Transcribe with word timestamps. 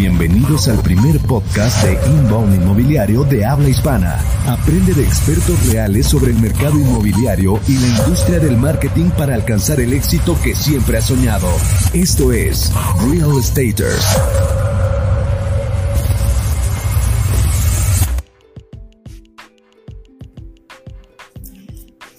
Bienvenidos 0.00 0.66
al 0.68 0.78
primer 0.78 1.20
podcast 1.20 1.84
de 1.84 1.92
Inbound 2.08 2.54
Inmobiliario 2.54 3.22
de 3.24 3.44
habla 3.44 3.68
hispana. 3.68 4.18
Aprende 4.46 4.94
de 4.94 5.02
expertos 5.02 5.66
reales 5.66 6.06
sobre 6.06 6.30
el 6.32 6.40
mercado 6.40 6.80
inmobiliario 6.80 7.60
y 7.68 7.76
la 7.76 7.86
industria 7.86 8.38
del 8.38 8.56
marketing 8.56 9.10
para 9.10 9.34
alcanzar 9.34 9.78
el 9.78 9.92
éxito 9.92 10.38
que 10.42 10.56
siempre 10.56 10.96
has 10.96 11.04
soñado. 11.04 11.48
Esto 11.92 12.32
es 12.32 12.72
Real 13.10 13.38
Estaters. 13.38 14.06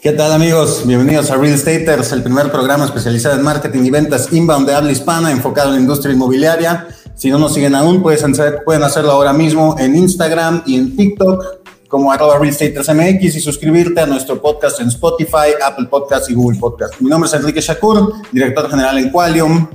¿Qué 0.03 0.11
tal 0.11 0.33
amigos? 0.33 0.83
Bienvenidos 0.85 1.31
a 1.31 1.35
Real 1.35 1.55
Estaters, 1.55 2.11
el 2.11 2.21
primer 2.21 2.51
programa 2.51 2.85
especializado 2.85 3.37
en 3.37 3.43
marketing 3.43 3.85
y 3.85 3.89
ventas 3.89 4.31
inbound 4.31 4.67
de 4.67 4.75
habla 4.75 4.91
hispana 4.91 5.31
enfocado 5.31 5.69
en 5.69 5.75
la 5.75 5.81
industria 5.81 6.13
inmobiliaria. 6.13 6.87
Si 7.21 7.29
no 7.29 7.37
nos 7.37 7.53
siguen 7.53 7.75
aún, 7.75 8.01
pueden, 8.01 8.33
pueden 8.65 8.81
hacerlo 8.81 9.11
ahora 9.11 9.31
mismo 9.31 9.75
en 9.77 9.95
Instagram 9.95 10.63
y 10.65 10.75
en 10.75 10.97
TikTok 10.97 11.87
como 11.87 12.11
arroba 12.11 12.39
MX 12.39 13.35
y 13.35 13.39
suscribirte 13.39 14.01
a 14.01 14.07
nuestro 14.07 14.41
podcast 14.41 14.79
en 14.79 14.87
Spotify, 14.87 15.53
Apple 15.63 15.85
Podcast 15.85 16.31
y 16.31 16.33
Google 16.33 16.57
Podcast. 16.59 16.99
Mi 16.99 17.11
nombre 17.11 17.27
es 17.27 17.35
Enrique 17.35 17.61
Shakur, 17.61 18.11
director 18.31 18.67
general 18.71 18.97
en 18.97 19.11
Qualium. 19.11 19.69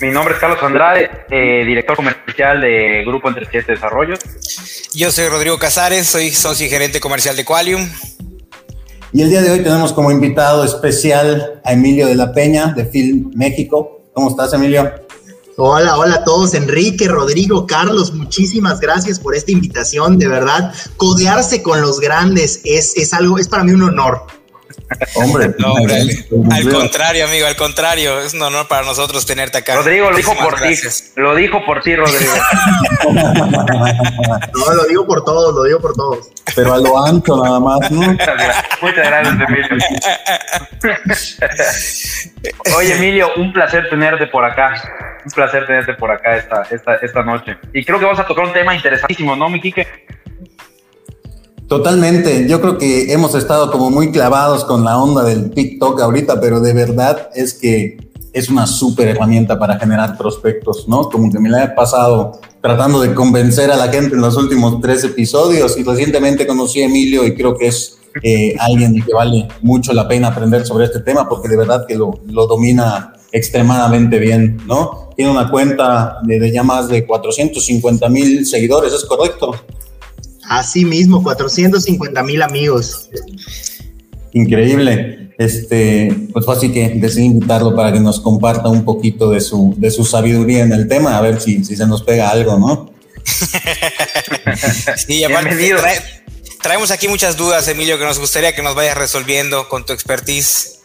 Mi 0.00 0.10
nombre 0.10 0.34
es 0.34 0.40
Carlos 0.40 0.62
Andrade, 0.62 1.10
eh, 1.32 1.64
director 1.66 1.96
comercial 1.96 2.60
de 2.60 3.02
Grupo 3.04 3.26
Entre 3.26 3.44
Siete 3.46 3.72
Desarrollos. 3.72 4.20
Yo 4.94 5.10
soy 5.10 5.26
Rodrigo 5.26 5.58
Casares, 5.58 6.06
soy 6.06 6.30
socio 6.30 6.64
y 6.64 6.70
gerente 6.70 7.00
comercial 7.00 7.34
de 7.34 7.44
Qualium. 7.44 7.90
Y 9.12 9.20
el 9.20 9.30
día 9.30 9.42
de 9.42 9.50
hoy 9.50 9.64
tenemos 9.64 9.92
como 9.92 10.12
invitado 10.12 10.64
especial 10.64 11.60
a 11.64 11.72
Emilio 11.72 12.06
de 12.06 12.14
la 12.14 12.32
Peña 12.32 12.72
de 12.72 12.84
Film 12.84 13.32
México. 13.34 14.04
¿Cómo 14.12 14.30
estás, 14.30 14.52
Emilio? 14.52 15.05
Hola, 15.58 15.96
hola 15.96 16.16
a 16.16 16.24
todos, 16.24 16.52
Enrique, 16.52 17.08
Rodrigo, 17.08 17.66
Carlos, 17.66 18.12
muchísimas 18.12 18.78
gracias 18.78 19.18
por 19.18 19.34
esta 19.34 19.52
invitación, 19.52 20.18
de 20.18 20.28
verdad, 20.28 20.74
codearse 20.98 21.62
con 21.62 21.80
los 21.80 21.98
grandes 21.98 22.60
es, 22.64 22.94
es 22.94 23.14
algo, 23.14 23.38
es 23.38 23.48
para 23.48 23.64
mí 23.64 23.72
un 23.72 23.84
honor. 23.84 24.20
Hombre, 25.14 25.46
al, 26.52 26.72
contrario, 26.72 27.26
amigo, 27.26 27.46
al 27.46 27.56
contrario, 27.56 28.20
es 28.20 28.34
un 28.34 28.42
honor 28.42 28.68
para 28.68 28.86
nosotros 28.86 29.26
tenerte 29.26 29.58
acá. 29.58 29.74
Rodrigo 29.76 30.10
lo 30.10 30.16
dijo 30.16 30.34
por 30.36 30.60
ti, 30.60 30.74
lo 31.16 31.34
dijo 31.34 31.64
por 31.64 31.82
ti, 31.82 31.96
Rodrigo. 31.96 32.32
no, 33.12 34.74
lo 34.74 34.84
digo 34.84 35.06
por 35.06 35.24
todos, 35.24 35.54
lo 35.54 35.64
digo 35.64 35.80
por 35.80 35.94
todos. 35.94 36.30
Pero 36.54 36.74
a 36.74 36.78
lo 36.78 37.04
ancho 37.04 37.42
nada 37.42 37.58
más, 37.58 37.90
¿no? 37.90 38.00
Muchas 38.12 38.36
gracias, 39.08 39.34
Emilio. 39.48 39.76
Oye, 42.76 42.94
Emilio, 42.94 43.30
un 43.36 43.52
placer 43.52 43.90
tenerte 43.90 44.28
por 44.28 44.44
acá. 44.44 44.74
Un 45.24 45.30
placer 45.32 45.66
tenerte 45.66 45.94
por 45.94 46.12
acá 46.12 46.36
esta, 46.36 46.62
esta, 46.70 46.94
esta 46.96 47.22
noche. 47.22 47.56
Y 47.72 47.84
creo 47.84 47.98
que 47.98 48.04
vamos 48.04 48.20
a 48.20 48.26
tocar 48.26 48.44
un 48.44 48.52
tema 48.52 48.74
interesantísimo, 48.74 49.34
¿no, 49.34 49.48
mi 49.48 49.60
Quique? 49.60 49.86
Totalmente, 51.68 52.46
yo 52.48 52.60
creo 52.60 52.78
que 52.78 53.12
hemos 53.12 53.34
estado 53.34 53.72
como 53.72 53.90
muy 53.90 54.12
clavados 54.12 54.64
con 54.64 54.84
la 54.84 54.98
onda 54.98 55.24
del 55.24 55.50
TikTok 55.50 56.00
ahorita, 56.00 56.40
pero 56.40 56.60
de 56.60 56.72
verdad 56.72 57.28
es 57.34 57.54
que 57.54 57.96
es 58.32 58.48
una 58.48 58.68
súper 58.68 59.08
herramienta 59.08 59.58
para 59.58 59.76
generar 59.76 60.16
prospectos, 60.16 60.86
¿no? 60.86 61.08
Como 61.08 61.32
que 61.32 61.40
me 61.40 61.48
la 61.48 61.64
he 61.64 61.68
pasado 61.70 62.38
tratando 62.60 63.00
de 63.00 63.14
convencer 63.14 63.72
a 63.72 63.76
la 63.76 63.88
gente 63.88 64.14
en 64.14 64.20
los 64.20 64.36
últimos 64.36 64.80
tres 64.80 65.02
episodios 65.02 65.76
y 65.76 65.82
recientemente 65.82 66.46
conocí 66.46 66.82
a 66.82 66.86
Emilio 66.86 67.26
y 67.26 67.34
creo 67.34 67.56
que 67.56 67.66
es 67.66 67.98
eh, 68.22 68.54
alguien 68.60 69.02
que 69.02 69.12
vale 69.12 69.48
mucho 69.62 69.92
la 69.92 70.06
pena 70.06 70.28
aprender 70.28 70.64
sobre 70.64 70.84
este 70.84 71.00
tema 71.00 71.28
porque 71.28 71.48
de 71.48 71.56
verdad 71.56 71.84
que 71.86 71.96
lo, 71.96 72.20
domina 72.46 73.14
extremadamente 73.32 74.20
bien, 74.20 74.58
¿no? 74.66 75.10
Tiene 75.16 75.32
una 75.32 75.50
cuenta 75.50 76.18
de, 76.22 76.38
de 76.38 76.52
ya 76.52 76.62
más 76.62 76.88
de 76.88 77.04
450 77.04 78.08
mil 78.08 78.46
seguidores, 78.46 78.92
¿es 78.92 79.04
correcto? 79.04 79.52
Así 80.48 80.84
mismo, 80.84 81.22
450 81.22 82.22
mil 82.22 82.42
amigos. 82.42 83.08
Increíble. 84.32 85.32
Este, 85.38 86.28
pues 86.32 86.46
fue 86.46 86.56
así 86.56 86.72
que 86.72 86.94
decidí 86.96 87.26
invitarlo 87.26 87.74
para 87.74 87.92
que 87.92 88.00
nos 88.00 88.20
comparta 88.20 88.68
un 88.68 88.84
poquito 88.84 89.30
de 89.30 89.40
su, 89.40 89.74
de 89.76 89.90
su 89.90 90.04
sabiduría 90.04 90.62
en 90.62 90.72
el 90.72 90.88
tema, 90.88 91.18
a 91.18 91.20
ver 91.20 91.40
si, 91.40 91.62
si 91.62 91.76
se 91.76 91.86
nos 91.86 92.02
pega 92.02 92.30
algo, 92.30 92.58
¿no? 92.58 92.90
sí, 95.06 95.24
aparte, 95.24 95.74
traemos 96.62 96.90
aquí 96.90 97.06
muchas 97.06 97.36
dudas, 97.36 97.68
Emilio, 97.68 97.98
que 97.98 98.04
nos 98.04 98.18
gustaría 98.18 98.54
que 98.54 98.62
nos 98.62 98.74
vayas 98.74 98.96
resolviendo 98.96 99.68
con 99.68 99.84
tu 99.84 99.92
expertise. 99.92 100.80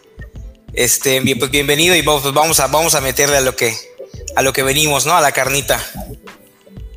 Este, 0.73 1.21
pues 1.37 1.51
bienvenido 1.51 1.95
y 1.95 2.01
vamos, 2.01 2.33
vamos, 2.33 2.59
a, 2.59 2.67
vamos 2.67 2.95
a 2.95 3.01
meterle 3.01 3.37
a 3.37 3.41
lo 3.41 3.55
que, 3.55 3.73
a 4.35 4.41
lo 4.41 4.53
que 4.53 4.63
venimos, 4.63 5.05
¿no? 5.05 5.15
A 5.15 5.21
la 5.21 5.31
carnita. 5.31 5.81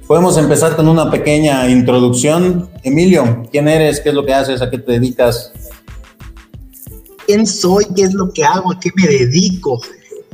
Podemos 0.06 0.37
empezar 0.37 0.76
con 0.76 0.87
una 0.87 1.10
pequeña 1.10 1.66
introducción. 1.70 2.69
Emilio, 2.82 3.47
¿quién 3.50 3.69
eres? 3.69 4.00
¿Qué 4.00 4.10
es 4.10 4.15
lo 4.15 4.26
que 4.26 4.34
haces? 4.34 4.60
¿A 4.60 4.70
qué 4.70 4.76
te 4.76 4.92
dedicas? 4.92 5.50
¿Quién 7.26 7.47
soy? 7.47 7.87
¿Qué 7.97 8.03
es 8.03 8.12
lo 8.12 8.31
que 8.31 8.44
hago? 8.44 8.70
¿A 8.70 8.78
qué 8.78 8.91
me 8.94 9.06
dedico? 9.06 9.81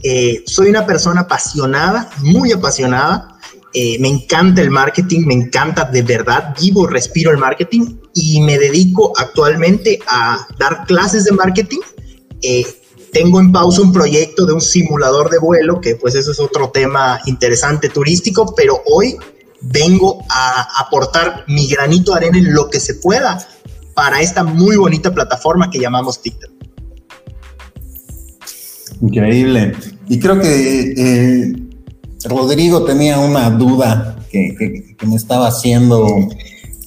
Eh, 0.02 0.42
soy 0.44 0.70
una 0.70 0.84
persona 0.84 1.20
apasionada, 1.20 2.10
muy 2.18 2.50
apasionada. 2.50 3.38
Eh, 3.72 3.96
me 4.00 4.08
encanta 4.08 4.60
el 4.60 4.70
marketing, 4.70 5.20
me 5.26 5.34
encanta 5.34 5.84
de 5.84 6.02
verdad, 6.02 6.52
vivo, 6.60 6.88
respiro 6.88 7.30
el 7.30 7.38
marketing 7.38 7.98
y 8.12 8.42
me 8.42 8.58
dedico 8.58 9.12
actualmente 9.16 10.00
a 10.08 10.48
dar 10.58 10.84
clases 10.86 11.26
de 11.26 11.32
marketing. 11.32 11.78
Eh, 12.42 12.66
tengo 13.12 13.38
en 13.38 13.52
pausa 13.52 13.82
un 13.82 13.92
proyecto 13.92 14.46
de 14.46 14.52
un 14.52 14.60
simulador 14.60 15.30
de 15.30 15.38
vuelo, 15.38 15.80
que 15.80 15.94
pues 15.94 16.16
eso 16.16 16.32
es 16.32 16.40
otro 16.40 16.70
tema 16.70 17.20
interesante 17.26 17.88
turístico, 17.88 18.52
pero 18.56 18.82
hoy 18.86 19.16
vengo 19.60 20.24
a 20.28 20.80
aportar 20.80 21.44
mi 21.48 21.68
granito 21.68 22.12
de 22.12 22.18
arena 22.18 22.38
en 22.38 22.52
lo 22.54 22.68
que 22.68 22.80
se 22.80 22.94
pueda 22.94 23.46
para 23.94 24.20
esta 24.20 24.44
muy 24.44 24.76
bonita 24.76 25.12
plataforma 25.12 25.70
que 25.70 25.78
llamamos 25.78 26.22
TikTok. 26.22 26.50
Increíble. 29.02 29.72
Y 30.08 30.18
creo 30.18 30.40
que 30.40 30.94
eh, 30.96 31.52
Rodrigo 32.24 32.84
tenía 32.84 33.18
una 33.18 33.50
duda 33.50 34.16
que, 34.30 34.96
me 35.06 35.16
estaba 35.16 35.48
haciendo 35.48 36.06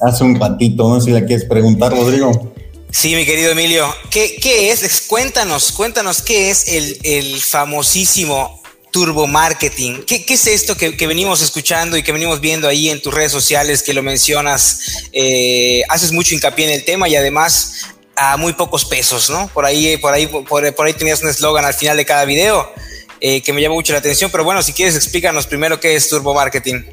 hace 0.02 0.24
un 0.24 0.40
ratito. 0.40 0.88
No 0.88 1.00
sé 1.00 1.08
si 1.08 1.12
la 1.12 1.26
quieres 1.26 1.46
preguntar, 1.46 1.92
Rodrigo. 1.92 2.54
Sí, 2.92 3.16
mi 3.16 3.26
querido 3.26 3.52
Emilio. 3.52 3.86
¿Qué, 4.12 4.72
es? 4.72 5.02
Cuéntanos, 5.08 5.72
cuéntanos 5.72 6.22
qué 6.22 6.52
es 6.52 6.68
el, 6.68 7.00
el 7.04 7.42
famosísimo 7.42 8.63
turbo 8.94 9.26
marketing. 9.26 10.04
¿Qué, 10.06 10.24
es 10.26 10.48
esto 10.48 10.78
que, 10.78 11.08
venimos 11.08 11.42
escuchando 11.42 11.98
y 11.98 12.04
que 12.04 12.14
venimos 12.14 12.40
viendo 12.40 12.70
ahí 12.70 12.90
en 12.90 13.02
tus 13.02 13.14
redes 13.14 13.32
sociales 13.32 13.82
que 13.82 13.92
lo 13.94 14.04
mencionas? 14.04 15.10
Eh, 15.12 15.82
haces 15.90 16.14
mucho 16.14 16.36
hincapié 16.36 16.66
en 16.66 16.72
el 16.72 16.86
tema 16.86 17.10
y 17.10 17.16
además 17.16 17.88
a 18.16 18.38
muy 18.38 18.54
pocos 18.54 18.86
pesos, 18.86 19.32
¿no? 19.32 19.48
Por 19.48 19.66
ahí, 19.66 19.98
por 19.98 20.14
ahí, 20.14 20.28
por, 20.28 20.86
ahí 20.86 20.94
tenías 20.94 21.24
un 21.24 21.30
eslogan 21.30 21.66
al 21.66 21.74
final 21.74 21.98
de 21.98 22.06
cada 22.06 22.24
video 22.26 22.72
eh, 23.20 23.42
que 23.42 23.52
me 23.52 23.62
llama 23.62 23.74
mucho 23.74 23.92
la 23.94 24.00
atención, 24.00 24.30
pero 24.32 24.44
bueno, 24.44 24.62
si 24.62 24.72
quieres 24.72 24.96
explícanos 24.96 25.48
primero 25.48 25.80
qué 25.80 25.96
es 25.96 26.08
turbo 26.08 26.36
marketing. 26.36 26.84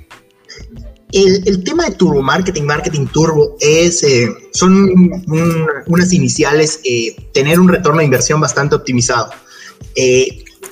El, 1.13 1.63
tema 1.65 1.85
de 1.85 1.97
turbo 1.97 2.23
marketing, 2.23 2.63
marketing 2.63 3.07
turbo, 3.09 3.57
es, 3.61 4.03
eh, 4.05 4.29
son 4.55 4.91
unas 5.87 6.13
iniciales, 6.15 6.81
tener 7.33 7.61
un 7.61 7.69
retorno 7.69 7.99
de 7.99 8.07
inversión 8.07 8.41
bastante 8.41 8.75
optimizado. 8.75 9.31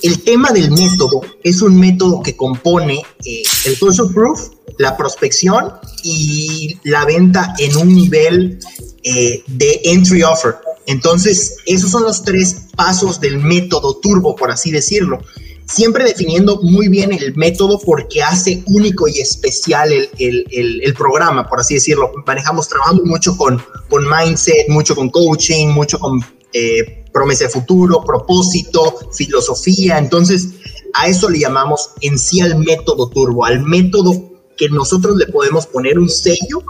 El 0.02 0.22
tema 0.22 0.52
del 0.52 0.70
método 0.70 1.22
es 1.42 1.60
un 1.60 1.78
método 1.78 2.22
que 2.22 2.36
compone 2.36 3.02
eh, 3.24 3.42
el 3.64 3.76
social 3.76 4.08
proof, 4.14 4.50
la 4.78 4.96
prospección 4.96 5.72
y 6.04 6.78
la 6.84 7.04
venta 7.04 7.54
en 7.58 7.76
un 7.76 7.94
nivel 7.94 8.60
eh, 9.02 9.42
de 9.46 9.80
entry 9.84 10.22
offer. 10.22 10.54
Entonces, 10.86 11.56
esos 11.66 11.90
son 11.90 12.04
los 12.04 12.22
tres 12.22 12.56
pasos 12.76 13.20
del 13.20 13.38
método 13.38 13.96
turbo, 13.96 14.36
por 14.36 14.50
así 14.50 14.70
decirlo. 14.70 15.18
Siempre 15.66 16.04
definiendo 16.04 16.60
muy 16.62 16.88
bien 16.88 17.12
el 17.12 17.34
método 17.36 17.78
porque 17.78 18.22
hace 18.22 18.62
único 18.66 19.06
y 19.06 19.20
especial 19.20 19.90
el, 19.92 20.94
programa, 20.96 21.46
por 21.46 21.60
así 21.60 21.74
decirlo. 21.74 22.10
Manejamos, 22.26 22.68
trabajamos 22.68 23.04
mucho 23.04 23.36
con, 23.36 23.62
con 23.90 24.06
mindset, 24.08 24.68
mucho 24.68 24.94
con 24.94 25.10
coaching, 25.10 25.68
mucho 25.68 25.98
con 25.98 26.20
eh, 26.52 27.04
promesa 27.12 27.44
de 27.44 27.50
futuro, 27.50 28.02
propósito, 28.04 28.96
filosofía. 29.12 29.98
Entonces, 29.98 30.48
a 30.94 31.08
eso 31.08 31.28
le 31.28 31.40
llamamos 31.40 31.90
en 32.00 32.18
sí 32.18 32.40
al 32.40 32.58
método 32.58 33.08
turbo, 33.08 33.44
al 33.44 33.60
método 33.60 34.30
que 34.56 34.68
nosotros 34.68 35.16
le 35.16 35.26
podemos 35.26 35.66
poner 35.66 35.98
un 35.98 36.08
sello 36.08 36.62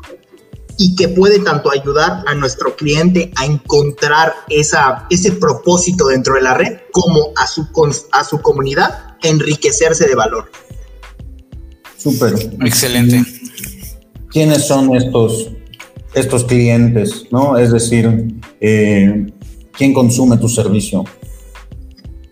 y 0.79 0.95
que 0.95 1.09
puede 1.09 1.41
tanto 1.41 1.71
ayudar 1.73 2.23
a 2.27 2.35
nuestro 2.35 2.77
cliente 2.77 3.33
a 3.37 3.45
encontrar 3.45 4.33
esa, 4.49 5.07
ese 5.11 5.33
propósito 5.33 6.07
dentro 6.07 6.35
de 6.35 6.43
la 6.43 6.55
red 6.55 6.79
como 6.93 7.33
a 7.37 7.47
su, 7.47 7.67
a 8.13 8.25
su 8.25 8.41
comunidad 8.41 9.17
enriquecerse 9.23 10.07
de 10.07 10.15
valor. 10.15 10.51
Súper. 11.97 12.35
Excelente. 12.65 13.25
¿Quiénes 14.31 14.69
son 14.69 14.95
estos, 14.95 15.51
estos 16.15 16.45
clientes? 16.45 17.25
¿no? 17.33 17.59
Es 17.59 17.73
decir, 17.73 18.41
eh, 18.61 19.27
¿Quién 19.79 19.95
consume 19.95 20.37
tu 20.37 20.49
servicio? 20.49 21.05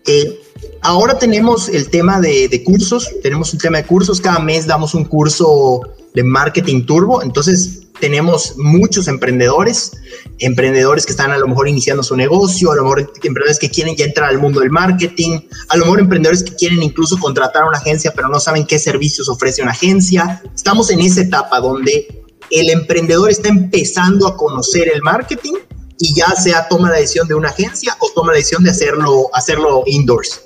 Eh, 0.05 0.37
ahora 0.81 1.17
tenemos 1.17 1.69
el 1.69 1.89
tema 1.89 2.19
de, 2.19 2.49
de, 2.49 2.61
cursos, 2.61 3.09
tenemos 3.23 3.53
un 3.53 3.59
tema 3.59 3.77
de 3.77 3.85
cursos, 3.85 4.19
cada 4.19 4.39
mes 4.39 4.67
damos 4.67 4.93
un 4.93 5.05
curso 5.05 5.81
de 6.13 6.23
marketing 6.23 6.85
turbo, 6.85 7.23
entonces 7.23 7.87
tenemos 8.01 8.57
muchos 8.57 9.07
emprendedores, 9.07 9.93
emprendedores 10.39 11.05
que 11.05 11.13
están 11.13 11.31
a 11.31 11.37
lo 11.37 11.47
mejor 11.47 11.69
iniciando 11.69 12.03
su 12.03 12.17
negocio, 12.17 12.71
a 12.71 12.75
lo 12.75 12.83
mejor 12.83 12.99
emprendedores 12.99 13.59
que 13.59 13.69
quieren 13.69 13.95
ya 13.95 14.03
entrar 14.03 14.29
al 14.29 14.39
mundo 14.39 14.59
del 14.59 14.69
marketing, 14.69 15.39
a 15.69 15.77
lo 15.77 15.85
mejor 15.85 16.01
emprendedores 16.01 16.43
que 16.43 16.53
quieren 16.53 16.83
incluso 16.83 17.17
contratar 17.17 17.63
a 17.63 17.67
una 17.67 17.77
agencia 17.77 18.11
pero 18.13 18.27
no 18.27 18.41
saben 18.41 18.65
qué 18.65 18.77
servicios 18.77 19.29
ofrece 19.29 19.61
una 19.61 19.71
agencia. 19.71 20.43
Estamos 20.53 20.89
en 20.91 20.99
esa 20.99 21.21
etapa 21.21 21.61
donde 21.61 22.23
el 22.51 22.69
emprendedor 22.69 23.29
está 23.29 23.47
empezando 23.47 24.27
a 24.27 24.35
conocer 24.35 24.91
el 24.93 25.01
marketing 25.01 25.53
y 25.99 26.13
ya 26.15 26.29
sea 26.35 26.67
toma 26.67 26.89
la 26.89 26.97
decisión 26.97 27.27
de 27.27 27.35
una 27.35 27.49
agencia 27.49 27.95
o 27.99 28.11
toma 28.13 28.31
la 28.31 28.37
decisión 28.37 28.63
de 28.63 28.71
hacerlo, 28.71 29.29
hacerlo 29.33 29.83
indoors. 29.85 30.41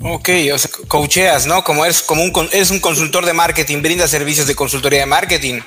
Ok, 0.00 0.28
o 0.54 0.58
sea, 0.58 0.70
coacheas, 0.86 1.46
¿no? 1.46 1.64
Como 1.64 1.84
eres, 1.84 2.02
como 2.02 2.22
un, 2.22 2.32
un 2.32 2.80
consultor 2.80 3.26
de 3.26 3.32
marketing, 3.32 3.82
brindas 3.82 4.10
servicios 4.10 4.46
de 4.46 4.54
consultoría 4.54 5.00
de 5.00 5.06
marketing 5.06 5.60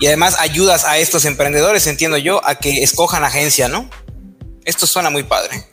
y 0.00 0.06
además 0.06 0.36
ayudas 0.40 0.84
a 0.84 0.98
estos 0.98 1.24
emprendedores, 1.24 1.86
entiendo 1.86 2.16
yo, 2.16 2.44
a 2.44 2.56
que 2.56 2.82
escojan 2.82 3.22
agencia, 3.22 3.68
¿no? 3.68 3.88
Esto 4.64 4.86
suena 4.86 5.10
muy 5.10 5.22
padre. 5.22 5.64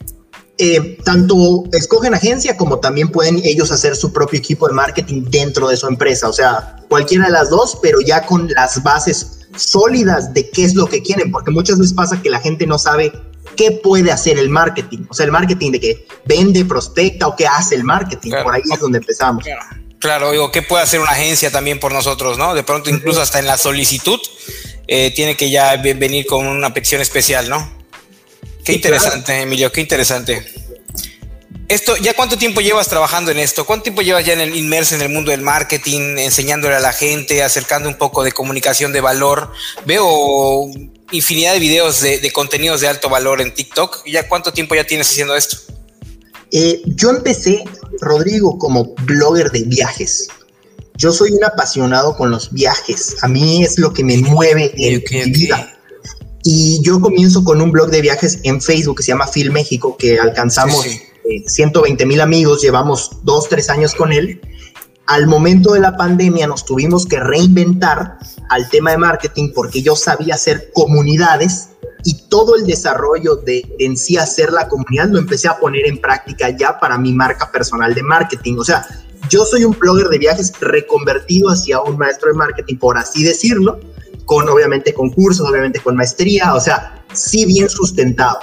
Eh, 0.56 0.98
tanto 1.04 1.64
escogen 1.72 2.14
agencia 2.14 2.56
como 2.56 2.78
también 2.78 3.08
pueden 3.08 3.40
ellos 3.44 3.72
hacer 3.72 3.96
su 3.96 4.12
propio 4.12 4.38
equipo 4.38 4.68
de 4.68 4.74
marketing 4.74 5.24
dentro 5.28 5.68
de 5.68 5.76
su 5.76 5.88
empresa. 5.88 6.28
O 6.28 6.32
sea, 6.32 6.76
cualquiera 6.88 7.26
de 7.26 7.32
las 7.32 7.50
dos, 7.50 7.78
pero 7.82 8.00
ya 8.00 8.24
con 8.24 8.48
las 8.48 8.82
bases 8.82 9.40
sólidas 9.56 10.32
de 10.32 10.48
qué 10.50 10.64
es 10.64 10.74
lo 10.74 10.86
que 10.86 11.02
quieren, 11.02 11.32
porque 11.32 11.50
muchas 11.50 11.78
veces 11.78 11.92
pasa 11.92 12.22
que 12.22 12.30
la 12.30 12.40
gente 12.40 12.66
no 12.66 12.78
sabe 12.78 13.12
qué 13.56 13.72
puede 13.72 14.12
hacer 14.12 14.38
el 14.38 14.48
marketing. 14.48 15.06
O 15.08 15.14
sea, 15.14 15.26
el 15.26 15.32
marketing 15.32 15.72
de 15.72 15.80
que 15.80 16.06
vende, 16.24 16.64
prospecta 16.64 17.26
o 17.26 17.36
qué 17.36 17.46
hace 17.46 17.74
el 17.74 17.84
marketing. 17.84 18.30
Por 18.42 18.54
ahí 18.54 18.62
es 18.72 18.80
donde 18.80 18.98
empezamos. 18.98 19.44
Claro. 19.98 20.30
digo, 20.32 20.52
¿qué 20.52 20.62
puede 20.62 20.82
hacer 20.82 21.00
una 21.00 21.10
agencia 21.10 21.50
también 21.50 21.80
por 21.80 21.92
nosotros, 21.92 22.38
no? 22.38 22.54
De 22.54 22.62
pronto, 22.62 22.90
incluso 22.90 23.20
hasta 23.20 23.38
en 23.38 23.46
la 23.46 23.56
solicitud, 23.56 24.20
eh, 24.86 25.12
tiene 25.14 25.36
que 25.36 25.50
ya 25.50 25.76
venir 25.76 26.26
con 26.26 26.46
una 26.46 26.72
petición 26.74 27.00
especial, 27.00 27.48
¿no? 27.48 27.83
Qué 28.64 28.72
interesante, 28.72 29.42
Emilio, 29.42 29.70
qué 29.70 29.80
interesante. 29.82 30.42
Esto, 31.68 31.96
¿ya 31.96 32.14
cuánto 32.14 32.36
tiempo 32.36 32.60
llevas 32.60 32.88
trabajando 32.88 33.30
en 33.30 33.38
esto? 33.38 33.64
¿Cuánto 33.64 33.84
tiempo 33.84 34.02
llevas 34.02 34.24
ya 34.24 34.34
en 34.34 34.40
el, 34.40 34.54
inmerso 34.54 34.94
en 34.94 35.02
el 35.02 35.08
mundo 35.08 35.30
del 35.30 35.40
marketing, 35.40 36.18
enseñándole 36.18 36.74
a 36.74 36.80
la 36.80 36.92
gente, 36.92 37.42
acercando 37.42 37.88
un 37.88 37.96
poco 37.96 38.22
de 38.22 38.32
comunicación 38.32 38.92
de 38.92 39.00
valor? 39.00 39.50
Veo 39.86 40.66
infinidad 41.10 41.52
de 41.54 41.58
videos 41.60 42.00
de, 42.00 42.30
contenidos 42.32 42.80
de 42.80 42.88
alto 42.88 43.08
valor 43.08 43.40
en 43.40 43.52
TikTok. 43.52 44.06
¿Ya 44.06 44.28
cuánto 44.28 44.52
tiempo 44.52 44.74
ya 44.74 44.84
tienes 44.84 45.08
haciendo 45.08 45.36
esto? 45.36 45.56
Eh, 46.52 46.82
yo 46.86 47.10
empecé, 47.10 47.64
Rodrigo, 48.00 48.58
como 48.58 48.94
blogger 49.02 49.50
de 49.50 49.62
viajes. 49.64 50.28
Yo 50.96 51.12
soy 51.12 51.32
un 51.32 51.44
apasionado 51.44 52.14
con 52.16 52.30
los 52.30 52.52
viajes. 52.52 53.16
A 53.22 53.28
mí 53.28 53.64
es 53.64 53.78
lo 53.78 53.92
que 53.92 54.04
me 54.04 54.18
mueve 54.18 54.72
en 54.76 55.02
mi 55.10 55.30
vida. 55.30 55.73
Y 56.44 56.80
yo 56.82 57.00
comienzo 57.00 57.42
con 57.42 57.60
un 57.60 57.72
blog 57.72 57.90
de 57.90 58.00
viajes 58.00 58.38
en 58.42 58.60
Facebook 58.60 58.98
que 58.98 59.02
se 59.02 59.12
llama 59.12 59.26
Film 59.26 59.54
México, 59.54 59.96
que 59.96 60.20
alcanzamos 60.20 60.86
120 61.46 62.02
eh, 62.02 62.06
mil 62.06 62.20
amigos, 62.20 62.62
llevamos 62.62 63.10
dos, 63.22 63.48
tres 63.48 63.70
años 63.70 63.94
con 63.94 64.12
él 64.12 64.40
al 65.06 65.26
momento 65.26 65.72
de 65.72 65.80
la 65.80 65.96
pandemia 65.96 66.46
nos 66.46 66.64
tuvimos 66.64 67.06
que 67.06 67.20
reinventar 67.20 68.18
al 68.48 68.68
tema 68.70 68.92
de 68.92 68.98
marketing 68.98 69.52
porque 69.54 69.82
yo 69.82 69.96
sabía 69.96 70.34
hacer 70.34 70.70
comunidades 70.72 71.70
y 72.04 72.28
todo 72.28 72.56
el 72.56 72.66
desarrollo 72.66 73.36
de 73.36 73.64
en 73.78 73.96
sí 73.96 74.16
hacer 74.16 74.52
la 74.52 74.68
comunidad 74.68 75.08
lo 75.08 75.18
empecé 75.18 75.48
a 75.48 75.58
poner 75.58 75.86
en 75.86 76.00
práctica 76.00 76.50
ya 76.50 76.78
para 76.78 76.98
mi 76.98 77.12
marca 77.12 77.50
personal 77.50 77.94
de 77.94 78.02
marketing. 78.02 78.56
O 78.58 78.64
sea, 78.64 78.86
yo 79.30 79.44
soy 79.44 79.64
un 79.64 79.76
blogger 79.78 80.08
de 80.08 80.18
viajes 80.18 80.52
reconvertido 80.60 81.48
hacia 81.50 81.80
un 81.80 81.96
maestro 81.96 82.30
de 82.30 82.38
marketing, 82.38 82.76
por 82.76 82.98
así 82.98 83.24
decirlo, 83.24 83.80
con 84.24 84.48
obviamente 84.48 84.92
concursos, 84.92 85.48
obviamente 85.48 85.80
con 85.80 85.96
maestría, 85.96 86.54
o 86.54 86.60
sea, 86.60 87.04
sí 87.12 87.44
bien 87.44 87.68
sustentado. 87.68 88.40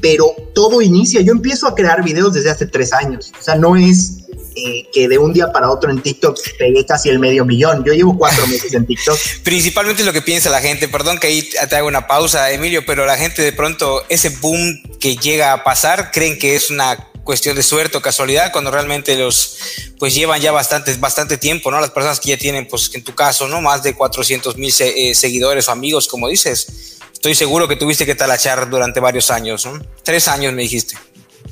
Pero 0.00 0.34
todo 0.54 0.80
inicia, 0.80 1.20
yo 1.22 1.32
empiezo 1.32 1.66
a 1.66 1.74
crear 1.74 2.04
videos 2.04 2.32
desde 2.34 2.50
hace 2.50 2.66
tres 2.66 2.92
años, 2.92 3.32
o 3.38 3.42
sea, 3.42 3.56
no 3.56 3.76
es 3.76 4.22
eh, 4.54 4.86
que 4.92 5.08
de 5.08 5.16
un 5.16 5.32
día 5.32 5.50
para 5.50 5.70
otro 5.70 5.90
en 5.90 6.02
TikTok 6.02 6.38
pegué 6.58 6.84
casi 6.84 7.08
el 7.08 7.18
medio 7.18 7.44
millón. 7.46 7.84
Yo 7.84 7.94
llevo 7.94 8.18
cuatro 8.18 8.46
meses 8.46 8.74
en 8.74 8.86
TikTok. 8.86 9.18
Principalmente 9.44 10.04
lo 10.04 10.12
que 10.12 10.20
piensa 10.20 10.50
la 10.50 10.60
gente, 10.60 10.88
perdón 10.88 11.18
que 11.18 11.28
ahí 11.28 11.48
te 11.68 11.76
hago 11.76 11.88
una 11.88 12.06
pausa, 12.06 12.50
Emilio, 12.50 12.84
pero 12.84 13.06
la 13.06 13.16
gente 13.16 13.40
de 13.40 13.52
pronto, 13.52 14.04
ese 14.10 14.28
boom 14.28 14.82
que 15.00 15.16
llega 15.16 15.54
a 15.54 15.64
pasar, 15.64 16.10
creen 16.12 16.38
que 16.38 16.54
es 16.54 16.70
una 16.70 17.11
cuestión 17.24 17.56
de 17.56 17.62
suerte 17.62 17.96
o 17.96 18.02
casualidad, 18.02 18.52
cuando 18.52 18.70
realmente 18.70 19.16
los, 19.16 19.56
pues 19.98 20.14
llevan 20.14 20.40
ya 20.40 20.52
bastante, 20.52 20.94
bastante 20.96 21.38
tiempo, 21.38 21.70
¿no? 21.70 21.80
Las 21.80 21.90
personas 21.90 22.20
que 22.20 22.30
ya 22.30 22.36
tienen, 22.36 22.66
pues 22.66 22.90
en 22.94 23.04
tu 23.04 23.14
caso, 23.14 23.48
¿no? 23.48 23.60
Más 23.60 23.82
de 23.82 23.94
400 23.94 24.56
mil 24.56 24.72
eh, 24.80 25.14
seguidores 25.14 25.68
o 25.68 25.72
amigos, 25.72 26.08
como 26.08 26.28
dices. 26.28 26.98
Estoy 27.12 27.34
seguro 27.34 27.68
que 27.68 27.76
tuviste 27.76 28.04
que 28.04 28.16
talachar 28.16 28.68
durante 28.68 28.98
varios 28.98 29.30
años, 29.30 29.64
¿no? 29.64 29.80
Tres 30.02 30.26
años 30.26 30.52
me 30.52 30.62
dijiste. 30.62 30.96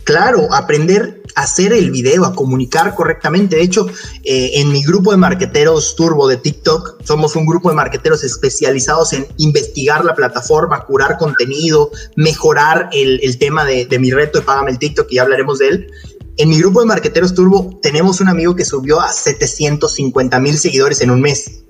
Claro, 0.05 0.53
aprender 0.53 1.23
a 1.35 1.43
hacer 1.43 1.73
el 1.73 1.91
video, 1.91 2.25
a 2.25 2.35
comunicar 2.35 2.95
correctamente. 2.95 3.57
De 3.57 3.63
hecho, 3.63 3.87
eh, 4.25 4.53
en 4.55 4.73
mi 4.73 4.83
grupo 4.83 5.11
de 5.11 5.17
marqueteros 5.17 5.95
turbo 5.95 6.27
de 6.27 6.37
TikTok, 6.37 7.03
somos 7.05 7.37
un 7.37 7.47
grupo 7.47 7.69
de 7.69 7.77
marqueteros 7.77 8.25
especializados 8.25 9.13
en 9.13 9.27
investigar 9.37 10.05
la 10.05 10.15
plataforma, 10.15 10.85
curar 10.85 11.19
contenido, 11.19 11.91
mejorar 12.17 12.91
el, 12.93 13.39
tema 13.39 13.65
de, 13.65 13.87
mi 13.99 14.11
reto 14.11 14.41
de 14.41 14.45
Págame 14.45 14.71
el 14.71 14.79
TikTok, 14.79 15.07
y 15.11 15.17
ya 15.17 15.23
hablaremos 15.23 15.59
de 15.59 15.69
él. 15.69 15.93
En 16.37 16.49
mi 16.49 16.59
grupo 16.59 16.81
de 16.81 16.87
marqueteros 16.87 17.35
turbo 17.35 17.79
tenemos 17.83 18.21
un 18.21 18.29
amigo 18.29 18.57
que 18.57 18.65
subió 18.65 19.01
a 19.01 19.13
750 19.13 20.41
mil 20.41 20.59
seguidores 20.59 21.01
en 21.03 21.11
un 21.11 21.21
mes. 21.21 21.63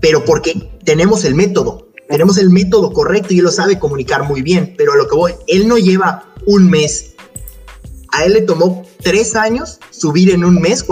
Pero 0.00 0.24
porque 0.24 0.70
tenemos 0.84 1.24
el 1.24 1.34
método, 1.34 1.88
tenemos 2.08 2.38
el 2.38 2.50
método 2.50 2.92
correcto 2.92 3.34
y 3.34 3.38
él 3.38 3.44
lo 3.44 3.52
sabe 3.52 3.78
comunicar 3.78 4.22
muy 4.22 4.42
bien. 4.42 4.74
Pero 4.78 4.92
a 4.92 4.96
lo 4.96 5.08
que 5.08 5.16
voy, 5.16 5.34
él 5.46 5.68
no 5.68 5.76
lleva 5.76 6.24
un 6.46 6.70
mes 6.70 7.14
a 8.12 8.24
él 8.24 8.34
le 8.34 8.42
tomó 8.42 8.84
tres 9.02 9.34
años 9.34 9.78
subir 9.90 10.30
en 10.30 10.44
un 10.44 10.60
mes 10.60 10.84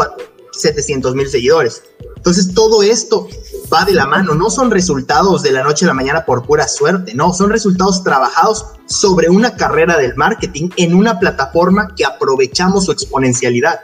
700 0.52 1.14
mil 1.14 1.28
seguidores. 1.28 1.82
Entonces 2.16 2.52
todo 2.52 2.82
esto 2.82 3.28
va 3.72 3.84
de 3.84 3.92
la 3.92 4.06
mano, 4.06 4.34
no 4.34 4.50
son 4.50 4.70
resultados 4.70 5.42
de 5.42 5.52
la 5.52 5.62
noche 5.62 5.84
a 5.84 5.88
la 5.88 5.94
mañana 5.94 6.24
por 6.24 6.44
pura 6.44 6.66
suerte, 6.66 7.14
no, 7.14 7.32
son 7.32 7.50
resultados 7.50 8.02
trabajados 8.02 8.66
sobre 8.86 9.28
una 9.28 9.56
carrera 9.56 9.96
del 9.96 10.14
marketing 10.16 10.70
en 10.76 10.94
una 10.94 11.18
plataforma 11.18 11.94
que 11.96 12.04
aprovechamos 12.04 12.86
su 12.86 12.92
exponencialidad. 12.92 13.80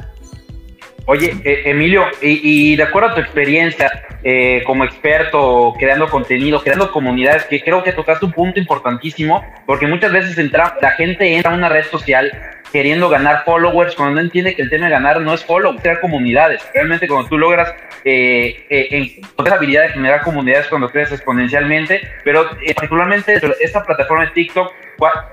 Oye, 1.06 1.36
eh, 1.44 1.62
Emilio, 1.66 2.04
y, 2.22 2.76
de 2.76 2.82
acuerdo 2.82 3.10
a 3.10 3.14
tu 3.14 3.20
experiencia 3.20 3.90
eh, 4.22 4.62
como 4.66 4.84
experto 4.84 5.74
creando 5.78 6.08
contenido, 6.08 6.62
creando 6.62 6.90
comunidades, 6.90 7.44
que 7.44 7.62
creo 7.62 7.84
que 7.84 7.92
tocaste 7.92 8.24
un 8.24 8.32
punto 8.32 8.58
importantísimo, 8.58 9.44
porque 9.66 9.86
muchas 9.86 10.10
veces 10.10 10.38
entra, 10.38 10.78
la 10.80 10.92
gente 10.92 11.36
entra 11.36 11.52
a 11.52 11.54
una 11.54 11.68
red 11.68 11.84
social 11.90 12.32
queriendo 12.74 13.08
ganar 13.08 13.44
followers 13.44 13.94
cuando 13.94 14.16
no 14.16 14.20
entiende 14.20 14.56
que 14.56 14.62
el 14.62 14.68
tema 14.68 14.86
de 14.86 14.90
ganar 14.90 15.20
no 15.20 15.32
es 15.32 15.44
follow, 15.44 15.76
crear 15.76 16.00
comunidades. 16.00 16.60
Realmente 16.74 17.06
cuando 17.06 17.28
tú 17.28 17.38
logras 17.38 17.72
eh, 18.04 18.66
eh, 18.68 19.20
esa 19.38 19.54
habilidad 19.54 19.82
de 19.82 19.88
generar 19.90 20.24
comunidades 20.24 20.66
cuando 20.66 20.88
creces 20.88 21.20
exponencialmente, 21.20 22.00
pero 22.24 22.50
eh, 22.66 22.74
particularmente 22.74 23.40
esta 23.60 23.84
plataforma 23.84 24.24
de 24.24 24.32
TikTok, 24.32 24.72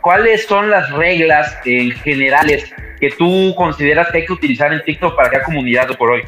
¿cuáles 0.02 0.46
son 0.46 0.70
las 0.70 0.92
reglas 0.92 1.58
generales 2.04 2.72
que 3.00 3.10
tú 3.10 3.56
consideras 3.58 4.12
que 4.12 4.20
hay 4.20 4.26
que 4.28 4.34
utilizar 4.34 4.72
en 4.72 4.84
TikTok 4.84 5.16
para 5.16 5.30
crear 5.30 5.44
comunidad 5.44 5.88
por 5.98 6.12
hoy? 6.12 6.22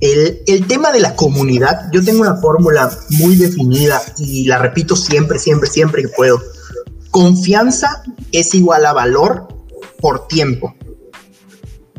El, 0.00 0.64
tema 0.68 0.92
de 0.92 1.00
la 1.00 1.16
comunidad, 1.16 1.90
yo 1.90 2.04
tengo 2.04 2.20
una 2.20 2.36
fórmula 2.36 2.88
muy 3.18 3.34
definida 3.34 4.00
y 4.16 4.46
la 4.46 4.58
repito 4.58 4.94
siempre, 4.94 5.40
siempre, 5.40 5.68
siempre 5.68 6.02
que 6.02 6.08
puedo. 6.10 6.40
Confianza 7.10 8.04
es 8.30 8.54
igual 8.54 8.86
a 8.86 8.92
valor 8.92 9.55
por 10.00 10.28
tiempo. 10.28 10.74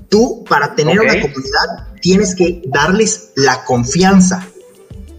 Tú, 0.09 0.43
para 0.47 0.75
tener 0.75 0.99
una 0.99 1.19
comunidad, 1.19 1.87
tienes 2.01 2.35
que 2.35 2.61
darles 2.67 3.31
la 3.35 3.65
confianza. 3.65 4.47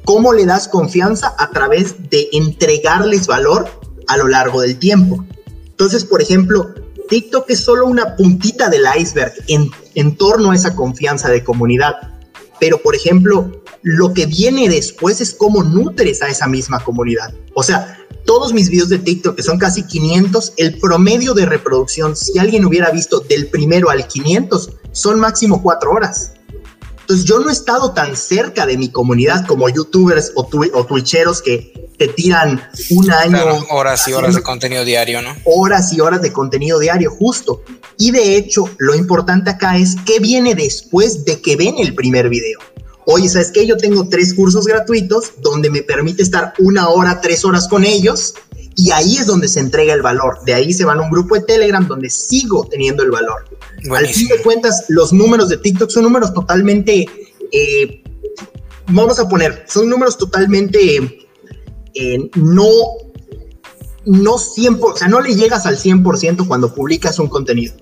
¿Cómo 0.05 0.33
le 0.33 0.47
das 0.47 0.69
confianza? 0.69 1.35
A 1.39 1.51
través 1.51 2.09
de 2.11 2.29
entregarles 2.33 3.27
valor 3.27 3.69
a 4.07 4.17
lo 4.17 4.29
largo 4.29 4.63
del 4.63 4.79
tiempo. 4.79 5.25
Entonces, 5.67 6.05
por 6.05 6.23
ejemplo, 6.23 6.75
TikTok 7.09 7.51
es 7.51 7.61
solo 7.61 7.87
una 7.87 8.17
puntita 8.17 8.71
del 8.71 8.85
iceberg 8.99 9.35
en, 9.49 9.71
en 9.95 10.17
torno 10.17 10.51
a 10.51 10.55
esa 10.55 10.75
confianza 10.75 11.29
de 11.29 11.45
comunidad. 11.45 11.95
Pero, 12.59 12.79
por 12.83 12.95
ejemplo, 12.95 13.63
lo 13.83 14.15
que 14.15 14.27
viene 14.27 14.69
después 14.69 15.21
es 15.21 15.35
cómo 15.35 15.63
nutres 15.63 16.23
a 16.23 16.29
esa 16.29 16.47
misma 16.47 16.83
comunidad. 16.83 17.33
O 17.55 17.63
sea, 17.63 17.98
todos 18.25 18.53
mis 18.53 18.69
videos 18.69 18.89
de 18.89 18.99
TikTok, 18.99 19.37
que 19.37 19.43
son 19.43 19.59
casi 19.59 19.85
500, 19.85 20.53
el 20.57 20.79
promedio 20.79 21.35
de 21.35 21.47
reproducción, 21.47 22.15
si 22.15 22.39
alguien 22.39 22.65
hubiera 22.65 22.91
visto 22.91 23.21
del 23.21 23.49
primero 23.49 23.91
al 23.91 24.07
500, 24.07 24.71
son 24.93 25.19
máximo 25.19 25.63
cuatro 25.63 25.93
horas. 25.93 26.33
Entonces 27.01 27.25
yo 27.25 27.39
no 27.39 27.49
he 27.49 27.53
estado 27.53 27.93
tan 27.93 28.15
cerca 28.17 28.67
de 28.67 28.77
mi 28.77 28.91
comunidad 28.91 29.47
como 29.47 29.69
youtubers 29.71 30.33
o, 30.35 30.47
o 30.75 30.85
twitcheros 30.85 31.41
que 31.41 31.89
te 31.97 32.09
tiran 32.09 32.63
un 32.91 33.11
año. 33.11 33.65
horas 33.71 34.07
y 34.09 34.13
horas 34.13 34.35
de 34.35 34.43
contenido 34.43 34.85
diario, 34.85 35.23
¿no? 35.23 35.35
Horas 35.45 35.93
y 35.95 36.01
horas 36.01 36.21
de 36.21 36.33
contenido 36.33 36.79
diario, 36.79 37.11
justo. 37.11 37.63
Y 37.97 38.11
de 38.11 38.37
hecho, 38.37 38.69
lo 38.79 38.95
importante 38.95 39.51
acá 39.51 39.79
es 39.79 39.97
qué 40.07 40.21
viene 40.21 40.55
después 40.55 41.25
de 41.25 41.41
que 41.41 41.57
ven 41.57 41.77
el 41.79 41.95
primer 41.95 42.29
video. 42.29 42.61
Oye, 43.11 43.27
¿sabes 43.27 43.51
qué? 43.51 43.67
Yo 43.67 43.79
tengo 43.79 44.07
tres 44.11 44.35
cursos 44.35 44.67
gratuitos 44.67 45.33
donde 45.41 45.71
me 45.71 45.83
permite 45.83 46.23
estar 46.23 46.53
una 46.59 46.91
hora, 46.91 47.23
tres 47.23 47.43
horas 47.43 47.67
con 47.67 47.85
ellos 47.85 48.35
y 48.77 48.91
ahí 48.91 49.17
es 49.17 49.27
donde 49.27 49.49
se 49.49 49.61
entrega 49.61 49.95
el 49.95 50.03
valor. 50.03 50.41
De 50.45 50.53
ahí 50.53 50.75
se 50.75 50.85
van 50.85 50.99
a 50.99 51.05
un 51.05 51.11
grupo 51.11 51.35
de 51.35 51.41
Telegram 51.41 51.89
donde 51.89 52.11
sigo 52.11 52.69
teniendo 52.71 53.03
el 53.03 53.11
valor. 53.11 53.47
Al 53.97 54.07
fin 54.09 54.29
de 54.29 54.43
cuentas, 54.43 54.85
los 54.89 55.15
números 55.15 55.49
de 55.49 55.57
TikTok 55.57 55.89
son 55.89 56.03
números 56.03 56.35
totalmente, 56.35 57.07
eh, 57.51 58.05
vamos 58.89 59.19
a 59.19 59.27
poner, 59.27 59.65
son 59.67 59.89
números 59.89 60.19
totalmente 60.19 61.27
eh, 61.95 62.31
no, 62.35 62.69
no 64.05 64.33
100%, 64.33 64.81
o 64.83 64.97
sea, 64.99 65.09
no 65.09 65.23
le 65.23 65.35
llegas 65.35 65.65
al 65.65 65.79
100% 65.79 66.47
cuando 66.47 66.75
publicas 66.75 67.19
un 67.19 67.29
contenido. 67.29 67.75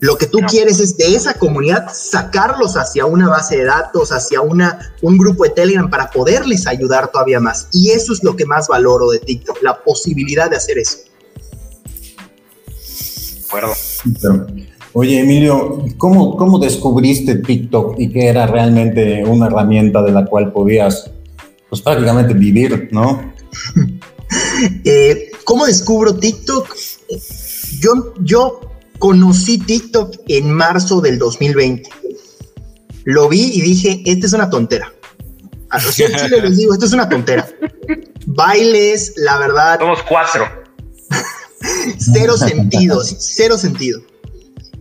Lo 0.00 0.16
que 0.16 0.26
tú 0.26 0.38
quieres 0.48 0.80
es 0.80 0.96
de 0.96 1.14
esa 1.14 1.34
comunidad 1.34 1.86
sacarlos 1.92 2.76
hacia 2.76 3.06
una 3.06 3.28
base 3.28 3.58
de 3.58 3.64
datos, 3.64 4.12
hacia 4.12 4.40
una, 4.40 4.94
un 5.02 5.16
grupo 5.16 5.44
de 5.44 5.50
Telegram 5.50 5.88
para 5.88 6.10
poderles 6.10 6.66
ayudar 6.66 7.10
todavía 7.10 7.40
más. 7.40 7.68
Y 7.72 7.90
eso 7.90 8.12
es 8.12 8.22
lo 8.22 8.36
que 8.36 8.44
más 8.44 8.68
valoro 8.68 9.10
de 9.10 9.20
TikTok, 9.20 9.62
la 9.62 9.82
posibilidad 9.82 10.50
de 10.50 10.56
hacer 10.56 10.78
eso. 10.78 10.98
Acuerdo. 13.46 13.72
Oye, 14.92 15.20
Emilio, 15.20 15.84
¿cómo, 15.96 16.36
¿cómo 16.36 16.58
descubriste 16.58 17.36
TikTok 17.36 17.98
y 17.98 18.12
que 18.12 18.26
era 18.28 18.46
realmente 18.46 19.24
una 19.24 19.46
herramienta 19.46 20.02
de 20.02 20.12
la 20.12 20.24
cual 20.24 20.52
podías, 20.52 21.10
pues 21.68 21.80
prácticamente 21.82 22.34
vivir, 22.34 22.88
¿no? 22.92 23.32
Eh, 24.84 25.30
¿Cómo 25.44 25.64
descubro 25.66 26.16
TikTok? 26.16 26.74
Yo, 27.78 28.14
yo 28.20 28.60
conocí 28.98 29.58
TikTok 29.58 30.16
en 30.28 30.50
marzo 30.50 31.00
del 31.00 31.18
2020. 31.18 31.88
Lo 33.04 33.28
vi 33.28 33.50
y 33.52 33.60
dije, 33.60 34.02
esta 34.06 34.26
es 34.26 34.32
una 34.32 34.50
tontera. 34.50 34.92
A 35.70 35.82
los 35.82 35.94
chile 35.94 36.40
les 36.40 36.56
digo, 36.56 36.72
esto 36.72 36.86
es 36.86 36.92
una 36.92 37.08
tontera. 37.08 37.48
Bailes, 38.26 39.14
la 39.16 39.38
verdad. 39.38 39.78
Somos 39.78 40.02
cuatro. 40.08 40.48
cero 41.98 42.36
sentido, 42.36 43.02
cero 43.04 43.58
sentido. 43.58 44.00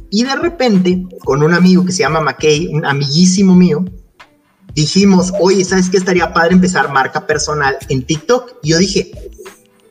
Y 0.10 0.24
de 0.24 0.36
repente, 0.36 1.04
con 1.26 1.42
un 1.42 1.54
amigo 1.54 1.84
que 1.84 1.92
se 1.92 2.00
llama 2.00 2.22
McKay, 2.22 2.68
un 2.68 2.86
amiguísimo 2.86 3.56
mío, 3.56 3.84
dijimos, 4.76 5.34
oye, 5.40 5.66
¿sabes 5.66 5.90
qué 5.90 5.98
estaría 5.98 6.32
padre 6.34 6.54
empezar 6.54 6.92
marca 6.92 7.26
personal 7.26 7.78
en 7.90 8.06
TikTok? 8.06 8.58
Y 8.62 8.70
yo 8.70 8.78
dije, 8.78 9.12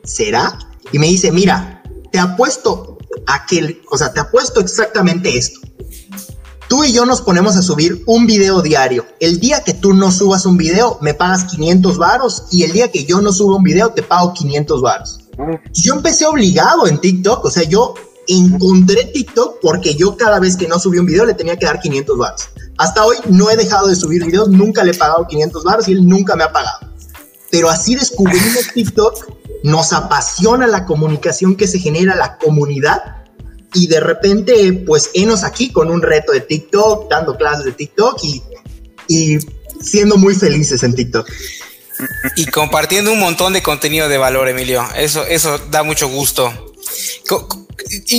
¿será? 0.05 0.59
Y 0.93 0.99
me 0.99 1.09
dice, 1.09 1.33
mira, 1.33 1.83
te 2.12 2.19
apuesto 2.19 2.91
aquel, 3.26 3.83
o 3.90 3.99
sea, 3.99 4.12
te 4.12 4.21
apuesto 4.21 4.61
exactamente 4.61 5.37
esto. 5.37 5.61
Tú 6.69 6.85
y 6.85 6.92
yo 6.92 7.04
nos 7.04 7.21
ponemos 7.21 7.57
a 7.57 7.62
subir 7.62 8.02
un 8.07 8.26
video 8.26 8.62
diario. 8.62 9.04
El 9.21 9.38
día 9.40 9.62
que 9.62 9.75
tú 9.75 9.92
no 9.92 10.11
subas 10.11 10.47
un 10.47 10.57
video, 10.57 10.99
me 11.02 11.12
pagas 11.12 11.45
500 11.45 11.99
varos 11.99 12.45
y 12.50 12.62
el 12.62 12.73
día 12.73 12.90
que 12.90 13.04
yo 13.04 13.21
no 13.21 13.33
suba 13.33 13.57
un 13.57 13.62
video, 13.62 13.90
te 13.90 14.02
pago 14.02 14.33
500 14.33 14.81
varos. 14.81 15.21
Yo 15.75 15.95
empecé 15.95 16.25
obligado 16.25 16.87
en 16.87 16.99
TikTok, 16.99 17.45
o 17.45 17.50
sea, 17.50 17.64
yo 17.64 17.95
encontré 18.26 19.04
TikTok 19.04 19.59
porque 19.61 19.95
yo 19.97 20.16
cada 20.16 20.38
vez 20.38 20.57
que 20.57 20.69
no 20.69 20.78
subí 20.78 20.99
un 20.99 21.07
video 21.07 21.26
le 21.26 21.35
tenía 21.35 21.59
que 21.59 21.66
dar 21.66 21.81
500 21.81 22.16
varos. 22.16 22.49
Hasta 22.78 23.04
hoy 23.04 23.16
no 23.28 23.50
he 23.50 23.57
dejado 23.57 23.88
de 23.88 23.97
subir 23.97 24.25
videos, 24.25 24.49
nunca 24.49 24.83
le 24.83 24.92
he 24.92 24.95
pagado 24.95 25.26
500 25.26 25.64
varos 25.64 25.88
y 25.88 25.92
él 25.92 26.09
nunca 26.09 26.37
me 26.37 26.45
ha 26.45 26.52
pagado. 26.52 26.78
Pero 27.50 27.69
así 27.69 27.95
descubrimos 27.95 28.69
TikTok 28.73 29.41
nos 29.62 29.92
apasiona 29.92 30.66
la 30.66 30.85
comunicación 30.85 31.57
que 31.57 31.66
se 31.66 31.78
genera, 31.78 32.14
la 32.14 32.37
comunidad, 32.38 33.23
y 33.75 33.87
de 33.87 34.00
repente, 34.00 34.73
pues, 34.87 35.11
enos 35.14 35.45
aquí 35.45 35.73
con 35.73 35.90
un 35.90 36.02
reto 36.02 36.33
de 36.33 36.40
TikTok, 36.40 37.09
dando 37.09 37.37
clases 37.37 37.64
de 37.64 37.73
TikTok 37.73 38.19
y, 38.23 38.42
y 39.09 39.38
siendo 39.81 40.16
muy 40.16 40.35
felices 40.35 40.83
en 40.83 40.95
TikTok. 40.95 41.28
Y 42.37 42.47
compartiendo 42.47 43.12
un 43.12 43.21
montón 43.21 43.52
de 43.52 43.62
contenido 43.62 44.09
de 44.09 44.19
valor, 44.19 44.49
Emilio. 44.49 44.85
Eso, 44.97 45.25
eso 45.25 45.59
da 45.71 45.83
mucho 45.83 46.09
gusto. 46.09 46.52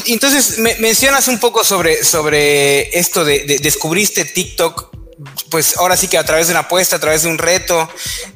Entonces 0.07 0.57
me, 0.59 0.75
mencionas 0.79 1.27
un 1.27 1.39
poco 1.39 1.63
sobre, 1.63 2.03
sobre 2.03 2.97
esto 2.97 3.23
de 3.23 3.59
descubriste 3.61 4.25
TikTok 4.25 4.93
pues 5.49 5.77
ahora 5.77 5.95
sí 5.95 6.07
que 6.07 6.17
a 6.17 6.25
través 6.25 6.47
de 6.47 6.53
una 6.53 6.61
apuesta, 6.61 6.95
a 6.95 6.99
través 6.99 7.23
de 7.23 7.29
un 7.29 7.37
reto, 7.37 7.89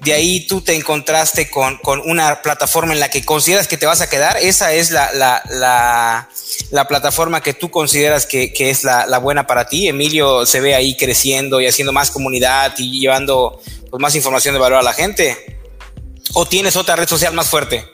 de 0.04 0.14
ahí 0.14 0.46
tú 0.48 0.62
te 0.62 0.76
encontraste 0.76 1.50
con, 1.50 1.80
una 2.06 2.42
plataforma 2.42 2.94
en 2.94 3.00
la 3.00 3.10
que 3.10 3.26
consideras 3.26 3.68
que 3.68 3.78
te 3.78 3.86
vas 3.86 4.02
a 4.02 4.10
quedar. 4.10 4.38
Esa 4.38 4.74
es 4.74 4.92
la, 4.92 5.12
la, 5.12 6.88
plataforma 6.88 7.42
que 7.42 7.54
tú 7.54 7.70
consideras 7.72 8.26
que, 8.26 8.54
es 8.58 8.84
la, 8.84 9.18
buena 9.20 9.48
para 9.48 9.68
ti. 9.68 9.88
Emilio 9.88 10.46
se 10.46 10.60
ve 10.60 10.76
ahí 10.76 10.96
creciendo 10.96 11.60
y 11.60 11.68
haciendo 11.68 11.94
más 11.94 12.12
comunidad 12.12 12.74
y 12.78 13.00
llevando 13.00 13.60
pues, 13.90 14.02
más 14.02 14.16
información 14.16 14.54
de 14.54 14.60
valor 14.60 14.80
a 14.80 14.84
la 14.84 14.94
gente. 14.94 15.60
¿O 16.34 16.46
tienes 16.46 16.76
otra 16.76 16.96
red 16.96 17.08
social 17.08 17.34
más 17.34 17.50
fuerte? 17.50 17.86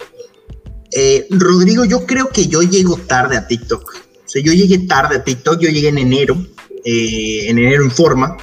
Eh, 0.91 1.27
Rodrigo, 1.29 1.85
yo 1.85 2.05
creo 2.05 2.29
que 2.29 2.47
yo 2.47 2.61
llego 2.61 2.97
tarde 2.97 3.37
a 3.37 3.47
TikTok. 3.47 3.95
O 4.25 4.29
sea, 4.29 4.41
yo 4.43 4.53
llegué 4.53 4.79
tarde 4.79 5.17
a 5.17 5.23
TikTok, 5.23 5.59
yo 5.59 5.69
llegué 5.69 5.89
en 5.89 5.99
enero, 5.99 6.35
eh, 6.83 7.45
en 7.47 7.59
enero 7.59 7.83
en 7.83 7.91
forma 7.91 8.37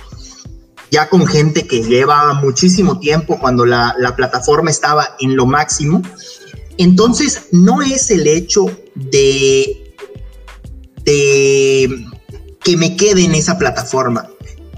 ya 0.91 1.09
con 1.09 1.27
gente 1.27 1.67
que 1.67 1.83
lleva 1.83 2.35
muchísimo 2.35 2.99
tiempo 2.99 3.39
cuando 3.39 3.65
la, 3.65 3.95
plataforma 4.17 4.71
estaba 4.71 5.17
en 5.21 5.37
lo 5.37 5.47
máximo. 5.47 6.03
Entonces, 6.79 7.49
no 7.53 7.83
es 7.83 8.11
el 8.11 8.27
hecho 8.27 8.67
de, 8.95 9.95
que 11.05 12.77
me 12.77 12.97
quede 12.97 13.25
en 13.25 13.35
esa 13.35 13.59
plataforma, 13.59 14.29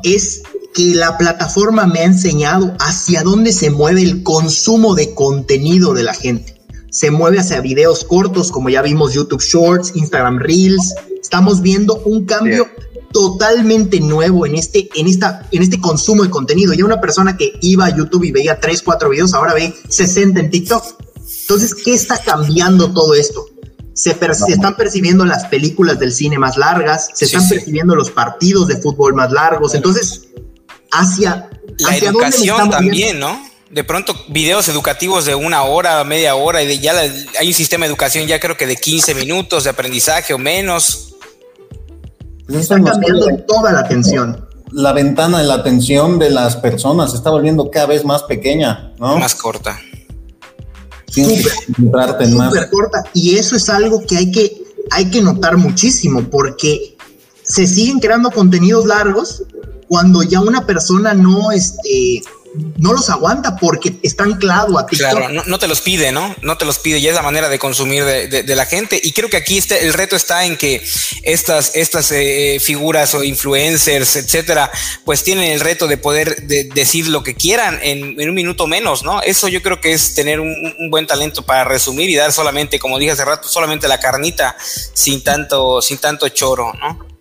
es 0.03 0.43
que 0.75 0.95
la 0.95 1.17
plataforma 1.19 1.87
me 1.87 2.01
ha 2.01 2.05
enseñado 2.05 2.75
hacia 2.81 3.23
dónde 3.23 3.53
se 3.53 3.71
mueve 3.71 4.03
el 4.03 4.23
consumo 4.23 4.95
de 4.95 5.15
contenido 5.15 5.95
de 5.95 6.03
la 6.03 6.15
gente. 6.15 6.61
Se 6.91 7.11
mueve 7.11 7.39
hacia 7.39 7.61
videos 7.61 8.05
cortos, 8.05 8.51
como 8.51 8.69
ya 8.69 8.83
vimos 8.83 9.15
YouTube 9.15 9.43
Shorts, 9.43 9.93
Instagram 9.95 10.39
Reels. 10.39 10.95
Estamos 11.23 11.63
viendo 11.63 11.97
un 12.05 12.27
cambio 12.27 12.69
totalmente 13.13 14.01
nuevo 14.01 14.47
en 14.47 14.55
este, 14.55 14.89
en, 14.95 15.07
esta, 15.07 15.47
en 15.51 15.63
este 15.63 15.81
consumo 15.81 16.23
de 16.23 16.31
contenido. 16.31 16.73
Ya 16.73 16.85
una 16.85 17.01
persona 17.01 17.37
que 17.37 17.59
iba 17.61 17.87
a 17.87 17.97
YouTube 17.97 18.25
y 18.25 18.33
veía 18.33 18.59
3, 18.59 18.83
4 18.83 19.09
videos, 19.11 19.35
ahora 19.35 19.55
ve 19.55 19.75
60 19.89 20.41
en 20.41 20.51
TikTok. 20.51 20.85
Entonces, 21.43 21.75
¿qué 21.75 21.95
está 21.95 22.19
cambiando 22.19 22.93
todo 22.93 23.15
esto? 23.15 23.47
Se, 23.95 24.17
están 24.49 24.77
percibiendo 24.77 25.25
las 25.25 25.45
películas 25.47 25.99
del 25.99 26.13
cine 26.13 26.39
más 26.39 26.57
largas, 26.57 27.11
se 27.15 27.27
están 27.27 27.47
percibiendo 27.49 27.95
los 27.95 28.11
partidos 28.11 28.69
de 28.69 28.77
fútbol 28.79 29.15
más 29.15 29.31
largos. 29.31 29.75
Entonces, 29.75 30.29
hacia... 30.91 31.51
La 31.79 31.97
educación 31.97 32.71
también, 32.71 33.19
¿no? 33.19 33.53
de 33.73 33.85
pronto 33.85 34.15
videos 34.29 34.69
educativos 34.69 35.25
de 35.25 35.35
una 35.35 35.63
hora, 35.63 36.05
media 36.05 36.35
hora, 36.35 36.63
y 36.63 36.79
ya 36.79 36.93
hay 36.93 37.49
un 37.49 37.55
sistema 37.55 37.87
de 37.87 37.89
educación 37.89 38.27
ya 38.27 38.39
creo 38.39 38.55
que 38.55 38.67
de 38.67 38.77
15 38.77 39.15
minutos 39.15 39.65
de 39.65 39.71
aprendizaje 39.71 40.35
o 40.35 40.39
menos. 40.39 41.12
Está 42.53 42.83
cambiando 42.83 43.27
toda 43.47 43.73
la 43.73 43.81
atención. 43.81 44.47
La 44.71 44.93
ventana 44.93 45.39
de 45.39 45.45
la 45.45 45.55
atención 45.55 46.19
de 46.19 46.31
las 46.31 46.57
personas 46.57 47.11
se 47.11 47.17
está 47.19 47.31
volviendo 47.31 47.71
cada 47.71 47.87
vez 47.87 48.05
más 48.05 48.23
pequeña, 48.23 48.93
¿no? 48.99 49.19
Más 49.19 49.35
corta. 49.35 49.79
Súper 51.09 52.71
corta. 52.71 53.05
Y 53.13 53.37
eso 53.37 53.57
es 53.57 53.69
algo 53.69 54.03
que 54.07 54.17
hay, 54.17 54.31
que 54.31 54.63
hay 54.91 55.11
que 55.11 55.21
notar 55.21 55.57
muchísimo 55.59 56.23
porque 56.31 56.97
se 57.43 57.67
siguen 57.67 57.99
creando 57.99 58.31
contenidos 58.31 58.87
largos 58.87 59.43
cuando 59.89 60.23
ya 60.23 60.41
una 60.41 60.65
persona 60.65 61.13
no, 61.13 61.53
este, 61.53 62.23
no 62.55 62.93
los 62.93 63.09
aguanta 63.09 63.57
porque 63.57 63.95
está 64.03 64.25
anclado 64.25 64.79
a 64.79 64.87
TikTok. 64.87 65.11
Claro, 65.11 65.43
no, 65.47 65.59
te 65.59 65.67
los 65.67 65.81
pide, 65.81 66.13
¿no? 66.13 66.35
No 66.43 66.59
te 66.59 66.65
los 66.65 66.79
pide, 66.79 67.01
ya 67.01 67.11
es 67.11 67.17
la 67.17 67.23
manera 67.23 67.49
de 67.49 67.59
consumir 67.59 68.05
de, 68.05 68.57
la 68.57 68.67
gente. 68.67 69.01
Y 69.03 69.13
creo 69.13 69.31
que 69.31 69.39
aquí 69.39 69.57
este, 69.57 69.87
el 69.87 69.95
reto 69.95 70.17
está 70.17 70.45
en 70.45 70.57
que 70.57 70.85
estas, 71.23 71.75
estas 71.75 72.13
eh, 72.13 72.59
figuras 72.61 73.15
o 73.15 73.25
influencers, 73.25 74.17
etcétera, 74.17 74.71
pues 75.05 75.25
tienen 75.25 75.51
el 75.51 75.61
reto 75.61 75.87
de 75.87 75.97
poder 75.97 76.43
decir 76.47 77.09
lo 77.09 77.23
que 77.23 77.35
quieran 77.35 77.79
en, 77.83 78.21
un 78.21 78.35
minuto 78.35 78.67
menos, 78.67 79.03
¿no? 79.03 79.23
Eso 79.23 79.49
yo 79.49 79.63
creo 79.63 79.81
que 79.81 79.93
es 79.93 80.15
tener 80.15 80.41
un, 80.41 80.53
buen 80.91 81.07
talento 81.07 81.47
para 81.47 81.65
resumir 81.65 82.11
y 82.11 82.17
dar 82.17 82.33
solamente, 82.33 82.79
como 82.79 82.99
dije 82.99 83.13
hace 83.13 83.25
rato, 83.25 83.49
solamente 83.49 83.89
la 83.89 83.99
carnita 83.99 84.57
sin 84.61 85.25
tanto, 85.25 85.81
sin 85.81 85.99
tanto 85.99 86.29
choro, 86.29 86.73
¿no? 86.75 87.12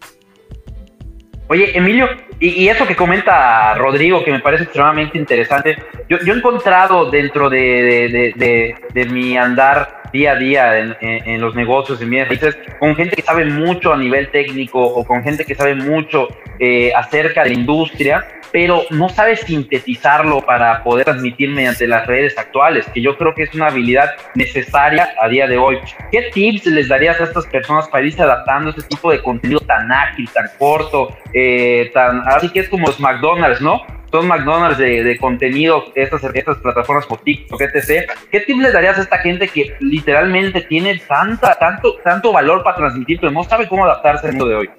Oye, 1.52 1.78
Emilio, 1.78 2.08
y, 2.40 2.70
eso 2.70 2.88
que 2.88 2.96
comenta 2.96 3.74
Rodrigo, 3.74 4.24
que 4.24 4.32
me 4.32 4.40
parece 4.40 4.64
extremadamente 4.64 5.18
interesante, 5.18 5.78
yo, 6.08 6.18
he 6.26 6.38
encontrado 6.38 7.12
dentro 7.12 7.50
de, 7.50 8.74
mi 9.12 9.36
andar 9.36 10.01
día 10.12 10.34
a 10.34 10.36
día 10.36 10.78
en, 10.80 11.42
los 11.42 11.56
negocios, 11.56 12.02
en 12.02 12.10
bienes 12.10 12.30
raíces, 12.30 12.58
con 12.80 12.96
gente 12.96 13.16
que 13.16 13.22
sabe 13.22 13.46
mucho 13.46 13.94
a 13.94 13.98
nivel 13.98 14.30
técnico 14.30 14.82
o 14.82 15.06
con 15.06 15.24
gente 15.24 15.46
que 15.46 15.56
sabe 15.56 15.76
mucho 15.76 16.28
eh, 16.60 16.92
acerca 16.96 17.44
de 17.44 17.50
la 17.50 17.56
industria, 17.56 18.26
pero 18.52 18.84
no 18.90 19.10
sabe 19.10 19.36
sintetizarlo 19.36 20.42
para 20.42 20.84
poder 20.84 21.06
transmitir 21.06 21.50
mediante 21.50 21.88
las 21.88 22.06
redes 22.06 22.38
actuales, 22.38 22.86
que 22.94 23.02
yo 23.02 23.18
creo 23.18 23.34
que 23.34 23.44
es 23.44 23.54
una 23.54 23.68
habilidad 23.68 24.12
necesaria 24.36 25.10
a 25.22 25.28
día 25.30 25.48
de 25.48 25.58
hoy. 25.58 25.80
¿Qué 26.12 26.30
tips 26.34 26.66
les 26.68 26.90
darías 26.90 27.20
a 27.22 27.24
estas 27.26 27.46
personas 27.48 27.88
para 27.88 28.06
irse 28.06 28.22
adaptando 28.22 28.70
a 28.70 28.72
este 28.72 28.84
tipo 28.84 29.12
de 29.12 29.22
contenido 29.22 29.60
tan 29.62 29.92
ágil, 29.92 30.30
tan 30.34 30.50
corto, 30.58 31.16
eh, 31.34 31.90
tan 31.94 32.22
así 32.28 32.50
que 32.50 32.60
es 32.60 32.70
como 32.70 32.88
los 32.88 33.00
McDonald's, 33.00 33.62
¿no? 33.62 33.82
Son 34.12 34.28
McDonald's 34.28 34.78
de, 34.78 35.18
contenido, 35.20 35.86
estas, 35.96 36.22
estas 36.34 36.58
plataformas 36.58 37.06
como 37.06 37.22
TikTok, 37.22 37.62
etc. 37.62 38.12
¿Qué 38.30 38.42
tips 38.42 38.60
les 38.60 38.74
darías 38.74 38.98
a 38.98 39.04
esta 39.04 39.20
gente 39.20 39.48
que 39.48 39.74
literalmente 39.80 40.62
tiene 40.62 41.02
tanta, 41.08 41.58
tanto, 41.58 41.96
tanto 42.04 42.34
valor 42.34 42.62
para 42.62 42.76
transmitir, 42.76 43.20
pero 43.22 43.32
no 43.32 43.44
sabe 43.46 43.70
cómo 43.70 43.86
adaptarse 43.86 44.28
al 44.28 44.34
mundo 44.34 44.48
de 44.48 44.56
hoy? 44.56 44.70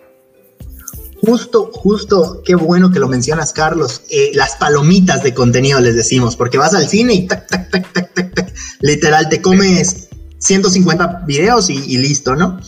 Justo, 1.25 1.71
justo, 1.73 2.43
qué 2.45 2.57
bueno 2.57 2.91
que 2.91 2.99
lo 2.99 3.09
mencionas, 3.09 3.53
Carlos. 3.53 4.03
Eh, 4.11 4.33
las 4.35 4.57
palomitas 4.57 5.23
de 5.23 5.33
contenido 5.33 5.81
les 5.81 5.95
decimos, 5.95 6.37
porque 6.37 6.59
vas 6.59 6.75
al 6.75 6.89
cine 6.89 7.15
y 7.15 7.27
tac, 7.27 7.47
tac, 7.47 7.71
tac, 7.71 7.93
tac, 7.93 8.13
tac, 8.13 8.35
tac. 8.35 8.55
Literal, 8.81 9.29
te 9.29 9.41
comes 9.41 10.11
150 10.39 11.23
videos 11.27 11.71
y, 11.71 11.97
listo, 11.97 12.35
¿no? 12.35 12.61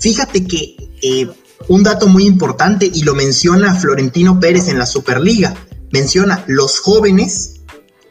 Fíjate 0.00 0.44
que 0.44 0.76
eh, 1.02 1.28
un 1.68 1.84
dato 1.84 2.08
muy 2.08 2.26
importante, 2.26 2.90
y 2.92 3.04
lo 3.04 3.14
menciona 3.14 3.74
Florentino 3.74 4.40
Pérez 4.40 4.68
en 4.68 4.78
la 4.78 4.86
Superliga, 4.86 5.54
menciona, 5.94 6.44
los 6.48 6.80
jóvenes 6.80 7.60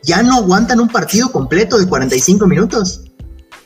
ya 0.04 0.24
no 0.24 0.38
aguantan 0.38 0.80
un 0.80 0.88
partido 0.88 1.32
completo 1.32 1.78
de 1.78 1.86
45 1.86 2.48
minutos. 2.48 3.02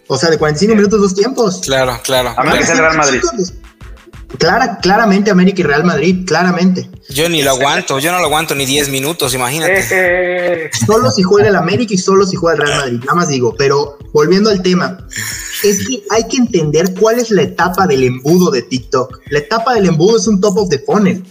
O 0.08 0.18
sea, 0.18 0.30
de 0.30 0.38
45 0.38 0.76
minutos 0.76 1.00
dos 1.00 1.14
tiempos. 1.14 1.62
Claro, 1.64 2.00
claro. 2.04 2.34
A 2.36 2.44
menos 2.44 2.66
que 2.66 2.74
Real 2.74 2.98
Madrid. 2.98 3.22
Clara, 4.40 4.80
claramente 4.82 5.32
América 5.32 5.62
y 5.62 5.64
Real 5.64 5.84
Madrid, 5.84 6.26
claramente. 6.26 6.90
Yo 7.10 7.30
ni 7.30 7.44
lo 7.44 7.52
aguanto, 7.52 8.00
yo 8.00 8.12
no 8.12 8.20
lo 8.20 8.26
aguanto 8.26 8.56
ni 8.56 8.66
10 8.66 8.90
minutos, 8.90 9.34
imagínate. 9.34 9.80
Eh, 9.80 9.86
eh. 10.66 10.70
Solo 10.86 11.12
si 11.12 11.24
juega 11.24 11.48
el 11.48 11.56
América 11.56 11.94
y 11.94 11.98
solo 11.98 12.26
si 12.26 12.36
juega 12.36 12.58
el 12.58 12.68
Real 12.68 12.80
Madrid, 12.80 13.00
nada 13.02 13.16
más 13.16 13.30
digo. 13.30 13.56
Pero 13.58 13.98
volviendo 14.14 14.50
al 14.50 14.62
tema, 14.62 14.98
es 15.64 15.88
que 15.88 16.04
hay 16.10 16.28
que 16.28 16.38
entender 16.38 16.94
cuál 17.00 17.20
es 17.20 17.32
la 17.32 17.44
etapa 17.44 17.88
del 17.88 18.04
embudo 18.04 18.52
de 18.52 18.64
TikTok. 18.64 19.20
La 19.30 19.40
etapa 19.40 19.76
del 19.76 19.86
embudo 19.86 20.18
es 20.18 20.28
un 20.28 20.42
top 20.42 20.58
of 20.58 20.70
the 20.70 20.80
funnel. 20.80 21.24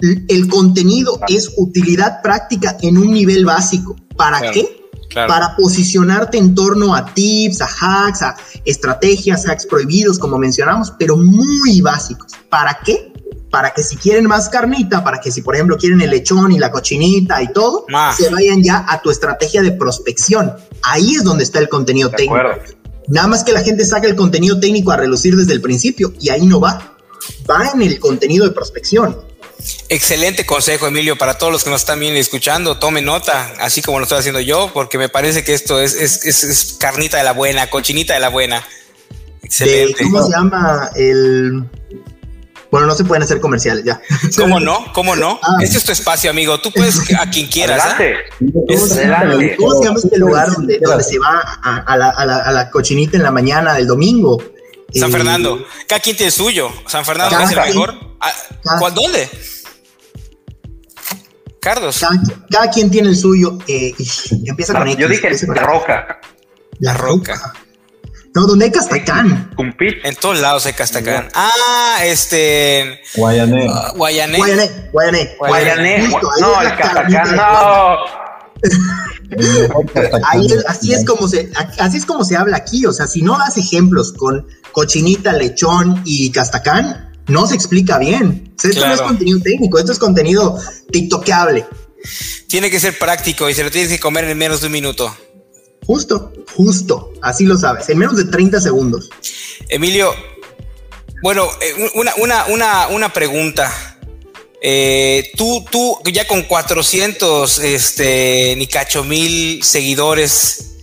El 0.00 0.48
contenido 0.48 1.18
es 1.28 1.52
utilidad 1.56 2.20
práctica 2.22 2.76
en 2.82 2.98
un 2.98 3.12
nivel 3.12 3.44
básico. 3.44 3.96
¿Para 4.16 4.50
qué? 4.50 4.84
para 5.14 5.54
posicionarte 5.56 6.38
en 6.38 6.54
torno 6.54 6.94
a 6.94 7.06
tips, 7.14 7.60
a 7.60 7.66
hacks, 7.66 8.22
a 8.22 8.36
estrategias, 8.64 9.46
hacks 9.46 9.66
prohibidos, 9.66 10.18
como 10.18 10.38
mencionamos, 10.38 10.92
pero 10.98 11.16
muy 11.16 11.80
básicos. 11.80 12.32
¿Para 12.48 12.78
qué? 12.84 13.12
Para 13.50 13.72
que 13.72 13.82
si 13.82 13.96
quieren 13.96 14.26
más 14.26 14.48
carnita, 14.48 15.04
para 15.04 15.20
que 15.20 15.30
si 15.30 15.42
por 15.42 15.54
ejemplo 15.54 15.76
quieren 15.76 16.00
el 16.00 16.10
lechón 16.10 16.50
y 16.50 16.58
la 16.58 16.70
cochinita 16.70 17.40
y 17.42 17.52
todo, 17.52 17.86
se 18.16 18.28
vayan 18.30 18.62
ya 18.62 18.84
a 18.88 19.00
tu 19.00 19.10
estrategia 19.10 19.62
de 19.62 19.72
prospección. 19.72 20.52
Ahí 20.82 21.14
es 21.14 21.22
donde 21.22 21.44
está 21.44 21.60
el 21.60 21.68
contenido 21.68 22.10
técnico. 22.10 22.36
Nada 23.06 23.28
más 23.28 23.44
que 23.44 23.52
la 23.52 23.62
gente 23.62 23.84
saca 23.84 24.08
el 24.08 24.16
contenido 24.16 24.58
técnico 24.58 24.90
a 24.90 24.96
relucir 24.96 25.36
desde 25.36 25.52
el 25.52 25.60
principio 25.60 26.12
y 26.20 26.30
ahí 26.30 26.46
no 26.46 26.58
va. 26.58 26.96
Va 27.48 27.70
en 27.72 27.82
el 27.82 28.00
contenido 28.00 28.44
de 28.44 28.52
prospección. 28.52 29.16
Excelente 29.88 30.44
consejo, 30.44 30.86
Emilio, 30.86 31.16
para 31.16 31.38
todos 31.38 31.52
los 31.52 31.64
que 31.64 31.70
nos 31.70 31.82
están 31.82 32.00
viendo 32.00 32.18
y 32.18 32.20
escuchando. 32.20 32.78
Tome 32.78 33.02
nota, 33.02 33.52
así 33.60 33.82
como 33.82 33.98
lo 33.98 34.04
estoy 34.04 34.18
haciendo 34.18 34.40
yo, 34.40 34.70
porque 34.74 34.98
me 34.98 35.08
parece 35.08 35.44
que 35.44 35.54
esto 35.54 35.80
es, 35.80 35.94
es, 35.94 36.76
carnita 36.78 37.16
de 37.16 37.24
la 37.24 37.32
buena, 37.32 37.70
cochinita 37.70 38.14
de 38.14 38.20
la 38.20 38.28
buena. 38.28 38.64
Excelente. 39.42 40.04
¿Cómo 40.04 40.22
se 40.22 40.32
llama 40.32 40.90
el...? 40.96 41.64
Bueno, 42.70 42.88
no 42.88 42.94
se 42.96 43.04
pueden 43.04 43.22
hacer 43.22 43.40
comerciales 43.40 43.84
ya. 43.84 44.00
¿Cómo 44.36 44.58
no? 44.58 44.86
¿Cómo 44.94 45.14
no? 45.14 45.38
Ah. 45.42 45.58
este 45.62 45.78
es 45.78 45.84
tu 45.84 45.92
espacio, 45.92 46.28
amigo. 46.28 46.58
Tú 46.60 46.72
puedes 46.72 47.00
a 47.14 47.30
quien 47.30 47.46
quieras. 47.46 47.80
¿ah? 47.84 47.96
¿Cómo, 48.66 48.86
se 48.86 49.06
llama 49.06 49.96
este 49.96 50.18
lugar 50.18 50.50
donde, 50.50 50.80
se 51.00 51.18
va 51.20 51.40
a, 51.62 51.96
la, 51.96 52.10
a, 52.10 52.50
la, 52.50 52.70
cochinita 52.70 53.16
en 53.16 53.22
la 53.22 53.30
mañana 53.30 53.74
del 53.74 53.86
domingo? 53.86 54.42
San 54.94 55.10
Fernando. 55.10 55.58
Eh, 55.58 55.84
cada 55.86 56.00
quien 56.00 56.16
tiene 56.16 56.28
el 56.28 56.32
suyo. 56.32 56.72
San 56.86 57.04
Fernando 57.04 57.38
es 57.40 57.50
el 57.50 57.60
mejor. 57.60 57.94
Ah, 58.20 58.32
¿Dónde? 58.94 59.28
Carlos. 61.60 62.04
Cada, 62.50 62.70
quien 62.70 62.90
tiene 62.90 63.08
el 63.08 63.16
suyo. 63.16 63.58
Eh, 63.66 63.94
empieza 64.46 64.74
con 64.74 64.88
X. 64.88 64.98
Yo 64.98 65.08
dije 65.08 65.30
La 65.54 65.62
Roca. 65.62 66.20
La 66.80 66.94
Roca. 66.94 67.54
No, 68.34 68.46
donde 68.46 68.66
hay 68.66 68.72
Castacán. 68.72 69.54
En 69.78 70.16
todos 70.16 70.40
lados 70.40 70.66
hay 70.66 70.72
Castacán. 70.72 71.28
Ah, 71.34 71.98
este. 72.02 73.00
Guayané. 73.14 73.68
Uh, 73.68 73.96
Guayané. 73.96 74.38
Guayané. 74.38 74.88
Guayané. 74.92 75.36
Guayané. 75.38 76.08
No, 76.40 76.62
el 76.62 76.76
Castacán, 76.76 77.36
no. 77.36 78.24
así 80.68 80.92
es 80.92 81.04
como 81.04 81.28
se 81.28 81.50
así 81.78 81.98
es 81.98 82.06
como 82.06 82.24
se 82.24 82.36
habla 82.36 82.56
aquí, 82.56 82.86
o 82.86 82.92
sea, 82.92 83.06
si 83.06 83.22
no 83.22 83.38
das 83.38 83.56
ejemplos 83.56 84.12
con 84.12 84.46
cochinita, 84.74 85.32
lechón 85.32 86.02
y 86.04 86.30
castacán, 86.30 87.12
no 87.28 87.46
se 87.46 87.54
explica 87.54 87.96
bien. 87.98 88.52
esto 88.62 88.86
no 88.86 88.92
es 88.92 89.00
contenido 89.00 89.40
técnico, 89.40 89.78
esto 89.78 89.92
es 89.92 89.98
contenido 89.98 90.58
tiktokable. 90.90 91.64
Tiene 92.48 92.70
que 92.70 92.78
ser 92.78 92.98
práctico 92.98 93.48
y 93.48 93.54
se 93.54 93.64
lo 93.64 93.70
tienes 93.70 93.90
que 93.90 93.98
comer 93.98 94.24
en 94.24 94.36
menos 94.36 94.60
de 94.60 94.66
un 94.66 94.72
minuto. 94.72 95.16
Justo, 95.86 96.32
justo, 96.54 97.12
así 97.22 97.44
lo 97.44 97.56
sabes, 97.56 97.88
en 97.88 97.98
menos 97.98 98.16
de 98.16 98.24
30 98.24 98.60
segundos. 98.60 99.10
Emilio, 99.68 100.14
bueno, 101.22 101.48
eh, 101.60 101.90
una, 101.94 102.86
una, 102.88 103.12
pregunta. 103.12 103.98
Eh, 104.60 105.30
tú, 105.36 105.64
tú, 105.70 105.98
ya 106.10 106.26
con 106.26 106.42
400, 106.42 107.58
este, 107.60 108.54
ni 108.56 108.66
cacho 108.66 109.04
mil 109.04 109.62
seguidores, 109.62 110.73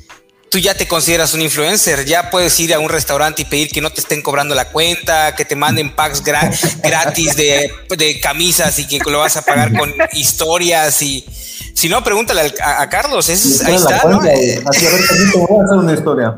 tú 0.52 0.60
ya 0.60 0.74
te 0.74 0.86
consideras 0.86 1.34
un 1.34 1.42
influencer, 1.42 2.04
ya 2.04 2.30
puedes 2.30 2.60
ir 2.60 2.74
a 2.74 2.80
un 2.80 2.90
restaurante 2.90 3.44
y 3.44 3.46
pedir 3.46 3.70
que 3.70 3.80
no 3.80 3.90
te 3.90 4.02
estén 4.02 4.22
cobrando 4.22 4.54
la 4.54 4.66
cuenta, 4.70 5.34
que 5.34 5.46
te 5.46 5.56
manden 5.56 5.96
packs 5.96 6.22
gratis 6.84 7.38
de, 7.38 8.20
camisas 8.22 8.78
y 8.78 8.86
que 8.86 9.00
lo 9.10 9.20
vas 9.20 9.38
a 9.38 9.44
pagar 9.44 9.76
con 9.76 9.94
historias 10.12 11.02
y 11.02 11.26
si 11.74 11.88
no, 11.88 12.04
pregúntale 12.04 12.54
a, 12.62 12.88
Carlos, 12.90 13.30
es, 13.30 13.62
ahí 13.62 13.76
está, 13.76 14.04
¿no? 14.04 14.20
Así, 14.20 14.86
a 14.86 14.90
ver, 14.90 15.02
voy 15.48 15.62
a 15.62 15.64
hacer 15.64 15.78
una 15.78 15.94
historia. 15.94 16.36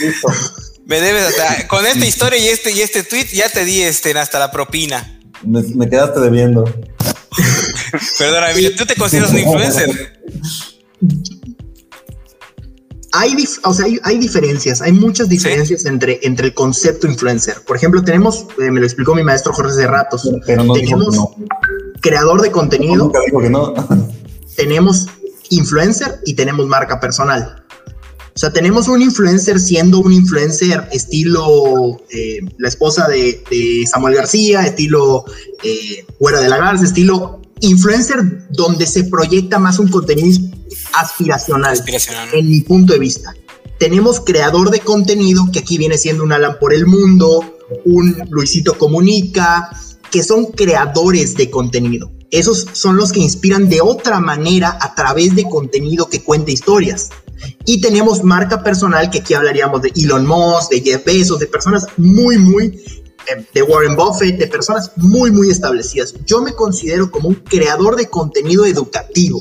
Listo. 0.00 0.28
Me 0.84 1.00
debes 1.00 1.24
hasta, 1.28 1.66
con 1.66 1.86
esta 1.86 2.04
historia 2.04 2.38
y 2.38 2.48
este 2.48 2.72
y 2.72 2.82
este 2.82 3.02
tweet 3.02 3.28
ya 3.32 3.48
te 3.48 3.64
di 3.64 3.82
este 3.82 4.16
hasta 4.18 4.38
la 4.38 4.50
propina. 4.52 5.18
Me, 5.42 5.62
me 5.62 5.88
quedaste 5.88 6.20
debiendo. 6.20 6.64
Perdona, 8.18 8.50
Emilio, 8.50 8.76
¿tú 8.76 8.84
te 8.84 8.94
consideras 8.96 9.30
un 9.30 9.38
influencer? 9.38 10.20
Hay, 13.12 13.34
o 13.64 13.74
sea, 13.74 13.86
hay, 14.04 14.18
diferencias, 14.18 14.80
hay 14.82 14.92
muchas 14.92 15.28
diferencias 15.28 15.84
entre, 15.84 16.20
entre 16.22 16.48
el 16.48 16.54
concepto 16.54 17.06
influencer. 17.06 17.62
Por 17.66 17.76
ejemplo, 17.76 18.02
tenemos, 18.02 18.46
eh, 18.60 18.70
me 18.70 18.80
lo 18.80 18.86
explicó 18.86 19.14
mi 19.14 19.24
maestro 19.24 19.52
Jorge 19.52 19.74
de 19.76 19.86
ratos, 19.86 20.28
tenemos 20.46 21.18
creador 22.00 22.40
de 22.40 22.50
contenido, 22.50 23.10
tenemos 24.56 25.06
influencer 25.48 26.20
y 26.24 26.34
tenemos 26.34 26.66
marca 26.66 27.00
personal. 27.00 27.64
O 28.32 28.38
sea, 28.38 28.52
tenemos 28.52 28.86
un 28.86 29.02
influencer 29.02 29.58
siendo 29.58 29.98
un 29.98 30.12
influencer 30.12 30.88
estilo 30.92 32.00
eh, 32.10 32.38
la 32.58 32.68
esposa 32.68 33.08
de, 33.08 33.84
Samuel 33.90 34.14
García, 34.14 34.62
estilo 34.62 35.24
eh, 35.64 36.06
Fuera 36.18 36.40
de 36.40 36.48
la 36.48 36.58
Garza, 36.58 36.84
estilo 36.84 37.42
influencer 37.60 38.48
donde 38.50 38.86
se 38.86 39.04
proyecta 39.04 39.58
más 39.58 39.78
un 39.78 39.88
contenido 39.88 40.49
aspiracional, 40.92 41.78
en 42.32 42.48
mi 42.48 42.60
punto 42.60 42.92
de 42.92 42.98
vista. 42.98 43.34
Tenemos 43.78 44.20
creador 44.20 44.70
de 44.70 44.80
contenido, 44.80 45.48
que 45.52 45.60
aquí 45.60 45.78
viene 45.78 45.96
siendo 45.96 46.22
un 46.22 46.32
Alan 46.32 46.58
por 46.60 46.74
el 46.74 46.86
Mundo, 46.86 47.56
un 47.84 48.16
Luisito 48.28 48.76
Comunica, 48.76 49.70
que 50.10 50.22
son 50.22 50.46
creadores 50.46 51.36
de 51.36 51.50
contenido. 51.50 52.10
Esos 52.30 52.66
son 52.72 52.96
los 52.96 53.12
que 53.12 53.20
inspiran 53.20 53.68
de 53.68 53.80
otra 53.80 54.20
manera 54.20 54.78
a 54.80 54.94
través 54.94 55.34
de 55.34 55.44
contenido 55.44 56.08
que 56.08 56.22
cuenta 56.22 56.50
historias. 56.50 57.10
Y 57.64 57.80
tenemos 57.80 58.22
marca 58.22 58.62
personal, 58.62 59.10
que 59.10 59.20
aquí 59.20 59.34
hablaríamos 59.34 59.82
de 59.82 59.92
Elon 59.96 60.26
Musk, 60.26 60.70
de 60.70 60.80
Jeff 60.82 61.04
Bezos, 61.04 61.38
de 61.38 61.46
personas 61.46 61.86
muy, 61.96 62.36
muy, 62.38 62.66
eh, 62.66 63.46
de 63.54 63.62
Warren 63.62 63.96
Buffett, 63.96 64.38
de 64.38 64.46
personas 64.46 64.92
muy, 64.96 65.30
muy 65.30 65.50
establecidas. 65.50 66.14
Yo 66.26 66.42
me 66.42 66.52
considero 66.52 67.10
como 67.10 67.30
un 67.30 67.36
creador 67.36 67.96
de 67.96 68.08
contenido 68.08 68.66
educativo 68.66 69.40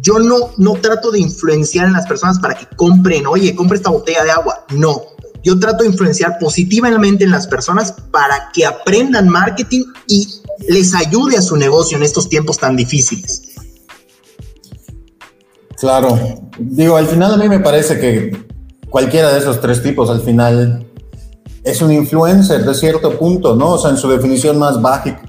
yo 0.00 0.18
no, 0.18 0.50
no 0.58 0.74
trato 0.74 1.10
de 1.10 1.20
influenciar 1.20 1.86
en 1.86 1.92
las 1.92 2.06
personas 2.06 2.38
para 2.38 2.54
que 2.54 2.66
compren, 2.76 3.26
oye, 3.26 3.54
compre 3.54 3.76
esta 3.76 3.90
botella 3.90 4.24
de 4.24 4.30
agua. 4.30 4.64
No, 4.70 5.02
yo 5.42 5.58
trato 5.58 5.84
de 5.84 5.90
influenciar 5.90 6.38
positivamente 6.38 7.24
en 7.24 7.30
las 7.30 7.46
personas 7.46 7.92
para 8.10 8.50
que 8.52 8.66
aprendan 8.66 9.28
marketing 9.28 9.84
y 10.08 10.26
les 10.68 10.94
ayude 10.94 11.36
a 11.36 11.42
su 11.42 11.56
negocio 11.56 11.96
en 11.96 12.02
estos 12.02 12.28
tiempos 12.28 12.58
tan 12.58 12.76
difíciles. 12.76 13.54
Claro, 15.78 16.18
digo, 16.58 16.96
al 16.96 17.06
final 17.06 17.34
a 17.34 17.36
mí 17.36 17.48
me 17.48 17.60
parece 17.60 17.98
que 18.00 18.46
cualquiera 18.88 19.32
de 19.32 19.40
esos 19.40 19.60
tres 19.60 19.82
tipos 19.82 20.08
al 20.08 20.22
final 20.22 20.85
es 21.66 21.82
un 21.82 21.92
influencer 21.92 22.64
de 22.64 22.74
cierto 22.74 23.18
punto, 23.18 23.56
¿no? 23.56 23.72
O 23.72 23.78
sea, 23.78 23.90
en 23.90 23.96
su 23.96 24.08
definición 24.08 24.56
más 24.56 24.80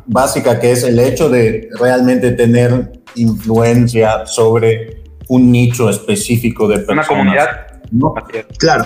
básica, 0.06 0.60
que 0.60 0.72
es 0.72 0.84
el 0.84 1.00
hecho 1.00 1.30
de 1.30 1.68
realmente 1.80 2.32
tener 2.32 3.02
influencia 3.16 4.24
sobre 4.28 5.04
un 5.30 5.52
nicho 5.52 5.90
específico 5.90 6.68
de 6.68 6.76
personas. 6.76 7.10
Una 7.10 7.18
comunidad. 7.18 7.48
¿no? 7.90 8.14
Claro. 8.60 8.86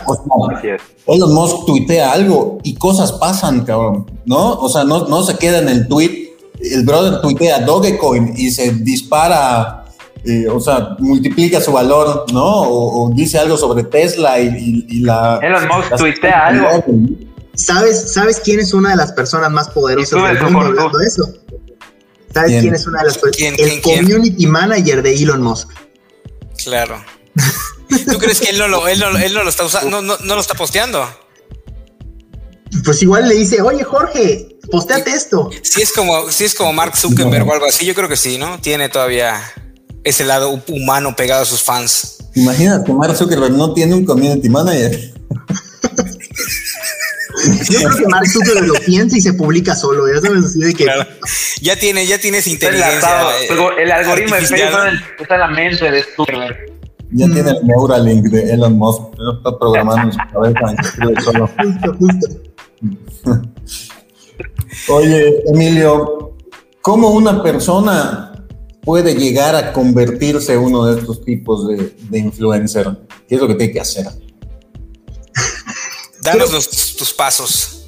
Elon 1.07 1.33
Musk 1.33 1.65
tuitea 1.65 2.13
algo 2.13 2.59
y 2.63 2.75
cosas 2.75 3.11
pasan, 3.11 3.65
cabrón, 3.65 4.05
¿no? 4.25 4.53
O 4.53 4.69
sea, 4.69 4.85
no, 4.85 5.09
no 5.09 5.21
se 5.21 5.37
queda 5.37 5.59
en 5.59 5.67
el 5.67 5.89
tweet. 5.89 6.29
El 6.61 6.85
brother 6.85 7.19
tuitea 7.19 7.59
Dogecoin 7.59 8.33
y 8.37 8.49
se 8.51 8.71
dispara 8.71 9.83
eh, 10.23 10.47
o 10.47 10.59
sea, 10.59 10.95
multiplica 10.99 11.59
su 11.59 11.73
valor, 11.73 12.27
¿no? 12.31 12.61
O, 12.61 13.11
dice 13.13 13.39
algo 13.39 13.57
sobre 13.57 13.83
Tesla 13.83 14.39
y, 14.39 15.01
la... 15.01 15.39
Elon 15.41 15.67
Musk 15.67 15.95
tuitea 15.97 16.47
algo. 16.47 16.67
¿Sabes, 17.65 18.13
¿Sabes 18.13 18.41
quién 18.43 18.59
es 18.59 18.73
una 18.73 18.91
de 18.91 18.95
las 18.95 19.11
personas 19.11 19.51
más 19.51 19.69
poderosas 19.69 20.21
del 20.23 20.41
mundo 20.43 20.59
hablando 20.59 20.97
de 20.97 21.05
eso? 21.05 21.33
¿Sabes 22.33 22.61
quién, 22.61 22.73
es 22.73 22.87
una 22.87 22.99
de 22.99 23.07
las 23.07 23.17
personas? 23.17 23.59
El 23.59 23.81
community 23.81 24.47
manager 24.47 25.03
de 25.03 25.13
Elon 25.13 25.41
Musk. 25.41 25.69
Claro. 26.63 27.03
¿Tú 28.11 28.17
crees 28.17 28.39
que 28.39 28.49
él 28.49 28.57
no 28.57 28.67
lo, 28.67 28.87
él 28.87 28.99
no, 28.99 29.17
él 29.17 29.33
no 29.33 29.43
lo 29.43 29.49
está 29.49 29.65
usando, 29.65 29.89
no, 29.89 30.01
no, 30.01 30.17
no, 30.23 30.35
lo 30.35 30.41
está 30.41 30.53
posteando? 30.53 31.05
Pues 32.85 33.01
igual 33.03 33.27
le 33.27 33.35
dice, 33.35 33.61
oye 33.61 33.83
Jorge, 33.83 34.57
posteate 34.71 35.11
esto. 35.11 35.49
Sí 35.61 35.81
es 35.81 35.91
como, 35.91 36.31
sí 36.31 36.45
es 36.45 36.55
como 36.55 36.71
Mark 36.71 36.95
Zuckerberg 36.95 37.47
o 37.47 37.53
algo 37.53 37.65
así, 37.65 37.85
yo 37.85 37.93
creo 37.93 38.07
que 38.07 38.15
sí, 38.15 38.37
¿no? 38.37 38.59
Tiene 38.61 38.87
todavía 38.89 39.41
ese 40.03 40.23
lado 40.23 40.61
humano 40.67 41.15
pegado 41.15 41.43
a 41.43 41.45
sus 41.45 41.61
fans. 41.61 42.17
Imagínate, 42.33 42.91
Mark 42.93 43.15
Zuckerberg 43.15 43.53
no 43.53 43.73
tiene 43.73 43.93
un 43.93 44.05
community 44.05 44.49
manager. 44.49 45.13
Yo 47.69 47.79
creo 47.79 47.97
que 47.97 48.07
Mark 48.07 48.27
Zuckerberg 48.27 48.67
lo 48.67 48.73
piensa 48.75 49.17
y 49.17 49.21
se 49.21 49.33
publica 49.33 49.75
solo, 49.75 50.11
ya 50.13 50.19
sabes, 50.21 50.45
así 50.45 50.59
de 50.59 50.73
que... 50.73 50.85
Ya 51.61 51.75
tiene, 51.75 52.05
ya 52.05 52.17
tienes 52.17 52.47
inteligencia. 52.47 53.09
El, 53.49 53.83
el 53.83 53.91
algoritmo 53.91 54.35
de 54.35 54.41
Facebook 54.41 54.79
está 55.19 55.35
en 55.35 55.39
la 55.39 55.47
mente 55.47 55.91
de 55.91 56.03
Zuckerberg. 56.15 56.71
Ya 57.13 57.25
tiene 57.25 57.51
el 57.51 57.67
Neuralink 57.67 58.25
de 58.27 58.53
Elon 58.53 58.77
Musk, 58.77 59.01
lo 59.17 59.37
está 59.37 59.59
programando 59.59 60.07
en 60.07 60.13
su 60.13 60.19
cabeza 60.31 61.21
solo. 61.21 61.49
Justo, 61.57 61.97
justo. 61.99 62.27
Oye, 64.89 65.43
Emilio, 65.47 66.35
¿cómo 66.81 67.09
una 67.09 67.43
persona 67.43 68.45
puede 68.81 69.13
llegar 69.13 69.55
a 69.55 69.73
convertirse 69.73 70.53
en 70.53 70.59
uno 70.59 70.85
de 70.85 70.99
estos 70.99 71.23
tipos 71.23 71.67
de, 71.67 71.93
de 72.09 72.19
influencer? 72.19 72.87
¿Qué 73.27 73.35
es 73.35 73.41
lo 73.41 73.47
que 73.47 73.55
tiene 73.55 73.73
que 73.73 73.81
hacer? 73.81 74.07
Danos 76.21 76.53
tus 77.01 77.13
pasos. 77.13 77.83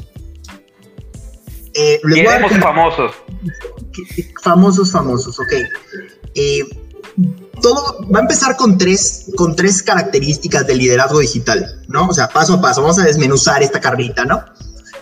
Eh, 1.76 2.02
famosos. 2.60 3.12
Famosos, 4.41 4.91
famosos, 4.91 5.39
ok. 5.39 5.54
Eh, 6.34 6.63
todo 7.62 8.08
va 8.12 8.17
a 8.17 8.21
empezar 8.23 8.58
con 8.58 8.76
tres, 8.76 9.28
con 9.36 9.56
tres 9.56 9.84
características 9.84 10.65
del 10.65 10.80
liderazgo 10.80 11.19
digital, 11.19 11.80
¿no? 11.88 12.08
O 12.08 12.13
sea, 12.15 12.28
paso 12.28 12.56
a 12.56 12.62
paso, 12.62 12.82
vamos 12.82 12.97
a 12.97 13.04
desmenuzar 13.04 13.62
esta 13.62 13.80
carrita, 13.80 14.26
¿no? 14.26 14.43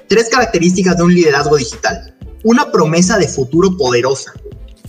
Tres 0.09 0.27
características 0.27 0.97
de 0.97 1.03
un 1.03 1.15
liderazgo 1.15 1.55
digital. 1.55 2.13
Una 2.43 2.69
promesa 2.69 3.17
de 3.17 3.29
futuro 3.29 3.77
poderosa. 3.77 4.33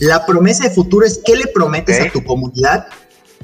La 0.00 0.26
promesa 0.26 0.64
de 0.64 0.74
futuro 0.74 1.06
es 1.06 1.20
qué 1.24 1.36
le 1.36 1.46
prometes 1.46 2.00
a 2.00 2.10
tu 2.10 2.24
comunidad 2.24 2.88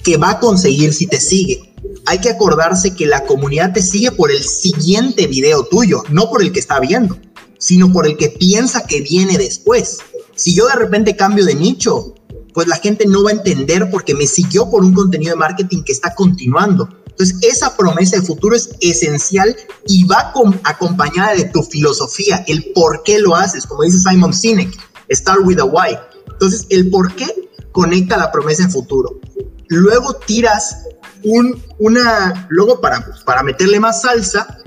que 0.02 0.16
va 0.16 0.30
a 0.30 0.40
conseguir 0.40 0.92
si 0.92 1.06
te 1.06 1.20
sigue 1.20 1.67
hay 2.08 2.20
que 2.20 2.30
acordarse 2.30 2.94
que 2.94 3.04
la 3.04 3.24
comunidad 3.26 3.74
te 3.74 3.82
sigue 3.82 4.10
por 4.10 4.30
el 4.30 4.42
siguiente 4.42 5.26
video 5.26 5.64
tuyo, 5.64 6.02
no 6.08 6.30
por 6.30 6.42
el 6.42 6.52
que 6.52 6.58
está 6.58 6.80
viendo, 6.80 7.18
sino 7.58 7.92
por 7.92 8.06
el 8.06 8.16
que 8.16 8.30
piensa 8.30 8.86
que 8.86 9.02
viene 9.02 9.36
después. 9.36 9.98
Si 10.34 10.54
yo 10.54 10.66
de 10.68 10.76
repente 10.76 11.16
cambio 11.16 11.44
de 11.44 11.54
nicho, 11.54 12.14
pues 12.54 12.66
la 12.66 12.76
gente 12.76 13.04
no 13.04 13.24
va 13.24 13.30
a 13.30 13.34
entender 13.34 13.90
porque 13.90 14.14
me 14.14 14.26
siguió 14.26 14.70
por 14.70 14.82
un 14.84 14.94
contenido 14.94 15.34
de 15.34 15.38
marketing 15.38 15.82
que 15.82 15.92
está 15.92 16.14
continuando. 16.14 16.88
Entonces, 17.08 17.36
esa 17.42 17.76
promesa 17.76 18.16
de 18.16 18.22
futuro 18.22 18.56
es 18.56 18.70
esencial 18.80 19.54
y 19.86 20.04
va 20.04 20.32
acompañada 20.64 21.34
de 21.34 21.44
tu 21.44 21.62
filosofía, 21.62 22.42
el 22.46 22.72
por 22.74 23.02
qué 23.02 23.18
lo 23.18 23.36
haces, 23.36 23.66
como 23.66 23.82
dice 23.82 24.00
Simon 24.00 24.32
Sinek, 24.32 24.70
start 25.10 25.40
with 25.44 25.58
a 25.58 25.64
why. 25.64 25.98
Entonces, 26.32 26.66
el 26.70 26.88
por 26.88 27.14
qué 27.14 27.26
conecta 27.70 28.16
la 28.16 28.32
promesa 28.32 28.62
de 28.64 28.70
futuro. 28.70 29.20
Luego 29.66 30.14
tiras 30.14 30.88
un, 31.24 31.62
una, 31.78 32.46
luego 32.50 32.81
para, 32.81 33.04
para 33.24 33.42
meterle 33.42 33.81
más 33.81 34.02
salsa, 34.02 34.59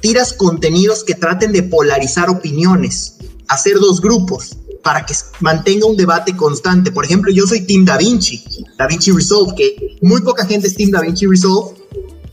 tiras 0.00 0.32
contenidos 0.32 1.04
que 1.04 1.14
traten 1.14 1.52
de 1.52 1.62
polarizar 1.62 2.30
opiniones, 2.30 3.16
hacer 3.48 3.78
dos 3.78 4.00
grupos 4.00 4.56
para 4.82 5.04
que 5.04 5.14
mantenga 5.40 5.86
un 5.86 5.96
debate 5.96 6.36
constante. 6.36 6.92
Por 6.92 7.04
ejemplo, 7.04 7.32
yo 7.32 7.46
soy 7.46 7.66
Team 7.66 7.84
Da 7.84 7.96
Vinci, 7.96 8.44
Da 8.78 8.86
Vinci 8.86 9.10
Resolve, 9.10 9.54
que 9.56 9.98
muy 10.02 10.20
poca 10.22 10.46
gente 10.46 10.68
es 10.68 10.74
Team 10.74 10.90
Da 10.90 11.00
Vinci 11.00 11.26
Resolve 11.26 11.76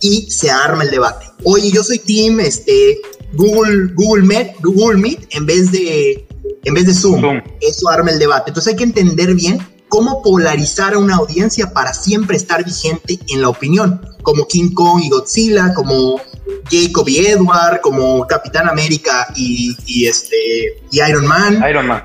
y 0.02 0.30
se 0.30 0.50
arma 0.50 0.84
el 0.84 0.92
debate. 0.92 1.26
Oye, 1.44 1.72
yo 1.72 1.84
soy 1.84 2.00
Team 2.00 2.40
este, 2.40 3.00
Google, 3.34 3.94
Google, 3.96 4.24
Meet, 4.24 4.62
Google 4.62 4.98
Meet 4.98 5.28
en 5.32 5.46
vez 5.46 5.72
de, 5.72 6.28
en 6.64 6.74
vez 6.74 6.86
de 6.86 6.94
Zoom. 6.94 7.22
Zoom. 7.22 7.42
Eso 7.62 7.90
arma 7.90 8.12
el 8.12 8.20
debate. 8.20 8.52
Entonces 8.52 8.74
hay 8.74 8.78
que 8.78 8.84
entender 8.84 9.34
bien 9.34 9.60
cómo 9.90 10.22
polarizar 10.22 10.94
a 10.94 11.00
una 11.00 11.16
audiencia 11.16 11.72
para 11.72 11.94
siempre 11.94 12.38
estar 12.38 12.64
vigente 12.64 13.20
en 13.30 13.42
la 13.42 13.50
opinión, 13.50 14.02
como 14.24 14.48
King 14.48 14.74
Kong 14.74 15.02
y 15.04 15.10
Godzilla, 15.10 15.74
como 15.74 16.20
Jacob 16.70 17.08
y 17.08 17.26
Edward, 17.26 17.82
como 17.82 18.26
Capitán 18.28 18.68
América 18.68 19.28
y, 19.36 20.06
este, 20.08 20.36
y 20.92 21.02
Iron 21.02 21.28
Man. 21.28 21.64
Iron 21.70 21.88
Man. 21.88 22.04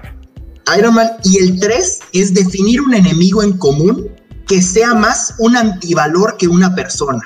Iron 0.78 0.94
Man. 0.94 1.10
Y 1.24 1.38
el 1.38 1.58
3 1.58 2.00
es 2.12 2.34
definir 2.34 2.80
un 2.80 2.94
enemigo 2.94 3.42
en 3.42 3.56
común 3.56 4.10
que 4.46 4.62
sea 4.62 4.94
más 4.94 5.34
un 5.38 5.56
antivalor 5.56 6.36
que 6.36 6.48
una 6.48 6.74
persona. 6.74 7.22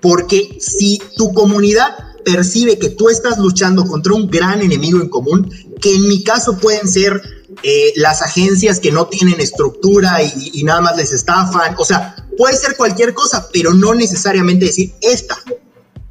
Porque 0.00 0.56
si 0.58 1.00
tu 1.16 1.32
comunidad 1.32 1.88
percibe 2.24 2.78
que 2.78 2.90
tú 2.90 3.08
estás 3.08 3.38
luchando 3.38 3.84
contra 3.84 4.14
un 4.14 4.28
gran 4.28 4.62
enemigo 4.62 5.00
en 5.00 5.08
común, 5.08 5.50
que 5.80 5.94
en 5.94 6.08
mi 6.08 6.22
caso 6.22 6.56
pueden 6.58 6.88
ser 6.88 7.20
eh, 7.62 7.92
las 7.96 8.22
agencias 8.22 8.80
que 8.80 8.92
no 8.92 9.08
tienen 9.08 9.40
estructura 9.40 10.22
y, 10.22 10.62
nada 10.64 10.80
más 10.80 10.96
les 10.96 11.12
estafan. 11.12 11.74
O 11.78 11.84
sea, 11.84 12.16
puede 12.36 12.56
ser 12.56 12.76
cualquier 12.76 13.14
cosa, 13.14 13.48
pero 13.52 13.74
no 13.74 13.94
necesariamente 13.94 14.66
decir 14.66 14.92
esta. 15.00 15.36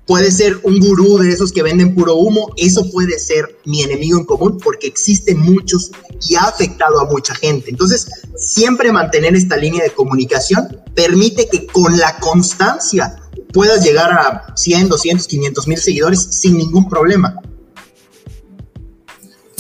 Puede 0.05 0.31
ser 0.31 0.59
un 0.63 0.79
gurú 0.79 1.19
de 1.19 1.31
esos 1.31 1.51
que 1.51 1.61
venden 1.61 1.93
puro 1.93 2.15
humo. 2.15 2.51
Eso 2.57 2.89
puede 2.89 3.19
ser 3.19 3.59
mi 3.65 3.83
enemigo 3.83 4.17
en 4.17 4.25
común 4.25 4.59
porque 4.63 4.87
existen 4.87 5.39
muchos 5.39 5.91
y 6.27 6.35
ha 6.35 6.41
afectado 6.41 6.99
a 6.99 7.05
mucha 7.05 7.35
gente. 7.35 7.69
Entonces, 7.69 8.07
siempre 8.35 8.91
mantener 8.91 9.35
esta 9.35 9.55
línea 9.55 9.83
de 9.83 9.91
comunicación 9.91 10.81
permite 10.95 11.47
que 11.47 11.67
con 11.67 11.97
la 11.97 12.17
constancia 12.19 13.21
puedas 13.53 13.83
llegar 13.83 14.11
a 14.11 14.53
100, 14.55 14.89
200, 14.89 15.27
500 15.27 15.67
mil 15.67 15.77
seguidores 15.77 16.27
sin 16.31 16.57
ningún 16.57 16.89
problema 16.89 17.39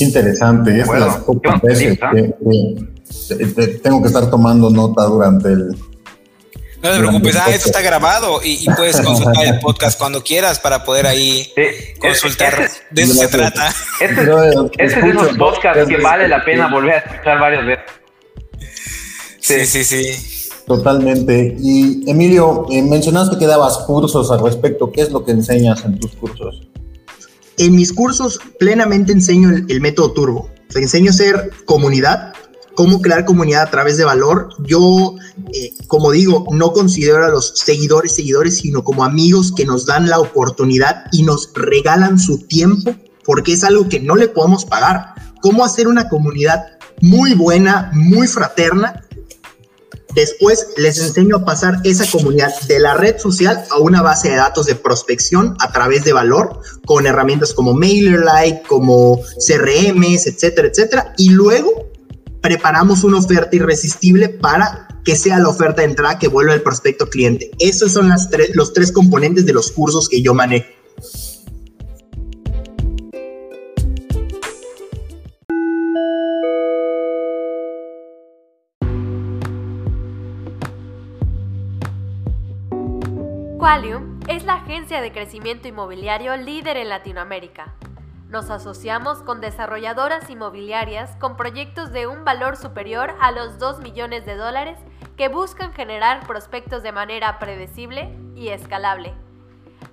interesante. 0.01 0.79
Es 0.79 0.87
las 0.87 1.17
pocas 1.17 1.61
veces 1.61 1.97
que, 1.99 3.79
tengo 3.83 4.01
que 4.01 4.07
estar 4.07 4.29
tomando 4.29 4.69
nota 4.69 5.03
durante 5.05 5.49
el. 5.49 5.69
No 6.81 6.91
te 6.91 6.99
preocupes, 6.99 7.35
ah, 7.35 7.49
esto 7.49 7.67
está 7.67 7.81
grabado 7.81 8.39
y, 8.41 8.65
puedes 8.75 9.01
consultar 9.03 9.45
el 9.45 9.59
podcast 9.59 9.99
cuando 9.99 10.23
quieras 10.23 10.59
para 10.59 10.83
poder 10.83 11.07
ahí 11.07 11.51
consultar. 11.99 12.53
Este 12.61 12.85
de 12.91 13.01
eso 13.01 13.13
se 13.15 13.27
trata. 13.27 13.73
Este, 13.99 14.21
este 14.77 14.99
es 14.99 15.03
unos 15.03 15.37
podcasts 15.37 15.87
que 15.87 15.97
vale 15.97 16.27
la 16.27 16.43
pena 16.45 16.69
volver 16.69 16.93
a 16.93 16.97
escuchar 16.99 17.39
varias 17.39 17.65
veces. 17.65 17.85
Sí, 19.41 19.65
sí, 19.65 19.83
sí. 19.83 20.39
Totalmente. 20.69 21.55
Y 21.59 22.09
Emilio, 22.09 22.67
eh, 22.71 22.83
mencionaste 22.83 23.39
que 23.39 23.47
dabas 23.47 23.79
cursos 23.79 24.29
al 24.29 24.39
respecto. 24.43 24.91
¿Qué 24.91 25.01
es 25.01 25.11
lo 25.11 25.25
que 25.25 25.31
enseñas 25.31 25.83
en 25.83 25.99
tus 25.99 26.15
cursos? 26.15 26.61
En 27.59 27.75
mis 27.75 27.91
cursos 27.91 28.39
plenamente 28.57 29.11
enseño 29.11 29.49
el, 29.49 29.81
método 29.81 30.13
turbo. 30.13 30.49
Enseño 30.73 31.11
a 31.11 31.13
ser 31.13 31.51
comunidad, 31.65 32.31
cómo 32.73 33.01
crear 33.01 33.25
comunidad 33.25 33.63
a 33.63 33.69
través 33.69 33.97
de 33.97 34.05
valor. 34.05 34.47
Yo, 34.65 35.15
eh, 35.53 35.73
como 35.87 36.11
digo, 36.11 36.45
no 36.53 36.71
considero 36.71 37.25
a 37.25 37.27
los 37.27 37.51
seguidores 37.57 38.15
seguidores, 38.15 38.59
sino 38.59 38.85
como 38.85 39.03
amigos 39.03 39.51
que 39.53 39.65
nos 39.65 39.85
dan 39.85 40.07
la 40.07 40.19
oportunidad 40.19 41.03
y 41.11 41.23
nos 41.23 41.51
regalan 41.53 42.17
su 42.17 42.47
tiempo, 42.47 42.95
porque 43.25 43.51
es 43.51 43.65
algo 43.65 43.89
que 43.89 43.99
no 43.99 44.15
le 44.15 44.29
podemos 44.29 44.63
pagar. 44.63 45.15
Cómo 45.41 45.65
hacer 45.65 45.89
una 45.89 46.07
comunidad 46.07 46.63
muy 47.01 47.33
buena, 47.33 47.91
muy 47.93 48.27
fraterna, 48.27 49.03
Después 50.15 50.67
les 50.77 50.99
enseño 50.99 51.37
a 51.37 51.45
pasar 51.45 51.79
esa 51.83 52.09
comunidad 52.09 52.51
de 52.67 52.79
la 52.79 52.95
red 52.95 53.17
social 53.19 53.63
a 53.69 53.77
una 53.77 54.01
base 54.01 54.29
de 54.29 54.37
datos 54.37 54.65
de 54.65 54.75
prospección 54.75 55.55
a 55.59 55.71
través 55.71 56.03
de 56.03 56.13
valor 56.13 56.59
con 56.85 57.05
herramientas 57.05 57.53
como 57.53 57.73
MailerLite, 57.73 58.63
como 58.67 59.19
CRMs, 59.45 60.25
etcétera, 60.27 60.67
etcétera. 60.67 61.13
Y 61.17 61.29
luego 61.29 61.89
preparamos 62.41 63.03
una 63.03 63.19
oferta 63.19 63.55
irresistible 63.55 64.29
para 64.29 64.87
que 65.03 65.15
sea 65.15 65.39
la 65.39 65.49
oferta 65.49 65.81
de 65.81 65.89
entrada 65.89 66.19
que 66.19 66.27
vuelva 66.27 66.53
el 66.53 66.61
prospecto 66.61 67.09
cliente. 67.09 67.51
Esos 67.59 67.91
son 67.93 68.09
las 68.09 68.29
los 68.53 68.73
tres 68.73 68.91
componentes 68.91 69.45
de 69.45 69.53
los 69.53 69.71
cursos 69.71 70.09
que 70.09 70.21
yo 70.21 70.33
manejo. 70.33 70.78
Qualium 83.69 84.19
es 84.27 84.45
la 84.45 84.55
agencia 84.55 84.99
de 84.99 85.11
crecimiento 85.11 85.67
inmobiliario 85.67 86.35
líder 86.35 86.75
en 86.75 86.89
Latinoamérica. 86.89 87.75
Nos 88.27 88.49
asociamos 88.49 89.21
con 89.21 89.41
desarrolladoras 89.41 90.27
inmobiliarias 90.27 91.15
con 91.17 91.37
proyectos 91.37 91.91
de 91.91 92.07
un 92.07 92.25
valor 92.25 92.57
superior 92.57 93.13
a 93.21 93.31
los 93.31 93.59
2 93.59 93.81
millones 93.81 94.25
de 94.25 94.37
dólares 94.37 94.79
que 95.17 95.27
buscan 95.27 95.71
generar 95.71 96.25
prospectos 96.25 96.81
de 96.81 96.93
manera 96.93 97.37
predecible 97.37 98.17
y 98.35 98.47
escalable. 98.47 99.13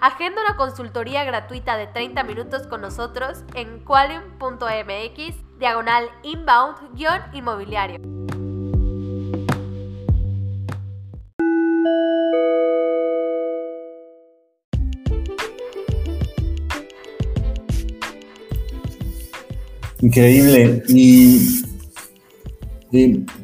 Agenda 0.00 0.40
una 0.40 0.56
consultoría 0.56 1.24
gratuita 1.24 1.76
de 1.76 1.86
30 1.86 2.22
minutos 2.24 2.66
con 2.68 2.80
nosotros 2.80 3.44
en 3.52 3.80
qualium.mx 3.80 5.58
diagonal 5.58 6.08
inbound-inmobiliario. 6.22 8.00
Increíble. 20.00 20.82
Y 20.88 21.66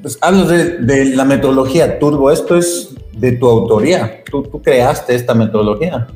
pues 0.00 0.18
hablo 0.20 0.46
de, 0.46 1.04
la 1.14 1.24
metodología 1.24 1.98
Turbo. 1.98 2.30
Esto 2.30 2.56
es 2.56 2.90
de 3.16 3.32
tu 3.32 3.48
autoría. 3.48 4.22
¿Tú, 4.30 4.44
creaste 4.62 5.14
esta 5.14 5.34
metodología. 5.34 6.08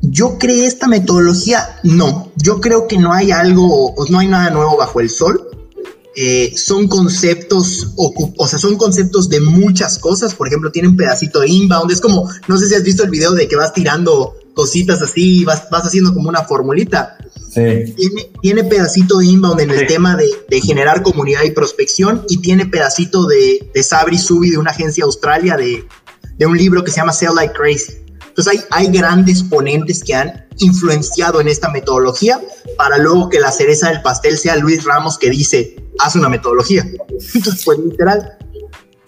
Yo 0.00 0.38
creé 0.38 0.66
esta 0.66 0.86
metodología, 0.86 1.80
no. 1.82 2.30
Yo 2.36 2.60
creo 2.60 2.86
que 2.86 2.98
no 2.98 3.12
hay 3.12 3.32
algo, 3.32 3.94
no 4.10 4.20
hay 4.20 4.28
nada 4.28 4.50
nuevo 4.50 4.76
bajo 4.76 5.00
el 5.00 5.10
sol. 5.10 5.44
Eh, 6.14 6.52
son 6.56 6.88
conceptos, 6.88 7.92
o, 7.96 8.46
sea, 8.46 8.58
son 8.58 8.76
conceptos 8.76 9.28
de 9.28 9.40
muchas 9.40 9.98
cosas. 9.98 10.34
Por 10.34 10.46
ejemplo, 10.46 10.70
tienen 10.70 10.96
pedacito 10.96 11.40
de 11.40 11.48
inbound. 11.48 11.90
Es 11.90 12.00
como, 12.00 12.28
no 12.46 12.56
sé 12.56 12.68
si 12.68 12.74
has 12.74 12.84
visto 12.84 13.02
el 13.02 13.10
video 13.10 13.32
de 13.32 13.48
que 13.48 13.56
vas 13.56 13.72
tirando 13.72 14.36
cositas 14.54 15.02
así, 15.02 15.44
vas, 15.44 15.68
vas 15.70 15.86
haciendo 15.86 16.14
como 16.14 16.28
una 16.28 16.44
formulita. 16.44 17.16
Tiene, 17.54 18.64
pedacito 18.64 19.18
de 19.18 19.26
inbound 19.26 19.60
en 19.60 19.70
el 19.70 19.86
tema 19.86 20.16
de, 20.16 20.60
generar 20.60 21.02
comunidad 21.02 21.42
y 21.44 21.50
prospección 21.50 22.24
y 22.28 22.38
tiene 22.38 22.66
pedacito 22.66 23.26
de, 23.26 23.70
de 23.72 23.82
Sabri 23.82 24.18
Subi 24.18 24.50
de 24.50 24.58
una 24.58 24.70
agencia 24.70 25.04
australia 25.04 25.56
de, 25.56 25.86
un 26.46 26.56
libro 26.56 26.84
que 26.84 26.90
se 26.90 26.98
llama 26.98 27.12
Sell 27.12 27.34
Like 27.34 27.54
Crazy. 27.54 27.94
Entonces 28.28 28.52
hay, 28.52 28.60
hay 28.70 28.92
grandes 28.92 29.42
ponentes 29.42 30.04
que 30.04 30.14
han 30.14 30.46
influenciado 30.58 31.40
en 31.40 31.48
esta 31.48 31.70
metodología 31.70 32.40
para 32.76 32.98
luego 32.98 33.28
que 33.28 33.40
la 33.40 33.50
cereza 33.50 33.90
del 33.90 34.02
pastel 34.02 34.38
sea 34.38 34.56
Luis 34.56 34.84
Ramos 34.84 35.18
que 35.18 35.30
dice, 35.30 35.76
haz 35.98 36.14
una 36.14 36.28
metodología. 36.28 36.82
Entonces, 37.34 37.64
pues 37.64 37.78
literal, 37.78 38.38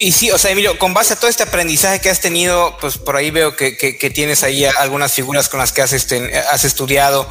y 0.03 0.13
sí, 0.13 0.31
o 0.31 0.37
sea, 0.39 0.49
Emilio, 0.49 0.79
con 0.79 0.95
base 0.95 1.13
a 1.13 1.15
todo 1.15 1.29
este 1.29 1.43
aprendizaje 1.43 2.01
que 2.01 2.09
has 2.09 2.19
tenido, 2.19 2.75
pues 2.81 2.97
por 2.97 3.15
ahí 3.15 3.29
veo 3.29 3.55
que, 3.55 3.77
que, 3.77 4.09
tienes 4.09 4.41
ahí 4.41 4.65
algunas 4.65 5.13
figuras 5.13 5.47
con 5.47 5.59
las 5.59 5.71
que 5.71 5.83
has, 5.83 5.93
este, 5.93 6.35
has 6.39 6.65
estudiado 6.65 7.29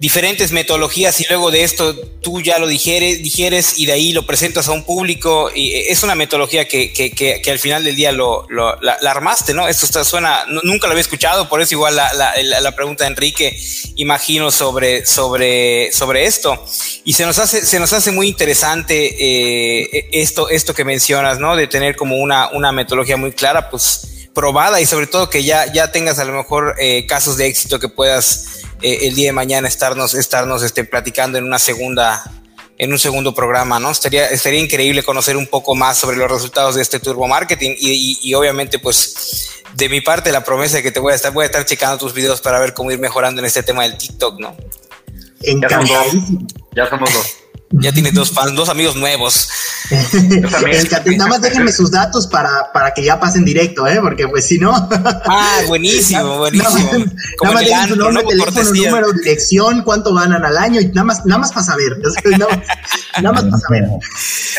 diferentes 0.00 0.52
metodologías 0.52 1.20
y 1.20 1.26
luego 1.28 1.50
de 1.50 1.64
esto 1.64 1.94
tú 2.20 2.40
ya 2.40 2.58
lo 2.58 2.68
digieres, 2.68 3.20
digieres 3.22 3.78
y 3.78 3.86
de 3.86 3.92
ahí 3.92 4.12
lo 4.12 4.26
presentas 4.26 4.68
a 4.68 4.72
un 4.72 4.84
público 4.84 5.50
y 5.52 5.74
es 5.74 6.04
una 6.04 6.14
metodología 6.14 6.68
que, 6.68 6.92
que, 6.92 7.10
que, 7.10 7.50
al 7.50 7.58
final 7.58 7.82
del 7.82 7.96
día 7.96 8.12
lo, 8.12 8.46
lo 8.48 8.80
la, 8.80 8.94
armaste, 9.02 9.54
¿no? 9.54 9.66
Esto 9.66 9.86
está, 9.86 10.04
suena, 10.04 10.44
nunca 10.62 10.86
lo 10.86 10.92
había 10.92 11.00
escuchado, 11.00 11.48
por 11.48 11.60
eso 11.60 11.74
igual 11.74 11.96
la, 11.96 12.12
la, 12.12 12.60
la, 12.60 12.76
pregunta 12.76 13.04
de 13.04 13.10
Enrique, 13.10 13.58
imagino 13.96 14.52
sobre, 14.52 15.04
sobre, 15.04 15.90
sobre 15.92 16.26
esto. 16.26 16.64
Y 17.04 17.14
se 17.14 17.26
nos 17.26 17.38
hace, 17.38 17.66
se 17.66 17.80
nos 17.80 17.92
hace 17.92 18.12
muy 18.12 18.28
interesante 18.28 19.16
eh, 19.18 20.08
esto, 20.12 20.48
esto 20.48 20.74
que 20.74 20.84
mencionas, 20.84 21.40
¿no? 21.40 21.56
De 21.56 21.66
tener 21.66 21.96
como 21.96 22.18
una, 22.18 22.50
una 22.50 22.70
metodología 22.70 23.16
muy 23.16 23.32
clara, 23.32 23.68
pues 23.68 24.08
probada 24.32 24.80
y 24.80 24.86
sobre 24.86 25.08
todo 25.08 25.28
que 25.28 25.42
ya, 25.42 25.72
ya 25.72 25.90
tengas 25.90 26.20
a 26.20 26.24
lo 26.24 26.32
mejor 26.32 26.76
eh, 26.78 27.06
casos 27.06 27.36
de 27.36 27.46
éxito 27.46 27.80
que 27.80 27.88
puedas 27.88 28.57
eh, 28.82 28.98
el 29.02 29.14
día 29.14 29.28
de 29.28 29.32
mañana 29.32 29.68
estarnos, 29.68 30.14
estarnos 30.14 30.62
este, 30.62 30.84
platicando 30.84 31.38
en 31.38 31.44
una 31.44 31.58
segunda, 31.58 32.22
en 32.78 32.92
un 32.92 32.98
segundo 32.98 33.34
programa, 33.34 33.78
¿no? 33.78 33.90
Estaría, 33.90 34.28
estaría 34.28 34.60
increíble 34.60 35.02
conocer 35.02 35.36
un 35.36 35.46
poco 35.46 35.74
más 35.74 35.98
sobre 35.98 36.16
los 36.16 36.30
resultados 36.30 36.74
de 36.76 36.82
este 36.82 37.00
turbo 37.00 37.26
marketing 37.26 37.74
y, 37.78 38.18
y, 38.22 38.34
obviamente, 38.34 38.78
pues, 38.78 39.62
de 39.74 39.88
mi 39.88 40.00
parte, 40.00 40.32
la 40.32 40.44
promesa 40.44 40.76
de 40.76 40.82
que 40.82 40.92
te 40.92 41.00
voy 41.00 41.12
a 41.12 41.16
estar, 41.16 41.32
voy 41.32 41.42
a 41.42 41.46
estar 41.46 41.64
checando 41.64 41.98
tus 41.98 42.14
videos 42.14 42.40
para 42.40 42.58
ver 42.58 42.74
cómo 42.74 42.90
ir 42.90 42.98
mejorando 42.98 43.40
en 43.40 43.46
este 43.46 43.62
tema 43.62 43.82
del 43.82 43.96
TikTok, 43.96 44.38
¿no? 44.38 44.56
Ya 46.74 46.88
somos 46.88 47.12
dos. 47.12 47.47
Ya 47.70 47.92
tienes 47.92 48.14
dos 48.14 48.30
fans, 48.30 48.54
dos 48.54 48.70
amigos 48.70 48.96
nuevos. 48.96 49.48
Nada 49.90 51.26
más 51.28 51.40
déjenme 51.42 51.70
sus 51.70 51.90
datos 51.90 52.26
para, 52.26 52.72
para 52.72 52.94
que 52.94 53.04
ya 53.04 53.20
pasen 53.20 53.44
directo, 53.44 53.86
¿eh? 53.86 53.98
Porque 54.00 54.26
pues 54.26 54.46
si 54.46 54.58
no. 54.58 54.72
Ah, 55.30 55.60
buenísimo, 55.66 56.38
buenísimo. 56.38 56.90
Nada 57.42 57.54
más, 57.54 57.68
nada 57.68 57.88
su 57.88 57.96
nombre, 57.96 58.24
teléfono, 58.24 58.72
número, 58.72 59.12
dirección, 59.12 59.82
cuánto 59.82 60.14
ganan 60.14 60.44
al 60.44 60.56
año 60.56 60.80
y 60.80 60.86
nada 60.86 61.04
más, 61.04 61.26
nada 61.26 61.38
más 61.40 61.52
para 61.52 61.66
saber. 61.66 61.98
Nada, 62.38 63.32
más 63.32 63.44
para 63.44 63.58
saber. 63.58 63.84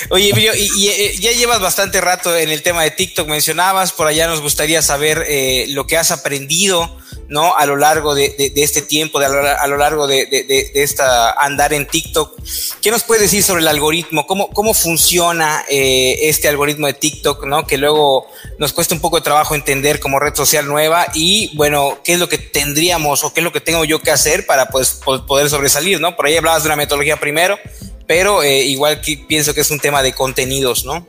Oye, 0.09 0.31
y, 0.77 0.87
eh, 0.87 1.15
ya 1.19 1.31
llevas 1.31 1.59
bastante 1.59 2.01
rato 2.01 2.35
en 2.35 2.49
el 2.49 2.61
tema 2.61 2.83
de 2.83 2.91
TikTok, 2.91 3.27
mencionabas, 3.27 3.91
por 3.91 4.07
allá 4.07 4.27
nos 4.27 4.41
gustaría 4.41 4.81
saber 4.81 5.25
eh, 5.27 5.65
lo 5.69 5.87
que 5.87 5.97
has 5.97 6.11
aprendido 6.11 6.95
¿no? 7.29 7.55
A 7.55 7.65
lo 7.65 7.75
largo 7.75 8.15
de, 8.15 8.51
este 8.55 8.81
tiempo, 8.81 9.19
de, 9.19 9.27
a, 9.27 9.67
lo, 9.67 9.77
largo 9.77 10.07
de, 10.07 10.71
esta 10.73 11.31
andar 11.31 11.73
en 11.73 11.87
TikTok. 11.87 12.33
¿Qué 12.81 12.91
nos 12.91 13.03
puedes 13.03 13.21
decir 13.21 13.43
sobre 13.43 13.61
el 13.61 13.67
algoritmo? 13.67 14.25
¿Cómo, 14.25 14.49
cómo 14.49 14.73
funciona 14.73 15.63
eh, 15.69 16.17
este 16.23 16.47
algoritmo 16.47 16.87
de 16.87 16.93
TikTok, 16.93 17.45
¿no? 17.45 17.65
Que 17.67 17.77
luego 17.77 18.27
nos 18.57 18.73
cuesta 18.73 18.95
un 18.95 19.01
poco 19.01 19.17
de 19.17 19.23
trabajo 19.23 19.55
entender 19.55 19.99
como 19.99 20.19
red 20.19 20.33
social 20.33 20.67
nueva 20.67 21.07
y, 21.13 21.55
bueno, 21.55 21.99
¿qué 22.03 22.13
es 22.13 22.19
lo 22.19 22.27
que 22.27 22.39
tendríamos 22.39 23.23
o 23.23 23.31
qué 23.31 23.41
es 23.41 23.43
lo 23.43 23.53
que 23.53 23.61
tengo 23.61 23.85
yo 23.85 23.99
que 23.99 24.11
hacer 24.11 24.45
para 24.45 24.67
pues, 24.67 24.99
poder 25.27 25.49
sobresalir, 25.49 26.01
¿no? 26.01 26.15
Por 26.15 26.25
ahí 26.25 26.35
hablabas 26.35 26.63
de 26.63 26.69
una 26.69 26.75
metodología 26.75 27.17
primero, 27.17 27.59
pero 28.07 28.41
eh, 28.41 28.63
igual 28.63 29.01
que 29.01 29.17
pienso 29.17 29.53
que 29.53 29.61
es 29.61 29.69
un 29.69 29.79
tema 29.79 30.01
de 30.01 30.13
contenidos, 30.13 30.83
¿no? 30.83 31.05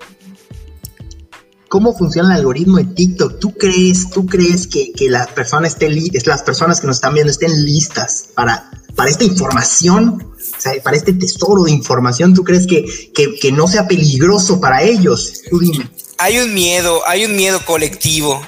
Cómo 1.71 1.97
funciona 1.97 2.35
el 2.35 2.41
algoritmo 2.41 2.79
de 2.79 2.85
TikTok. 2.85 3.39
¿Tú 3.39 3.53
crees, 3.53 4.11
tú 4.11 4.27
crees 4.27 4.67
que, 4.67 4.91
que 4.91 5.09
las 5.09 5.29
personas 5.29 5.75
estén 5.75 5.95
las 6.27 6.43
personas 6.43 6.81
que 6.81 6.89
nos 6.89 6.97
están 6.97 7.15
viendo 7.15 7.31
estén 7.31 7.65
listas 7.65 8.27
para, 8.35 8.69
para 8.97 9.09
esta 9.09 9.23
información? 9.23 10.35
O 10.37 10.61
sea, 10.61 10.73
para 10.83 10.97
este 10.97 11.13
tesoro 11.13 11.63
de 11.63 11.71
información, 11.71 12.35
¿tú 12.35 12.43
crees 12.43 12.67
que, 12.67 12.85
que, 13.15 13.37
que 13.37 13.53
no 13.53 13.69
sea 13.69 13.87
peligroso 13.87 14.61
para 14.61 14.83
ellos? 14.83 15.43
Tú 15.49 15.61
dime 15.61 15.89
hay 16.21 16.39
un 16.39 16.53
miedo, 16.53 17.03
hay 17.07 17.25
un 17.25 17.35
miedo 17.35 17.65
colectivo 17.65 18.47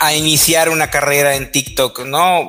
a 0.00 0.14
iniciar 0.14 0.68
una 0.68 0.90
carrera 0.90 1.36
en 1.36 1.52
TikTok, 1.52 2.00
¿no? 2.06 2.48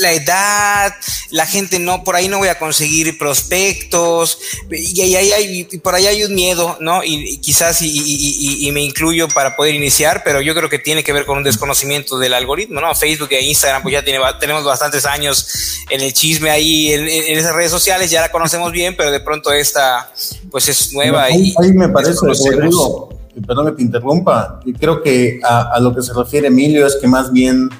La 0.00 0.12
edad, 0.12 0.94
la 1.30 1.44
gente 1.46 1.78
no, 1.78 2.02
por 2.02 2.16
ahí 2.16 2.26
no 2.26 2.38
voy 2.38 2.48
a 2.48 2.58
conseguir 2.58 3.18
prospectos, 3.18 4.38
y, 4.70 5.02
y, 5.02 5.68
y 5.70 5.78
por 5.78 5.94
ahí 5.94 6.06
hay 6.06 6.24
un 6.24 6.34
miedo, 6.34 6.78
¿no? 6.80 7.04
Y, 7.04 7.38
quizás 7.38 7.82
y, 7.82 8.70
me 8.72 8.80
incluyo 8.80 9.28
para 9.28 9.56
poder 9.56 9.74
iniciar, 9.74 10.22
pero 10.24 10.40
yo 10.40 10.54
creo 10.54 10.70
que 10.70 10.78
tiene 10.78 11.04
que 11.04 11.12
ver 11.12 11.26
con 11.26 11.36
un 11.36 11.44
desconocimiento 11.44 12.18
del 12.18 12.32
algoritmo, 12.32 12.80
¿no? 12.80 12.94
Facebook 12.94 13.28
e 13.32 13.42
Instagram, 13.42 13.82
pues 13.82 13.92
ya 13.92 14.02
tiene, 14.02 14.20
tenemos 14.40 14.64
bastantes 14.64 15.04
años 15.04 15.84
en 15.90 16.00
el 16.00 16.14
chisme 16.14 16.48
ahí, 16.48 16.92
en, 16.92 17.06
esas 17.06 17.54
redes 17.54 17.70
sociales, 17.70 18.10
ya 18.10 18.22
la 18.22 18.30
conocemos 18.30 18.72
bien, 18.72 18.96
pero 18.96 19.10
de 19.10 19.20
pronto 19.20 19.52
esta, 19.52 20.10
pues 20.50 20.68
es 20.68 20.94
nueva. 20.94 21.30
y, 21.30 21.54
ahí 21.62 21.72
me 21.74 21.90
parece, 21.90 22.20
Rodrigo 22.22 23.21
perdón 23.46 23.66
que 23.66 23.72
te 23.72 23.82
interrumpa, 23.82 24.60
creo 24.78 25.02
que 25.02 25.40
a, 25.42 25.78
lo 25.80 25.94
que 25.94 26.02
se 26.02 26.12
refiere 26.12 26.48
Emilio 26.48 26.86
es 26.86 26.96
que 27.00 27.08
más 27.08 27.32
bien 27.32 27.70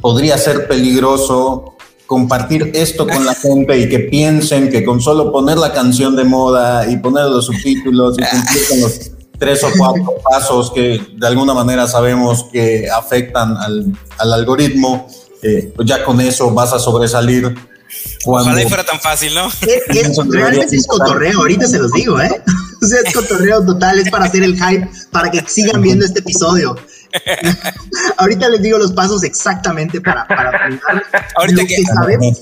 podría 0.00 0.38
ser 0.38 0.68
peligroso 0.68 1.74
compartir 2.06 2.70
esto 2.74 3.06
con 3.06 3.26
la 3.26 3.34
gente 3.34 3.76
y 3.78 3.88
que 3.88 3.98
piensen 3.98 4.70
que 4.70 4.84
con 4.84 5.00
solo 5.00 5.30
poner 5.30 5.58
la 5.58 5.72
canción 5.72 6.16
de 6.16 6.24
moda 6.24 6.88
y 6.90 6.96
poner 6.96 7.24
los 7.24 7.46
subtítulos 7.46 8.16
y 8.18 8.22
cumplir 8.22 8.62
con 8.68 8.80
los 8.80 9.10
tres 9.38 9.62
o 9.64 9.68
cuatro 9.76 10.14
pasos 10.22 10.72
que 10.74 11.00
de 11.16 11.26
alguna 11.26 11.54
manera 11.54 11.86
sabemos 11.86 12.46
que 12.50 12.88
afectan 12.88 13.56
al, 13.56 13.92
algoritmo, 14.18 15.06
eh, 15.42 15.72
pues 15.74 15.86
ya 15.86 16.04
con 16.04 16.20
eso 16.20 16.50
vas 16.52 16.72
a 16.72 16.78
sobresalir 16.78 17.54
Ojalá 18.24 18.68
fuera 18.68 18.84
tan 18.84 19.00
fácil, 19.00 19.34
¿no? 19.34 19.48
realmente 20.30 20.76
es 20.76 20.86
cotorreo, 20.86 21.38
ahorita 21.38 21.66
se 21.66 21.78
los 21.78 21.92
digo, 21.92 22.20
¿eh? 22.20 22.42
O 22.82 22.86
sea, 22.86 23.00
es 23.04 23.12
cotorreo 23.12 23.64
total, 23.64 23.98
es 23.98 24.08
para 24.08 24.26
hacer 24.26 24.42
el 24.42 24.54
hype, 24.54 24.88
para 25.10 25.30
que 25.30 25.42
sigan 25.48 25.82
viendo 25.82 26.04
este 26.04 26.20
episodio. 26.20 26.76
ahorita 28.18 28.48
les 28.50 28.62
digo 28.62 28.78
los 28.78 28.92
pasos 28.92 29.24
exactamente 29.24 30.00
para, 30.00 30.26
para 30.28 30.50
ahorita 31.36 31.62
lo 31.62 31.68
que, 31.68 31.82
sabemos, 31.84 32.40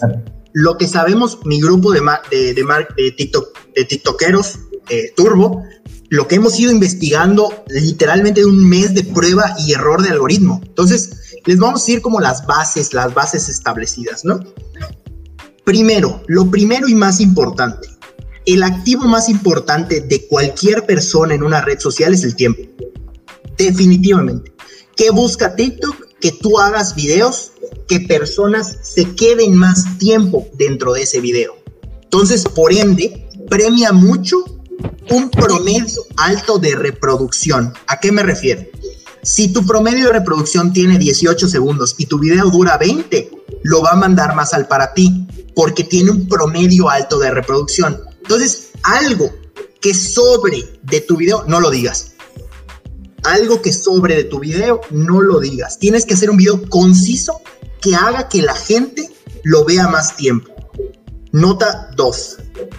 lo 0.53 0.77
que 0.77 0.88
sabemos, 0.88 1.38
mi 1.44 1.61
grupo 1.61 1.92
de, 1.92 2.01
de, 2.31 2.55
de, 2.55 2.87
de, 2.96 3.11
TikTok, 3.12 3.59
de 3.75 3.85
TikTokeros, 3.85 4.59
eh, 4.88 5.12
Turbo, 5.16 5.62
lo 6.09 6.29
que 6.29 6.37
hemos 6.37 6.59
ido 6.59 6.72
investigando 6.72 7.64
literalmente 7.68 8.40
de 8.40 8.46
un 8.46 8.68
mes 8.68 8.94
de 8.94 9.05
prueba 9.05 9.55
y 9.59 9.72
error 9.72 10.03
de 10.03 10.11
algoritmo. 10.11 10.61
Entonces, 10.64 11.40
les 11.44 11.59
vamos 11.59 11.81
a 11.81 11.85
decir 11.85 12.03
como 12.03 12.20
las 12.20 12.46
bases, 12.46 12.92
las 12.92 13.14
bases 13.14 13.49
establecidas, 13.49 14.25
¿no? 14.25 14.40
Primero, 15.64 16.22
lo 16.29 16.49
primero 16.51 16.88
y 16.88 16.94
más 16.94 17.20
importante, 17.20 17.88
el 18.47 18.63
activo 18.63 19.05
más 19.05 19.29
importante 19.29 20.01
de 20.01 20.27
cualquier 20.29 20.87
persona 20.87 21.35
en 21.35 21.43
una 21.43 21.61
red 21.61 21.81
social 21.81 22.15
es 22.15 22.23
el 22.23 22.37
tiempo. 22.37 22.63
Definitivamente. 23.59 24.53
¿Qué 24.97 25.11
busca 25.11 25.57
TikTok? 25.57 26.07
Que 26.21 26.33
tú 26.33 26.59
hagas 26.59 26.95
videos, 26.95 27.53
que 27.89 28.01
personas 28.01 28.79
se 28.83 29.15
queden 29.15 29.55
más 29.55 29.99
tiempo 29.99 30.49
dentro 30.55 30.95
de 30.95 31.03
ese 31.03 31.21
video. 31.21 31.57
Entonces, 32.03 32.45
por 32.45 32.73
ende, 32.73 33.29
premia 33.51 33.93
mucho 33.93 34.37
un 35.11 35.31
promedio 35.31 36.03
alto 36.17 36.59
de 36.59 36.77
reproducción. 36.77 37.75
¿A 37.89 37.99
qué 38.01 38.13
me 38.13 38.23
refiero? 38.23 38.63
Si 39.23 39.49
tu 39.49 39.67
promedio 39.67 40.07
de 40.07 40.13
reproducción 40.13 40.73
tiene 40.73 40.99
18 40.99 41.49
segundos 41.49 41.97
y 41.99 42.07
tu 42.07 42.19
video 42.19 42.49
dura 42.49 42.79
20, 42.79 43.31
lo 43.65 43.83
va 43.83 43.91
a 43.91 43.97
mandar 43.97 44.37
más 44.37 44.55
al 44.55 44.69
para 44.69 44.95
ti 44.95 45.27
porque 45.55 45.83
tiene 45.83 46.13
un 46.13 46.29
promedio 46.29 46.89
alto 46.89 47.19
de 47.19 47.33
reproducción. 47.33 48.06
Entonces, 48.27 48.71
algo 48.83 49.33
que 49.81 49.95
sobre 49.95 50.65
de 50.83 51.01
tu 51.01 51.17
video, 51.17 51.45
no 51.47 51.61
lo 51.61 51.71
digas. 51.71 52.12
Algo 53.23 53.62
que 53.62 53.73
sobre 53.73 54.17
de 54.17 54.25
tu 54.25 54.41
video, 54.41 54.81
no 54.91 55.21
lo 55.21 55.41
digas. 55.41 55.79
Tienes 55.79 56.05
que 56.07 56.15
hacer 56.15 56.31
un 56.31 56.37
video 56.37 56.69
conciso 56.69 57.41
que 57.81 57.95
haga 57.95 58.29
que 58.29 58.43
la 58.43 58.55
gente 58.55 59.11
lo 59.43 59.65
vea 59.65 59.89
más 59.89 60.17
tiempo. 60.17 60.53
Nota 61.33 61.91
2 61.97 62.37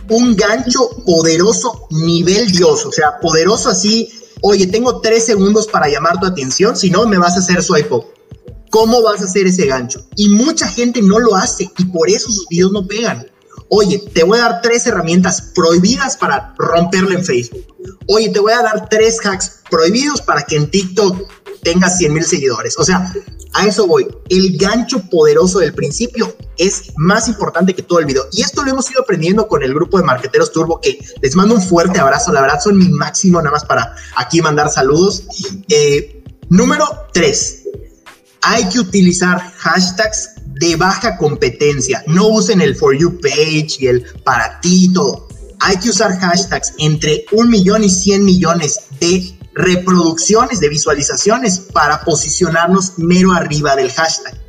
un 0.09 0.35
gancho 0.35 0.89
poderoso 1.05 1.87
nivel 1.91 2.51
Dios, 2.51 2.85
o 2.85 2.91
sea, 2.91 3.19
poderoso 3.19 3.69
así, 3.69 4.09
oye, 4.41 4.67
tengo 4.67 5.01
tres 5.01 5.25
segundos 5.25 5.67
para 5.67 5.89
llamar 5.89 6.19
tu 6.19 6.25
atención, 6.25 6.75
si 6.75 6.89
no, 6.89 7.05
me 7.05 7.17
vas 7.17 7.35
a 7.35 7.39
hacer 7.39 7.61
swipe 7.63 7.93
up. 7.93 8.05
¿Cómo 8.69 9.01
vas 9.01 9.21
a 9.21 9.25
hacer 9.25 9.47
ese 9.47 9.65
gancho? 9.65 10.05
Y 10.15 10.29
mucha 10.29 10.67
gente 10.67 11.01
no 11.01 11.19
lo 11.19 11.35
hace 11.35 11.69
y 11.77 11.85
por 11.85 12.09
eso 12.09 12.31
sus 12.31 12.47
videos 12.47 12.71
no 12.71 12.85
pegan. 12.85 13.25
Oye, 13.69 13.99
te 14.13 14.23
voy 14.23 14.39
a 14.39 14.43
dar 14.43 14.61
tres 14.61 14.87
herramientas 14.87 15.41
prohibidas 15.53 16.17
para 16.17 16.53
romperle 16.57 17.15
en 17.15 17.25
Facebook. 17.25 17.65
Oye, 18.07 18.29
te 18.29 18.39
voy 18.39 18.53
a 18.53 18.61
dar 18.61 18.87
tres 18.89 19.19
hacks 19.25 19.61
prohibidos 19.69 20.21
para 20.21 20.43
que 20.43 20.55
en 20.55 20.71
TikTok 20.71 21.29
tengas 21.63 21.97
100 21.97 22.13
mil 22.13 22.23
seguidores. 22.23 22.77
O 22.77 22.83
sea, 22.83 23.13
a 23.53 23.65
eso 23.65 23.87
voy. 23.87 24.07
El 24.29 24.57
gancho 24.57 25.01
poderoso 25.09 25.59
del 25.59 25.73
principio 25.73 26.35
es 26.57 26.93
más 26.95 27.27
importante 27.27 27.73
que 27.73 27.81
todo 27.81 27.99
el 27.99 28.05
video. 28.05 28.25
Y 28.31 28.41
esto 28.41 28.63
lo 28.63 28.71
hemos 28.71 28.89
ido 28.89 29.01
aprendiendo 29.01 29.47
con 29.47 29.63
el 29.63 29.73
grupo 29.73 29.97
de 29.97 30.05
marqueteros 30.05 30.51
Turbo, 30.51 30.79
que 30.79 30.99
les 31.21 31.35
mando 31.35 31.55
un 31.55 31.61
fuerte 31.61 31.99
abrazo. 31.99 32.31
La 32.31 32.41
verdad, 32.41 32.59
son 32.61 32.77
mi 32.77 32.87
máximo, 32.89 33.39
nada 33.39 33.51
más 33.51 33.65
para 33.65 33.95
aquí 34.15 34.41
mandar 34.41 34.69
saludos. 34.69 35.23
Eh, 35.69 36.23
número 36.49 36.85
3. 37.13 37.63
Hay 38.43 38.69
que 38.69 38.79
utilizar 38.79 39.39
hashtags 39.57 40.36
de 40.59 40.75
baja 40.75 41.17
competencia. 41.17 42.03
No 42.07 42.27
usen 42.27 42.61
el 42.61 42.75
For 42.75 42.97
You 42.97 43.19
page 43.19 43.77
y 43.79 43.87
el 43.87 44.05
para 44.23 44.59
ti 44.61 44.91
todo. 44.93 45.27
Hay 45.59 45.77
que 45.77 45.89
usar 45.89 46.17
hashtags 46.19 46.73
entre 46.77 47.25
un 47.31 47.49
millón 47.49 47.83
y 47.83 47.89
100 47.89 48.23
millones 48.23 48.79
de 48.99 49.37
reproducciones, 49.53 50.59
de 50.59 50.69
visualizaciones 50.69 51.59
para 51.59 52.01
posicionarnos 52.01 52.93
mero 52.97 53.31
arriba 53.31 53.75
del 53.75 53.91
hashtag. 53.91 54.39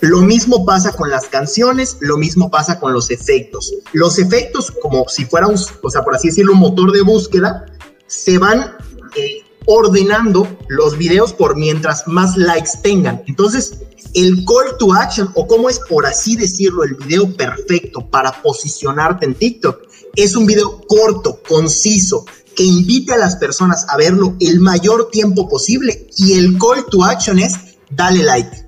Lo 0.00 0.20
mismo 0.20 0.66
pasa 0.66 0.92
con 0.92 1.08
las 1.08 1.26
canciones, 1.26 1.96
lo 2.00 2.18
mismo 2.18 2.50
pasa 2.50 2.78
con 2.80 2.92
los 2.92 3.10
efectos. 3.10 3.72
Los 3.92 4.18
efectos, 4.18 4.72
como 4.82 5.08
si 5.08 5.24
fuera 5.24 5.46
un, 5.46 5.54
o 5.54 5.90
sea, 5.90 6.02
por 6.02 6.14
así 6.14 6.28
decirlo, 6.28 6.52
un 6.52 6.58
motor 6.58 6.92
de 6.92 7.02
búsqueda, 7.02 7.64
se 8.06 8.36
van 8.38 8.76
eh, 9.16 9.43
ordenando 9.66 10.46
los 10.68 10.96
videos 10.98 11.32
por 11.32 11.56
mientras 11.56 12.06
más 12.06 12.36
likes 12.36 12.70
tengan. 12.82 13.22
Entonces, 13.26 13.78
el 14.14 14.44
call 14.44 14.76
to 14.78 14.92
action, 14.92 15.30
o 15.34 15.46
como 15.46 15.68
es 15.68 15.80
por 15.80 16.06
así 16.06 16.36
decirlo, 16.36 16.84
el 16.84 16.94
video 16.94 17.34
perfecto 17.34 18.08
para 18.08 18.42
posicionarte 18.42 19.26
en 19.26 19.34
TikTok, 19.34 19.78
es 20.16 20.36
un 20.36 20.46
video 20.46 20.80
corto, 20.86 21.40
conciso, 21.46 22.24
que 22.54 22.62
invite 22.62 23.12
a 23.12 23.16
las 23.16 23.36
personas 23.36 23.84
a 23.88 23.96
verlo 23.96 24.36
el 24.40 24.60
mayor 24.60 25.10
tiempo 25.10 25.48
posible 25.48 26.06
y 26.16 26.34
el 26.34 26.56
call 26.58 26.86
to 26.90 27.04
action 27.04 27.38
es 27.38 27.54
dale 27.90 28.22
like. 28.22 28.64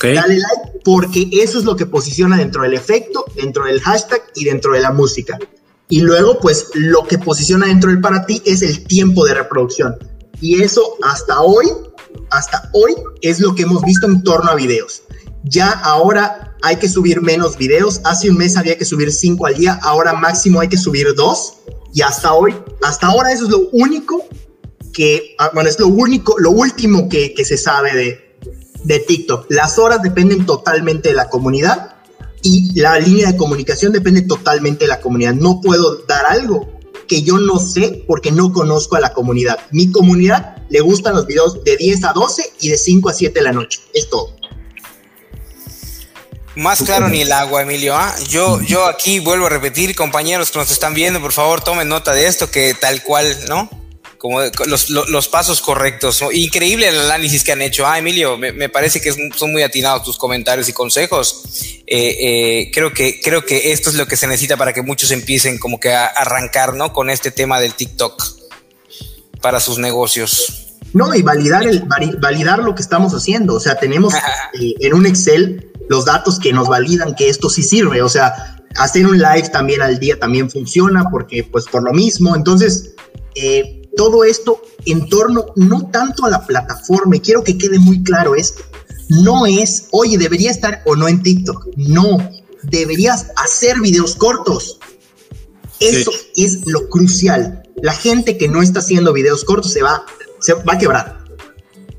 Dale 0.00 0.36
like 0.36 0.80
porque 0.84 1.28
eso 1.32 1.58
es 1.58 1.64
lo 1.64 1.76
que 1.76 1.86
posiciona 1.86 2.36
dentro 2.36 2.62
del 2.62 2.74
efecto, 2.74 3.24
dentro 3.34 3.64
del 3.64 3.80
hashtag 3.80 4.22
y 4.34 4.44
dentro 4.44 4.72
de 4.72 4.80
la 4.80 4.92
música. 4.92 5.38
Y 5.92 6.00
luego, 6.00 6.40
pues 6.40 6.68
lo 6.72 7.06
que 7.06 7.18
posiciona 7.18 7.66
dentro 7.66 7.90
del 7.90 8.00
para 8.00 8.24
ti 8.24 8.40
es 8.46 8.62
el 8.62 8.82
tiempo 8.86 9.26
de 9.26 9.34
reproducción. 9.34 9.94
Y 10.40 10.62
eso 10.62 10.80
hasta 11.02 11.42
hoy, 11.42 11.66
hasta 12.30 12.70
hoy 12.72 12.94
es 13.20 13.40
lo 13.40 13.54
que 13.54 13.64
hemos 13.64 13.82
visto 13.82 14.06
en 14.06 14.22
torno 14.22 14.50
a 14.50 14.54
videos. 14.54 15.02
Ya 15.44 15.68
ahora 15.70 16.56
hay 16.62 16.76
que 16.76 16.88
subir 16.88 17.20
menos 17.20 17.58
videos. 17.58 18.00
Hace 18.04 18.30
un 18.30 18.38
mes 18.38 18.56
había 18.56 18.78
que 18.78 18.86
subir 18.86 19.12
cinco 19.12 19.44
al 19.44 19.54
día, 19.54 19.78
ahora 19.82 20.14
máximo 20.14 20.60
hay 20.60 20.68
que 20.68 20.78
subir 20.78 21.14
dos 21.14 21.58
y 21.92 22.00
hasta 22.00 22.32
hoy, 22.32 22.54
hasta 22.82 23.08
ahora 23.08 23.30
eso 23.30 23.44
es 23.44 23.50
lo 23.50 23.68
único 23.72 24.24
que, 24.94 25.36
ah, 25.40 25.50
bueno, 25.52 25.68
es 25.68 25.78
lo 25.78 25.88
único, 25.88 26.38
lo 26.38 26.52
último 26.52 27.06
que, 27.10 27.34
que 27.34 27.44
se 27.44 27.58
sabe 27.58 27.94
de, 27.94 28.38
de 28.84 28.98
TikTok. 28.98 29.44
Las 29.50 29.78
horas 29.78 30.00
dependen 30.00 30.46
totalmente 30.46 31.10
de 31.10 31.16
la 31.16 31.28
comunidad 31.28 31.96
y 32.42 32.78
la 32.80 32.98
línea 32.98 33.30
de 33.32 33.36
comunicación 33.36 33.92
depende 33.92 34.22
totalmente 34.22 34.84
de 34.84 34.88
la 34.88 35.00
comunidad. 35.00 35.34
No 35.34 35.60
puedo 35.60 36.02
dar 36.06 36.26
algo 36.26 36.68
que 37.08 37.22
yo 37.22 37.38
no 37.38 37.58
sé 37.58 38.04
porque 38.06 38.32
no 38.32 38.52
conozco 38.52 38.96
a 38.96 39.00
la 39.00 39.12
comunidad. 39.12 39.58
Mi 39.70 39.90
comunidad 39.90 40.56
le 40.68 40.80
gustan 40.80 41.14
los 41.14 41.26
videos 41.26 41.62
de 41.64 41.76
10 41.76 42.04
a 42.04 42.12
12 42.12 42.52
y 42.60 42.68
de 42.70 42.76
5 42.76 43.08
a 43.08 43.12
7 43.12 43.38
de 43.38 43.44
la 43.44 43.52
noche. 43.52 43.80
Es 43.94 44.08
todo. 44.08 44.34
Más 46.54 46.82
claro 46.82 47.08
ni 47.08 47.22
el 47.22 47.32
agua, 47.32 47.62
Emilio. 47.62 47.94
¿ah? 47.96 48.14
Yo, 48.28 48.60
yo 48.60 48.84
aquí 48.84 49.20
vuelvo 49.20 49.46
a 49.46 49.48
repetir, 49.48 49.94
compañeros 49.94 50.50
que 50.50 50.58
nos 50.58 50.70
están 50.70 50.92
viendo, 50.92 51.20
por 51.20 51.32
favor, 51.32 51.62
tomen 51.62 51.88
nota 51.88 52.12
de 52.12 52.26
esto, 52.26 52.50
que 52.50 52.74
tal 52.74 53.02
cual, 53.02 53.34
¿no? 53.48 53.70
Como 54.22 54.40
los, 54.40 55.28
pasos 55.28 55.60
correctos. 55.60 56.22
Increíble 56.32 56.86
el 56.86 56.96
análisis 57.00 57.42
que 57.42 57.50
han 57.50 57.60
hecho. 57.60 57.88
Ah, 57.88 57.98
Emilio, 57.98 58.38
me, 58.38 58.68
parece 58.68 59.00
que 59.00 59.12
son 59.12 59.50
muy 59.50 59.64
atinados 59.64 60.04
tus 60.04 60.16
comentarios 60.16 60.68
y 60.68 60.72
consejos. 60.72 61.42
Eh, 61.88 62.16
eh, 62.20 62.70
creo, 62.72 62.92
que, 62.92 63.20
creo 63.20 63.44
que 63.44 63.72
esto 63.72 63.90
es 63.90 63.96
lo 63.96 64.06
que 64.06 64.16
se 64.16 64.28
necesita 64.28 64.56
para 64.56 64.72
que 64.72 64.80
muchos 64.80 65.10
empiecen 65.10 65.58
como 65.58 65.80
que 65.80 65.92
a 65.92 66.06
arrancar, 66.06 66.74
¿no? 66.74 66.92
Con 66.92 67.10
este 67.10 67.32
tema 67.32 67.58
del 67.58 67.74
TikTok 67.74 68.22
para 69.40 69.58
sus 69.58 69.78
negocios. 69.78 70.68
No, 70.92 71.12
y 71.16 71.22
validar, 71.22 71.66
el, 71.66 71.82
validar 72.20 72.60
lo 72.60 72.76
que 72.76 72.82
estamos 72.82 73.12
haciendo. 73.14 73.54
O 73.54 73.60
sea, 73.60 73.74
tenemos 73.80 74.14
eh, 74.14 74.74
en 74.78 74.94
un 74.94 75.04
Excel 75.04 75.68
los 75.88 76.04
datos 76.04 76.38
que 76.38 76.52
nos 76.52 76.68
validan 76.68 77.16
que 77.16 77.28
esto 77.28 77.50
sí 77.50 77.64
sirve. 77.64 78.02
O 78.02 78.08
sea, 78.08 78.56
hacer 78.76 79.04
un 79.04 79.18
live 79.18 79.48
también 79.48 79.82
al 79.82 79.98
día 79.98 80.16
también 80.16 80.48
funciona 80.48 81.06
porque 81.10 81.42
pues 81.42 81.64
por 81.64 81.82
lo 81.82 81.92
mismo. 81.92 82.36
Entonces, 82.36 82.94
eh, 83.34 83.81
todo 83.96 84.24
esto 84.24 84.62
en 84.86 85.08
torno 85.08 85.46
no 85.56 85.88
tanto 85.90 86.24
a 86.24 86.30
la 86.30 86.46
plataforma, 86.46 87.16
y 87.16 87.20
quiero 87.20 87.44
que 87.44 87.58
quede 87.58 87.78
muy 87.78 88.02
claro 88.02 88.34
esto, 88.34 88.62
no 89.08 89.46
es, 89.46 89.88
oye, 89.90 90.18
debería 90.18 90.50
estar 90.50 90.82
o 90.86 90.96
no 90.96 91.08
en 91.08 91.22
TikTok. 91.22 91.68
No, 91.76 92.18
deberías 92.62 93.26
hacer 93.36 93.80
videos 93.80 94.14
cortos. 94.14 94.78
Eso 95.80 96.12
es 96.36 96.66
lo 96.66 96.88
crucial. 96.88 97.62
La 97.82 97.92
gente 97.92 98.38
que 98.38 98.48
no 98.48 98.62
está 98.62 98.78
haciendo 98.78 99.12
videos 99.12 99.44
cortos 99.44 99.72
se 99.72 99.82
va, 99.82 100.04
se 100.40 100.54
va 100.54 100.74
a 100.74 100.78
quebrar. 100.78 101.24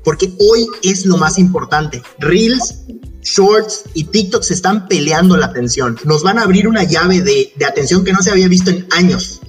Porque 0.02 0.32
hoy 0.40 0.66
es 0.82 1.06
lo 1.06 1.16
más 1.16 1.38
importante. 1.38 2.02
Reels 2.18 2.84
Shorts 3.24 3.84
y 3.94 4.04
TikTok 4.04 4.42
se 4.42 4.54
están 4.54 4.86
peleando 4.86 5.36
la 5.36 5.46
atención. 5.46 5.98
Nos 6.04 6.22
van 6.22 6.38
a 6.38 6.42
abrir 6.42 6.68
una 6.68 6.84
llave 6.84 7.22
de, 7.22 7.52
atención 7.66 8.04
que 8.04 8.12
no 8.12 8.22
se 8.22 8.30
había 8.30 8.48
visto 8.48 8.70
en 8.70 8.86
años. 8.90 9.40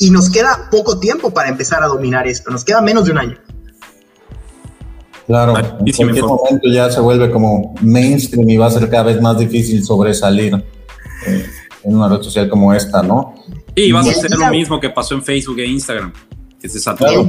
Y 0.00 0.10
nos 0.10 0.28
queda 0.30 0.68
poco 0.70 0.98
tiempo 0.98 1.30
para 1.30 1.48
empezar 1.48 1.82
a 1.84 1.86
dominar 1.86 2.26
esto. 2.26 2.50
Nos 2.50 2.64
queda 2.64 2.80
menos 2.80 3.04
de 3.04 3.12
un 3.12 3.18
año. 3.18 3.38
Claro, 5.26 5.56
en 5.56 5.92
cualquier 5.92 6.24
momento 6.24 6.68
ya 6.68 6.90
se 6.90 7.00
vuelve 7.00 7.30
como 7.30 7.76
mainstream 7.80 8.50
y 8.50 8.56
va 8.56 8.66
a 8.66 8.70
ser 8.72 8.90
cada 8.90 9.04
vez 9.04 9.20
más 9.20 9.38
difícil 9.38 9.84
sobresalir 9.84 10.54
eh, 11.26 11.46
en 11.84 11.94
una 11.94 12.08
red 12.08 12.20
social 12.20 12.48
como 12.48 12.74
esta, 12.74 13.00
¿no? 13.02 13.36
Y 13.76 13.92
vas 13.92 14.08
a 14.08 14.10
hacer 14.10 14.32
lo 14.32 14.50
mismo 14.50 14.80
que 14.80 14.90
pasó 14.90 15.14
en 15.14 15.22
Facebook 15.22 15.60
e 15.60 15.66
Instagram, 15.66 16.12
que 16.60 16.68
se 16.68 16.80
saturó. 16.80 17.24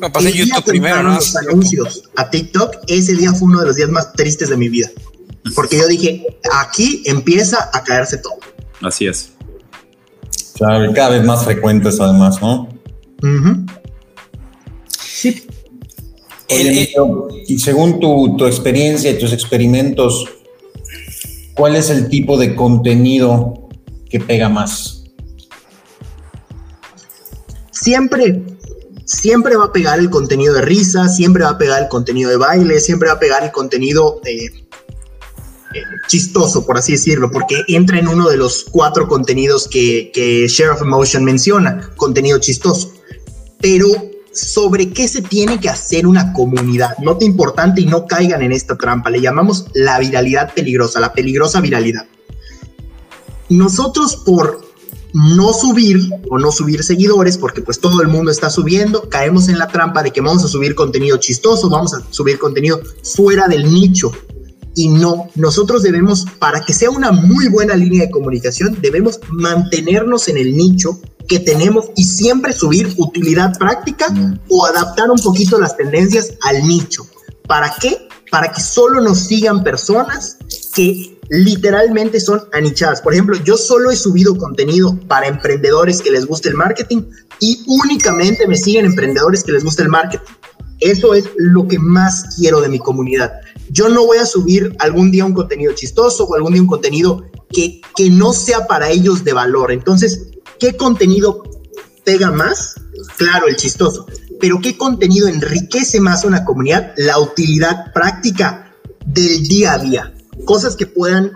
Me 0.00 0.10
pasé 0.10 0.32
YouTube 0.32 0.64
primero, 0.64 1.00
¿no? 1.04 1.14
Los 1.14 1.36
anuncios 1.36 2.10
a 2.16 2.28
TikTok, 2.28 2.78
ese 2.88 3.14
día 3.14 3.32
fue 3.32 3.46
uno 3.46 3.60
de 3.60 3.66
los 3.66 3.76
días 3.76 3.88
más 3.88 4.12
tristes 4.14 4.48
de 4.48 4.56
mi 4.56 4.68
vida 4.68 4.90
porque 5.54 5.76
yo 5.76 5.86
dije, 5.86 6.38
aquí 6.52 7.02
empieza 7.06 7.70
a 7.72 7.84
caerse 7.84 8.18
todo. 8.18 8.38
Así 8.80 9.06
es. 9.06 9.33
Claro, 10.54 10.90
y 10.90 10.92
cada 10.92 11.10
vez 11.10 11.24
más 11.24 11.44
frecuentes 11.44 12.00
además, 12.00 12.40
¿no? 12.40 12.68
Sí. 14.98 15.46
y 16.48 17.58
según 17.58 17.98
tu, 18.00 18.36
tu 18.36 18.46
experiencia 18.46 19.10
y 19.10 19.18
tus 19.18 19.32
experimentos, 19.32 20.28
¿cuál 21.54 21.76
es 21.76 21.90
el 21.90 22.08
tipo 22.08 22.36
de 22.36 22.54
contenido 22.54 23.68
que 24.08 24.20
pega 24.20 24.48
más? 24.48 25.04
siempre, 27.84 28.42
siempre 29.04 29.56
va 29.56 29.66
a 29.66 29.72
pegar 29.72 29.98
el 29.98 30.08
contenido 30.08 30.54
de 30.54 30.62
risa, 30.62 31.08
siempre 31.08 31.44
va 31.44 31.50
a 31.50 31.58
pegar 31.58 31.82
el 31.82 31.88
contenido 31.88 32.30
de 32.30 32.38
baile, 32.38 32.80
siempre 32.80 33.08
va 33.08 33.16
a 33.16 33.20
pegar 33.20 33.44
el 33.44 33.52
contenido 33.52 34.20
de, 34.24 34.46
eh, 34.46 34.63
chistoso, 36.06 36.66
por 36.66 36.78
así 36.78 36.92
decirlo, 36.92 37.30
porque 37.30 37.62
entra 37.68 37.98
en 37.98 38.08
uno 38.08 38.28
de 38.28 38.36
los 38.36 38.64
cuatro 38.70 39.08
contenidos 39.08 39.68
que, 39.68 40.10
que 40.12 40.46
Share 40.48 40.70
of 40.70 40.82
Emotion 40.82 41.24
menciona, 41.24 41.90
contenido 41.96 42.38
chistoso. 42.38 42.92
Pero 43.60 43.88
sobre 44.34 44.90
qué 44.90 45.06
se 45.08 45.22
tiene 45.22 45.60
que 45.60 45.68
hacer 45.68 46.06
una 46.06 46.32
comunidad. 46.32 46.98
Nota 46.98 47.24
importante 47.24 47.80
y 47.80 47.86
no 47.86 48.06
caigan 48.06 48.42
en 48.42 48.52
esta 48.52 48.76
trampa. 48.76 49.10
Le 49.10 49.20
llamamos 49.20 49.66
la 49.74 49.98
viralidad 49.98 50.52
peligrosa, 50.52 51.00
la 51.00 51.12
peligrosa 51.12 51.60
viralidad. 51.60 52.06
Nosotros 53.48 54.16
por 54.16 54.64
no 55.12 55.52
subir 55.52 56.10
o 56.28 56.38
no 56.38 56.50
subir 56.50 56.82
seguidores, 56.82 57.38
porque 57.38 57.62
pues 57.62 57.78
todo 57.78 58.02
el 58.02 58.08
mundo 58.08 58.32
está 58.32 58.50
subiendo, 58.50 59.08
caemos 59.08 59.48
en 59.48 59.58
la 59.58 59.68
trampa 59.68 60.02
de 60.02 60.10
que 60.10 60.20
vamos 60.20 60.44
a 60.44 60.48
subir 60.48 60.74
contenido 60.74 61.16
chistoso, 61.18 61.70
vamos 61.70 61.94
a 61.94 62.02
subir 62.10 62.38
contenido 62.38 62.80
fuera 63.04 63.46
del 63.46 63.72
nicho. 63.72 64.10
Y 64.74 64.88
no, 64.88 65.28
nosotros 65.36 65.82
debemos, 65.82 66.26
para 66.38 66.64
que 66.64 66.72
sea 66.72 66.90
una 66.90 67.12
muy 67.12 67.48
buena 67.48 67.76
línea 67.76 68.06
de 68.06 68.10
comunicación, 68.10 68.76
debemos 68.80 69.20
mantenernos 69.30 70.28
en 70.28 70.38
el 70.38 70.56
nicho 70.56 71.00
que 71.28 71.38
tenemos 71.38 71.86
y 71.96 72.04
siempre 72.04 72.52
subir 72.52 72.92
utilidad 72.98 73.56
práctica 73.58 74.06
o 74.48 74.66
adaptar 74.66 75.10
un 75.10 75.18
poquito 75.18 75.58
las 75.58 75.76
tendencias 75.76 76.34
al 76.42 76.66
nicho. 76.66 77.06
¿Para 77.46 77.74
qué? 77.80 78.08
Para 78.30 78.52
que 78.52 78.60
solo 78.60 79.00
nos 79.00 79.18
sigan 79.20 79.62
personas 79.62 80.38
que 80.74 81.18
literalmente 81.30 82.20
son 82.20 82.42
anichadas. 82.52 83.00
Por 83.00 83.14
ejemplo, 83.14 83.36
yo 83.44 83.56
solo 83.56 83.90
he 83.90 83.96
subido 83.96 84.36
contenido 84.36 84.98
para 85.08 85.26
emprendedores 85.26 86.02
que 86.02 86.10
les 86.10 86.26
guste 86.26 86.48
el 86.48 86.56
marketing 86.56 87.02
y 87.40 87.62
únicamente 87.66 88.46
me 88.46 88.56
siguen 88.56 88.86
emprendedores 88.86 89.44
que 89.44 89.52
les 89.52 89.64
guste 89.64 89.82
el 89.82 89.88
marketing. 89.88 90.32
Eso 90.80 91.14
es 91.14 91.24
lo 91.36 91.66
que 91.66 91.78
más 91.78 92.34
quiero 92.36 92.60
de 92.60 92.68
mi 92.68 92.78
comunidad. 92.78 93.32
Yo 93.70 93.88
no 93.88 94.06
voy 94.06 94.18
a 94.18 94.26
subir 94.26 94.74
algún 94.78 95.10
día 95.10 95.24
un 95.24 95.34
contenido 95.34 95.72
chistoso 95.72 96.24
o 96.24 96.34
algún 96.34 96.52
día 96.52 96.62
un 96.62 96.68
contenido 96.68 97.24
que, 97.50 97.80
que 97.96 98.10
no 98.10 98.32
sea 98.32 98.66
para 98.66 98.90
ellos 98.90 99.24
de 99.24 99.32
valor. 99.32 99.72
Entonces, 99.72 100.28
¿qué 100.58 100.76
contenido 100.76 101.42
pega 102.04 102.30
más? 102.30 102.74
Claro, 103.16 103.48
el 103.48 103.56
chistoso. 103.56 104.06
Pero 104.40 104.60
¿qué 104.60 104.76
contenido 104.76 105.28
enriquece 105.28 106.00
más 106.00 106.24
a 106.24 106.28
una 106.28 106.44
comunidad? 106.44 106.92
La 106.96 107.18
utilidad 107.18 107.92
práctica 107.92 108.74
del 109.06 109.46
día 109.46 109.74
a 109.74 109.78
día 109.78 110.14
cosas 110.44 110.76
que 110.76 110.86
puedan 110.86 111.32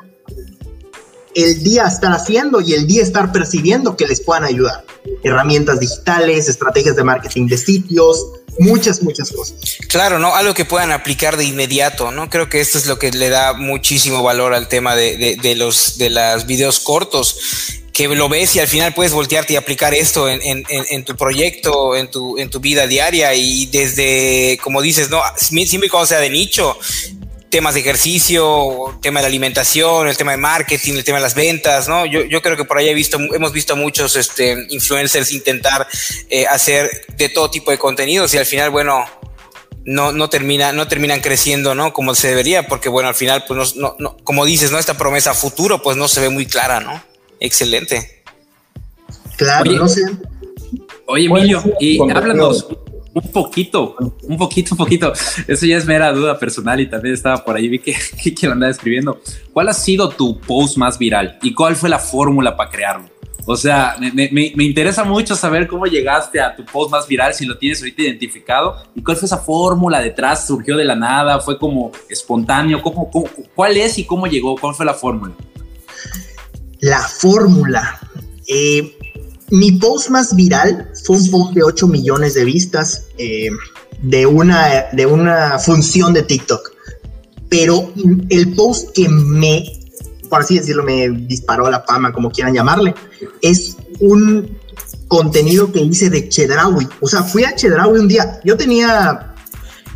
el 1.34 1.62
día 1.62 1.86
estar 1.86 2.12
haciendo 2.12 2.60
y 2.60 2.72
el 2.72 2.86
día 2.86 3.02
estar 3.02 3.30
percibiendo 3.30 3.96
que 3.96 4.06
les 4.06 4.20
puedan 4.20 4.44
ayudar. 4.44 4.84
Herramientas 5.22 5.78
digitales, 5.78 6.48
estrategias 6.48 6.96
de 6.96 7.04
marketing 7.04 7.46
de 7.46 7.56
sitios, 7.56 8.26
muchas, 8.58 9.02
muchas 9.02 9.30
cosas. 9.32 9.56
Claro, 9.88 10.18
¿no? 10.18 10.34
Algo 10.34 10.54
que 10.54 10.64
puedan 10.64 10.92
aplicar 10.92 11.36
de 11.36 11.44
inmediato, 11.44 12.10
¿no? 12.10 12.28
Creo 12.28 12.48
que 12.48 12.60
esto 12.60 12.78
es 12.78 12.86
lo 12.86 12.98
que 12.98 13.10
le 13.10 13.28
da 13.28 13.54
muchísimo 13.54 14.22
valor 14.22 14.54
al 14.54 14.68
tema 14.68 14.94
de, 14.96 15.36
de, 15.40 15.54
los 15.54 15.98
de 15.98 16.10
los 16.10 16.46
videos 16.46 16.80
cortos 16.80 17.38
que 17.98 18.06
lo 18.06 18.28
ves 18.28 18.54
y 18.54 18.60
al 18.60 18.68
final 18.68 18.94
puedes 18.94 19.12
voltearte 19.12 19.54
y 19.54 19.56
aplicar 19.56 19.92
esto 19.92 20.28
en, 20.28 20.40
en, 20.68 21.04
tu 21.04 21.16
proyecto, 21.16 21.96
en 21.96 22.08
tu, 22.08 22.38
en 22.38 22.48
tu 22.48 22.60
vida 22.60 22.86
diaria 22.86 23.34
y 23.34 23.66
desde, 23.66 24.56
como 24.62 24.80
dices, 24.82 25.10
no, 25.10 25.20
siempre 25.36 25.90
cuando 25.90 26.06
sea 26.06 26.20
de 26.20 26.30
nicho, 26.30 26.78
temas 27.50 27.74
de 27.74 27.80
ejercicio, 27.80 28.98
tema 29.00 29.20
de 29.20 29.24
la 29.24 29.28
alimentación, 29.28 30.08
el 30.08 30.16
tema 30.16 30.32
de 30.32 30.38
marketing, 30.38 30.94
el 30.94 31.04
tema 31.04 31.18
de 31.18 31.22
las 31.22 31.34
ventas, 31.34 31.88
¿no? 31.88 32.06
Yo, 32.06 32.24
yo 32.24 32.42
creo 32.42 32.56
que 32.56 32.64
por 32.64 32.78
ahí 32.78 32.88
he 32.88 32.94
visto, 32.94 33.18
hemos 33.18 33.52
visto 33.52 33.76
muchos 33.76 34.16
este, 34.16 34.66
influencers 34.70 35.32
intentar 35.32 35.86
eh, 36.28 36.46
hacer 36.46 37.06
de 37.16 37.28
todo 37.28 37.50
tipo 37.50 37.70
de 37.70 37.78
contenidos 37.78 38.34
y 38.34 38.38
al 38.38 38.46
final, 38.46 38.70
bueno, 38.70 39.04
no, 39.84 40.12
no, 40.12 40.28
termina, 40.28 40.72
no 40.72 40.86
terminan 40.88 41.20
creciendo, 41.20 41.74
¿no? 41.74 41.92
Como 41.92 42.14
se 42.14 42.28
debería, 42.28 42.66
porque 42.66 42.88
bueno, 42.88 43.08
al 43.08 43.14
final, 43.14 43.44
pues 43.48 43.74
no, 43.76 43.96
no, 43.98 44.16
como 44.18 44.44
dices, 44.44 44.70
¿no? 44.70 44.78
Esta 44.78 44.98
promesa 44.98 45.32
futuro, 45.32 45.82
pues 45.82 45.96
no 45.96 46.08
se 46.08 46.20
ve 46.20 46.28
muy 46.28 46.46
clara, 46.46 46.80
¿no? 46.80 47.02
Excelente. 47.40 48.22
Claro, 49.36 49.70
no 49.72 49.88
sé. 49.88 50.02
Oye, 51.06 51.24
Emilio, 51.24 51.62
y 51.80 51.98
háblanos, 52.10 52.66
un 53.22 53.32
poquito, 53.32 53.96
un 54.22 54.36
poquito, 54.36 54.74
un 54.74 54.78
poquito. 54.78 55.12
Eso 55.46 55.66
ya 55.66 55.76
es 55.76 55.86
mera 55.86 56.12
duda 56.12 56.38
personal 56.38 56.80
y 56.80 56.88
también 56.88 57.14
estaba 57.14 57.44
por 57.44 57.56
ahí, 57.56 57.68
vi 57.68 57.78
que, 57.80 57.94
que 58.34 58.46
lo 58.46 58.52
andaba 58.52 58.70
escribiendo. 58.70 59.20
¿Cuál 59.52 59.68
ha 59.68 59.74
sido 59.74 60.08
tu 60.08 60.40
post 60.40 60.76
más 60.76 60.98
viral 60.98 61.38
y 61.42 61.54
cuál 61.54 61.76
fue 61.76 61.88
la 61.88 61.98
fórmula 61.98 62.56
para 62.56 62.70
crearlo? 62.70 63.08
O 63.50 63.56
sea, 63.56 63.96
me, 63.98 64.28
me, 64.30 64.64
interesa 64.64 65.04
mucho 65.04 65.34
saber 65.34 65.66
cómo 65.66 65.86
llegaste 65.86 66.38
a 66.38 66.54
tu 66.54 66.66
post 66.66 66.90
más 66.90 67.08
viral, 67.08 67.32
si 67.32 67.46
lo 67.46 67.56
tienes 67.56 67.80
ahorita 67.80 68.02
identificado, 68.02 68.76
y 68.94 69.02
cuál 69.02 69.16
fue 69.16 69.24
esa 69.24 69.38
fórmula 69.38 70.02
detrás, 70.02 70.46
surgió 70.46 70.76
de 70.76 70.84
la 70.84 70.94
nada, 70.94 71.40
fue 71.40 71.58
como 71.58 71.90
espontáneo, 72.10 72.82
¿Cómo, 72.82 73.10
cómo, 73.10 73.26
cuál 73.54 73.78
es 73.78 73.96
y 73.96 74.04
cómo 74.04 74.26
llegó? 74.26 74.54
¿Cuál 74.58 74.74
fue 74.74 74.84
la 74.84 74.92
fórmula? 74.92 75.32
La 76.80 77.00
fórmula. 77.00 77.98
Eh, 78.46 78.98
mi 79.50 79.72
post 79.72 80.10
más 80.10 80.34
viral 80.34 80.90
fue 81.04 81.16
un 81.16 81.30
post 81.30 81.54
de 81.54 81.62
8 81.62 81.86
millones 81.86 82.34
de 82.34 82.44
vistas 82.44 83.06
eh, 83.16 83.48
de, 84.02 84.26
una, 84.26 84.86
de 84.92 85.06
una 85.06 85.58
función 85.58 86.12
de 86.12 86.22
TikTok. 86.22 86.72
Pero 87.48 87.92
el 88.28 88.54
post 88.54 88.90
que 88.94 89.08
me, 89.08 89.64
por 90.28 90.42
así 90.42 90.58
decirlo, 90.58 90.84
me 90.84 91.08
disparó 91.08 91.70
la 91.70 91.80
fama, 91.80 92.12
como 92.12 92.30
quieran 92.30 92.54
llamarle, 92.54 92.94
es 93.40 93.76
un 94.00 94.58
contenido 95.08 95.72
que 95.72 95.80
hice 95.80 96.10
de 96.10 96.28
Chedraui. 96.28 96.86
O 97.00 97.08
sea, 97.08 97.22
fui 97.22 97.44
a 97.44 97.54
Chedraui 97.54 97.98
un 97.98 98.08
día. 98.08 98.40
Yo 98.44 98.56
tenía 98.56 99.34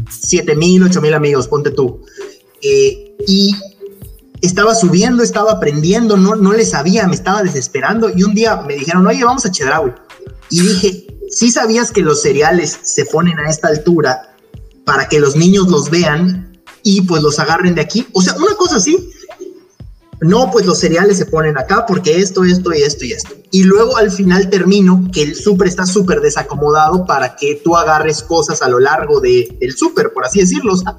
7 0.08 0.56
mil, 0.56 0.82
8 0.82 1.00
mil 1.02 1.12
amigos, 1.12 1.46
ponte 1.46 1.70
tú. 1.70 2.00
Eh, 2.62 3.16
y 3.26 3.54
estaba 4.42 4.74
subiendo, 4.74 5.22
estaba 5.22 5.52
aprendiendo, 5.52 6.16
no, 6.16 6.34
no 6.34 6.52
le 6.52 6.66
sabía, 6.66 7.06
me 7.06 7.14
estaba 7.14 7.42
desesperando 7.42 8.10
y 8.14 8.24
un 8.24 8.34
día 8.34 8.56
me 8.56 8.74
dijeron, 8.74 9.06
oye, 9.06 9.24
vamos 9.24 9.46
a 9.46 9.50
Chedraui. 9.50 9.92
Y 10.50 10.60
dije, 10.60 11.06
¿sí 11.30 11.50
sabías 11.50 11.92
que 11.92 12.02
los 12.02 12.20
cereales 12.20 12.78
se 12.82 13.06
ponen 13.06 13.38
a 13.38 13.48
esta 13.48 13.68
altura 13.68 14.34
para 14.84 15.08
que 15.08 15.20
los 15.20 15.36
niños 15.36 15.68
los 15.68 15.88
vean 15.90 16.60
y 16.82 17.02
pues 17.02 17.22
los 17.22 17.38
agarren 17.38 17.76
de 17.76 17.82
aquí? 17.82 18.06
O 18.12 18.20
sea, 18.20 18.34
una 18.36 18.54
cosa 18.56 18.76
así. 18.76 19.10
No, 20.22 20.52
pues 20.52 20.66
los 20.66 20.78
cereales 20.78 21.18
se 21.18 21.26
ponen 21.26 21.58
acá 21.58 21.84
porque 21.84 22.18
esto, 22.18 22.44
esto 22.44 22.72
y 22.72 22.82
esto 22.82 23.04
y 23.04 23.12
esto. 23.12 23.34
Y 23.50 23.64
luego 23.64 23.96
al 23.96 24.10
final 24.12 24.48
termino 24.48 25.08
que 25.12 25.22
el 25.22 25.34
súper 25.34 25.66
está 25.66 25.84
súper 25.84 26.20
desacomodado 26.20 27.04
para 27.04 27.34
que 27.34 27.60
tú 27.62 27.76
agarres 27.76 28.22
cosas 28.22 28.62
a 28.62 28.68
lo 28.68 28.78
largo 28.78 29.20
de, 29.20 29.56
del 29.60 29.76
súper, 29.76 30.12
por 30.12 30.24
así 30.24 30.38
decirlo. 30.38 30.74
O 30.74 30.76
sea, 30.76 30.96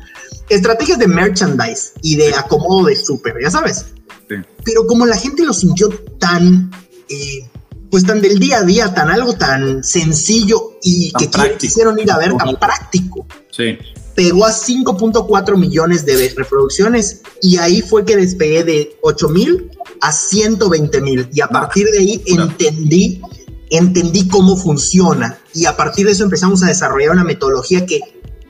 estrategias 0.50 1.00
de 1.00 1.08
merchandise 1.08 1.94
y 2.02 2.18
de 2.18 2.36
acomodo 2.36 2.88
de 2.88 2.98
súper, 2.98 3.36
ya 3.42 3.50
sabes. 3.50 3.86
Pero 4.28 4.86
como 4.88 5.06
la 5.06 5.16
gente 5.16 5.46
lo 5.46 5.54
sintió 5.54 5.88
tan, 6.20 6.70
eh, 7.08 7.48
pues 7.90 8.06
tan 8.06 8.22
del 8.22 8.40
día 8.40 8.58
a 8.58 8.64
día, 8.64 8.94
tan 8.94 9.10
algo 9.10 9.36
tan 9.36 9.86
sencillo 9.86 10.80
y 10.84 11.14
que 11.14 11.30
quisieron 11.58 11.98
ir 11.98 12.12
a 12.12 12.18
ver, 12.18 12.36
tan 12.36 12.60
práctico. 12.60 13.26
Sí. 13.52 13.78
Pegó 14.16 14.46
a 14.46 14.52
5.4 14.52 15.58
millones 15.58 16.06
de 16.06 16.34
reproducciones 16.36 17.22
y 17.42 17.58
ahí 17.58 17.82
fue 17.82 18.06
que 18.06 18.16
despegué 18.16 18.64
de 18.64 18.98
8 19.02 19.30
mil 19.30 19.72
a 20.02 20.12
120 20.12 21.02
mil. 21.02 21.28
Y 21.34 21.42
a 21.42 21.48
partir 21.48 21.88
de 21.88 22.00
ahí 22.00 22.24
entendí, 22.28 23.22
entendí 23.70 24.28
cómo 24.28 24.56
funciona. 24.56 25.40
Y 25.54 25.66
a 25.66 25.76
partir 25.76 26.06
de 26.06 26.12
eso 26.12 26.24
empezamos 26.24 26.62
a 26.64 26.68
desarrollar 26.68 27.12
una 27.12 27.24
metodología 27.24 27.86
que 27.86 28.02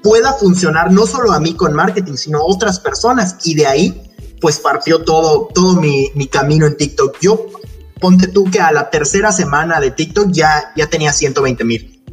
pueda 0.01 0.33
funcionar 0.33 0.91
no 0.91 1.07
solo 1.07 1.31
a 1.31 1.39
mí 1.39 1.53
con 1.53 1.73
marketing, 1.73 2.15
sino 2.15 2.39
a 2.39 2.45
otras 2.45 2.79
personas. 2.79 3.37
Y 3.45 3.55
de 3.55 3.67
ahí, 3.67 4.11
pues 4.41 4.59
partió 4.59 5.03
todo, 5.03 5.49
todo 5.53 5.79
mi, 5.79 6.11
mi 6.15 6.27
camino 6.27 6.65
en 6.65 6.75
TikTok. 6.75 7.17
Yo, 7.21 7.47
ponte 8.01 8.27
tú 8.27 8.51
que 8.51 8.59
a 8.59 8.71
la 8.71 8.89
tercera 8.89 9.31
semana 9.31 9.79
de 9.79 9.91
TikTok 9.91 10.31
ya, 10.31 10.73
ya 10.75 10.87
tenía 10.87 11.13
120 11.13 11.63
mil. 11.63 12.03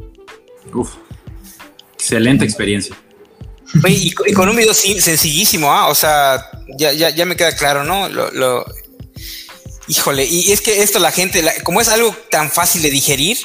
Excelente 1.95 2.45
experiencia. 2.45 2.95
Y, 3.87 4.11
con 4.11 4.49
un 4.49 4.55
video 4.55 4.73
sencillísimo, 4.73 5.71
¿ah? 5.71 5.87
o 5.87 5.95
sea, 5.95 6.49
ya, 6.77 6.91
ya, 6.91 7.09
ya, 7.09 7.25
me 7.25 7.35
queda 7.35 7.55
claro, 7.55 7.83
¿no? 7.83 8.09
Lo, 8.09 8.65
Híjole, 9.87 10.25
y 10.25 10.51
es 10.51 10.61
que 10.61 10.83
esto 10.83 10.99
la 10.99 11.11
gente, 11.11 11.43
como 11.63 11.81
es 11.81 11.89
algo 11.89 12.15
tan 12.29 12.49
fácil 12.49 12.81
de 12.81 12.89
digerir, 12.89 13.37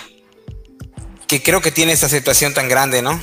que 1.27 1.43
creo 1.43 1.61
que 1.61 1.73
tiene 1.73 1.93
esta 1.93 2.07
aceptación 2.07 2.55
tan 2.55 2.69
grande, 2.69 3.03
¿no? 3.03 3.21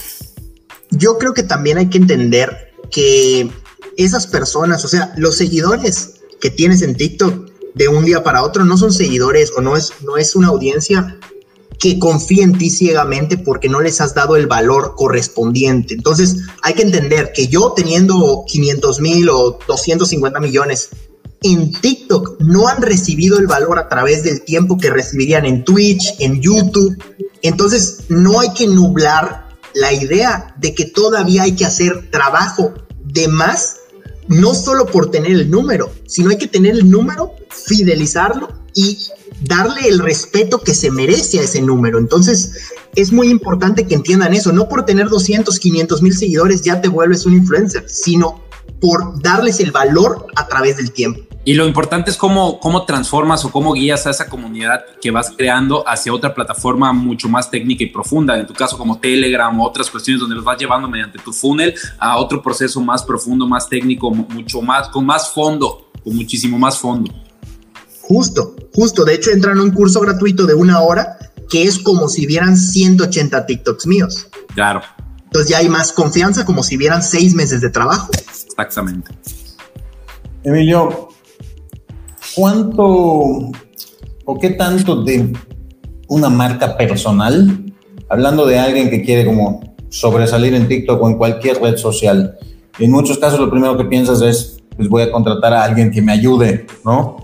yo 0.97 1.17
creo 1.17 1.33
que 1.33 1.43
también 1.43 1.77
hay 1.77 1.89
que 1.89 1.97
entender 1.97 2.73
que 2.91 3.49
esas 3.97 4.27
personas, 4.27 4.85
o 4.85 4.87
sea, 4.87 5.13
los 5.17 5.37
seguidores 5.37 6.21
que 6.39 6.49
tienes 6.49 6.81
en 6.81 6.95
TikTok 6.95 7.51
de 7.73 7.87
un 7.87 8.05
día 8.05 8.23
para 8.23 8.43
otro 8.43 8.65
no 8.65 8.77
son 8.77 8.93
seguidores 8.93 9.51
o 9.55 9.61
no 9.61 9.75
es, 9.75 9.93
no 10.01 10.17
es 10.17 10.35
una 10.35 10.49
audiencia 10.49 11.17
que 11.79 11.99
confía 11.99 12.43
en 12.43 12.57
ti 12.57 12.69
ciegamente 12.69 13.37
porque 13.37 13.69
no 13.69 13.81
les 13.81 14.01
has 14.01 14.13
dado 14.13 14.35
el 14.35 14.47
valor 14.47 14.93
correspondiente. 14.95 15.93
Entonces 15.93 16.37
hay 16.61 16.73
que 16.73 16.83
entender 16.83 17.31
que 17.33 17.47
yo 17.47 17.73
teniendo 17.75 18.43
500 18.47 18.99
mil 19.01 19.29
o 19.29 19.59
250 19.67 20.39
millones 20.39 20.89
en 21.43 21.71
TikTok 21.71 22.41
no 22.41 22.67
han 22.67 22.81
recibido 22.81 23.37
el 23.37 23.47
valor 23.47 23.77
a 23.77 23.89
través 23.89 24.23
del 24.23 24.43
tiempo 24.43 24.77
que 24.77 24.89
recibirían 24.89 25.45
en 25.45 25.63
Twitch, 25.63 26.15
en 26.19 26.41
YouTube, 26.41 26.97
Entonces, 27.41 28.05
no 28.07 28.39
hay 28.39 28.53
que 28.53 28.67
nublar 28.67 29.49
la 29.73 29.91
idea 29.91 30.55
de 30.57 30.73
que 30.73 30.85
todavía 30.85 31.43
hay 31.43 31.55
que 31.55 31.65
hacer 31.65 32.09
trabajo 32.09 32.73
de 33.03 33.27
más, 33.27 33.75
no 34.29 34.53
solo 34.53 34.85
por 34.85 35.11
tener 35.11 35.31
el 35.31 35.51
número, 35.51 35.91
sino 36.07 36.29
hay 36.29 36.37
que 36.37 36.47
tener 36.47 36.75
el 36.75 36.89
número, 36.89 37.33
fidelizarlo 37.49 38.62
y 38.73 38.97
darle 39.41 39.87
el 39.87 39.99
respeto 39.99 40.59
que 40.59 40.73
se 40.73 40.91
merece 40.91 41.39
a 41.39 41.43
ese 41.43 41.61
número. 41.61 41.99
Entonces, 41.99 42.71
es 42.95 43.11
muy 43.11 43.29
importante 43.29 43.87
que 43.87 43.95
entiendan 43.95 44.33
eso. 44.33 44.51
No 44.51 44.67
por 44.67 44.85
tener 44.85 45.09
200, 45.09 45.59
500 45.59 46.01
mil 46.01 46.13
seguidores 46.13 46.61
ya 46.61 46.81
te 46.81 46.87
vuelves 46.87 47.25
un 47.25 47.33
influencer, 47.33 47.89
sino 47.89 48.43
por 48.79 49.21
darles 49.21 49.59
el 49.59 49.71
valor 49.71 50.27
a 50.35 50.47
través 50.47 50.77
del 50.77 50.91
tiempo. 50.91 51.21
Y 51.45 51.55
lo 51.55 51.67
importante 51.67 52.09
es 52.09 52.15
cómo, 52.15 52.57
cómo 52.59 52.85
transformas 52.85 53.43
o 53.43 53.51
cómo 53.51 53.73
guías 53.73 54.07
a 54.07 54.11
esa 54.11 54.29
comunidad 54.29 54.85
que 55.01 55.11
vas 55.11 55.33
creando 55.35 55.83
hacia 55.85 56.13
otra 56.13 56.33
plataforma 56.33 56.93
mucho 56.93 57.27
más 57.27 57.51
técnica 57.51 57.83
y 57.83 57.87
profunda, 57.87 58.39
en 58.39 58.47
tu 58.47 58.53
caso 58.53 58.77
como 58.77 58.97
Telegram 58.97 59.59
o 59.59 59.67
otras 59.67 59.89
cuestiones 59.89 60.21
donde 60.21 60.37
los 60.37 60.45
vas 60.45 60.57
llevando 60.57 60.87
mediante 60.87 61.19
tu 61.19 61.33
funnel 61.33 61.73
a 61.99 62.17
otro 62.17 62.41
proceso 62.41 62.79
más 62.79 63.03
profundo, 63.03 63.45
más 63.45 63.67
técnico, 63.67 64.09
mucho 64.09 64.61
más, 64.61 64.87
con 64.87 65.05
más 65.05 65.31
fondo, 65.31 65.89
con 66.01 66.15
muchísimo 66.15 66.57
más 66.57 66.77
fondo. 66.77 67.11
Justo, 68.03 68.55
justo. 68.75 69.05
De 69.05 69.15
hecho, 69.15 69.31
entran 69.31 69.57
a 69.59 69.63
un 69.63 69.71
curso 69.71 70.01
gratuito 70.01 70.45
de 70.45 70.53
una 70.53 70.81
hora 70.81 71.17
que 71.49 71.63
es 71.63 71.79
como 71.79 72.09
si 72.09 72.25
vieran 72.25 72.57
180 72.57 73.45
TikToks 73.45 73.87
míos. 73.87 74.27
Claro. 74.53 74.81
Entonces 75.23 75.49
ya 75.49 75.59
hay 75.59 75.69
más 75.69 75.93
confianza 75.93 76.45
como 76.45 76.63
si 76.63 76.77
vieran 76.77 77.01
seis 77.01 77.33
meses 77.33 77.61
de 77.61 77.69
trabajo. 77.69 78.11
Exactamente. 78.13 79.11
Emilio, 80.43 81.09
¿cuánto 82.35 82.83
o 84.25 84.39
qué 84.39 84.51
tanto 84.51 85.01
de 85.01 85.33
una 86.07 86.29
marca 86.29 86.77
personal, 86.77 87.73
hablando 88.09 88.45
de 88.45 88.59
alguien 88.59 88.89
que 88.89 89.01
quiere 89.01 89.25
como 89.25 89.75
sobresalir 89.89 90.53
en 90.53 90.67
TikTok 90.67 91.01
o 91.01 91.09
en 91.09 91.17
cualquier 91.17 91.61
red 91.61 91.77
social, 91.77 92.37
en 92.79 92.91
muchos 92.91 93.17
casos 93.17 93.39
lo 93.39 93.49
primero 93.49 93.77
que 93.77 93.85
piensas 93.85 94.21
es, 94.21 94.59
pues 94.75 94.89
voy 94.89 95.03
a 95.03 95.11
contratar 95.11 95.53
a 95.53 95.63
alguien 95.63 95.91
que 95.91 96.01
me 96.01 96.11
ayude, 96.11 96.67
¿no? 96.83 97.22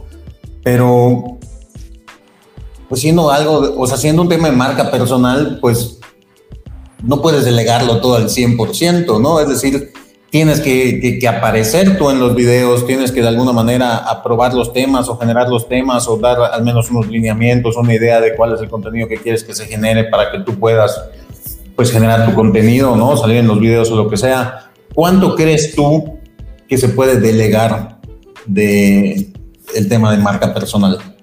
Pero, 0.63 1.37
pues 2.87 3.01
siendo 3.01 3.31
algo, 3.31 3.75
o 3.77 3.87
sea, 3.87 3.97
siendo 3.97 4.21
un 4.21 4.29
tema 4.29 4.49
de 4.49 4.55
marca 4.55 4.91
personal, 4.91 5.59
pues 5.61 5.99
no 7.03 7.21
puedes 7.21 7.45
delegarlo 7.45 8.01
todo 8.01 8.15
al 8.15 8.29
100%, 8.29 9.21
¿no? 9.21 9.39
Es 9.39 9.49
decir, 9.49 9.93
tienes 10.29 10.59
que, 10.59 11.27
aparecer 11.27 11.97
tú 11.97 12.09
en 12.09 12.19
los 12.19 12.35
videos, 12.35 12.85
tienes 12.85 13.11
que 13.11 13.21
de 13.21 13.27
alguna 13.27 13.51
manera 13.51 13.97
aprobar 13.97 14.53
los 14.53 14.73
temas 14.73 15.09
o 15.09 15.17
generar 15.17 15.49
los 15.49 15.67
temas 15.67 16.07
o 16.07 16.17
dar 16.17 16.39
al 16.41 16.63
menos 16.63 16.89
unos 16.91 17.07
lineamientos, 17.07 17.75
una 17.77 17.93
idea 17.93 18.21
de 18.21 18.35
cuál 18.35 18.53
es 18.53 18.61
el 18.61 18.69
contenido 18.69 19.07
que 19.07 19.17
quieres 19.17 19.43
que 19.43 19.53
se 19.53 19.65
genere 19.65 20.05
para 20.05 20.31
que 20.31 20.39
tú 20.39 20.59
puedas 20.59 21.01
pues 21.75 21.91
generar 21.91 22.25
tu 22.25 22.35
contenido, 22.35 22.95
¿no? 22.95 23.15
Salir 23.15 23.37
en 23.37 23.47
los 23.47 23.59
videos 23.59 23.89
o 23.91 23.95
lo 23.95 24.09
que 24.09 24.17
sea. 24.17 24.71
¿Cuánto 24.93 25.35
crees 25.35 25.73
tú 25.75 26.19
que 26.67 26.77
se 26.77 26.89
puede 26.89 27.19
delegar 27.19 27.99
de 28.45 29.31
el 29.75 29.87
tema 29.87 30.11
de 30.11 30.17
marca 30.17 30.53
personal? 30.53 31.15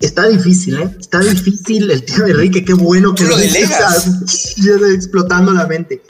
Está 0.00 0.26
difícil, 0.28 0.78
¿eh? 0.78 0.96
Está 0.98 1.20
difícil 1.20 1.90
el 1.90 2.02
tema 2.02 2.24
de 2.24 2.30
Enrique, 2.30 2.64
qué 2.64 2.72
bueno 2.72 3.14
que 3.14 3.24
lo, 3.24 3.36
delegas. 3.36 4.08
explotando 4.94 5.52
la 5.52 5.66
mente. 5.66 6.02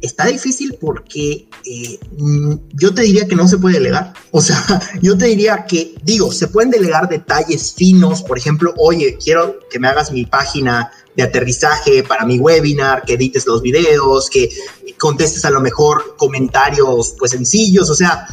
Está 0.00 0.26
difícil 0.26 0.76
porque 0.80 1.48
eh, 1.64 1.98
mm, 2.18 2.54
yo 2.72 2.92
te 2.92 3.02
diría 3.02 3.28
que 3.28 3.36
no 3.36 3.46
se 3.46 3.58
puede 3.58 3.76
delegar. 3.76 4.14
O 4.32 4.40
sea, 4.40 4.60
yo 5.02 5.16
te 5.16 5.26
diría 5.26 5.64
que, 5.64 5.94
digo, 6.02 6.32
se 6.32 6.48
pueden 6.48 6.70
delegar 6.70 7.08
detalles 7.08 7.72
finos. 7.72 8.22
Por 8.22 8.36
ejemplo, 8.36 8.74
oye, 8.78 9.16
quiero 9.22 9.60
que 9.70 9.78
me 9.78 9.86
hagas 9.86 10.10
mi 10.10 10.24
página 10.24 10.90
de 11.14 11.22
aterrizaje 11.22 12.02
para 12.02 12.24
mi 12.24 12.40
webinar, 12.40 13.04
que 13.04 13.14
edites 13.14 13.46
los 13.46 13.62
videos, 13.62 14.28
que 14.28 14.50
contestes 14.98 15.44
a 15.44 15.50
lo 15.50 15.60
mejor 15.60 16.16
comentarios 16.16 17.14
pues 17.16 17.30
sencillos. 17.30 17.90
O 17.90 17.94
sea, 17.94 18.26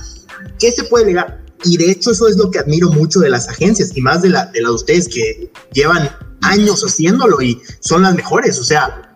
¿qué 0.60 0.72
se 0.72 0.84
puede 0.86 1.06
delegar? 1.06 1.44
Y 1.64 1.78
de 1.78 1.92
hecho 1.92 2.12
eso 2.12 2.28
es 2.28 2.38
lo 2.38 2.52
que 2.52 2.60
admiro 2.60 2.90
mucho 2.92 3.20
de 3.20 3.30
las 3.30 3.48
agencias 3.48 3.92
y 3.96 4.02
más 4.02 4.22
de, 4.22 4.30
la, 4.30 4.46
de 4.48 4.62
las 4.62 4.72
de 4.72 4.76
ustedes 4.76 5.08
que 5.08 5.52
llevan 5.74 6.10
años 6.42 6.84
haciéndolo 6.84 7.42
y 7.42 7.62
son 7.80 8.04
las 8.04 8.16
mejores, 8.16 8.60
o 8.60 8.64
sea, 8.64 9.14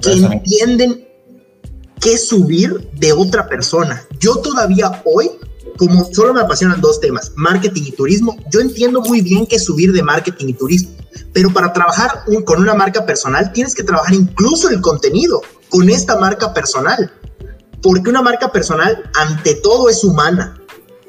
que 0.00 0.12
entienden 0.12 1.08
qué 2.00 2.18
subir 2.18 2.90
de 2.94 3.12
otra 3.12 3.48
persona. 3.48 4.06
Yo 4.20 4.36
todavía 4.36 5.02
hoy, 5.04 5.30
como 5.76 6.04
solo 6.12 6.34
me 6.34 6.40
apasionan 6.40 6.80
dos 6.80 7.00
temas, 7.00 7.32
marketing 7.34 7.82
y 7.86 7.92
turismo, 7.92 8.36
yo 8.52 8.60
entiendo 8.60 9.00
muy 9.00 9.20
bien 9.20 9.46
qué 9.46 9.58
subir 9.58 9.92
de 9.92 10.02
marketing 10.02 10.48
y 10.48 10.54
turismo, 10.54 10.90
pero 11.32 11.52
para 11.52 11.72
trabajar 11.72 12.24
con 12.44 12.60
una 12.60 12.74
marca 12.74 13.04
personal 13.04 13.52
tienes 13.52 13.74
que 13.74 13.82
trabajar 13.82 14.14
incluso 14.14 14.68
el 14.68 14.80
contenido 14.80 15.42
con 15.68 15.88
esta 15.88 16.16
marca 16.18 16.52
personal, 16.52 17.10
porque 17.84 18.08
una 18.08 18.22
marca 18.22 18.50
personal 18.50 19.10
ante 19.12 19.56
todo 19.56 19.90
es 19.90 20.02
humana 20.04 20.58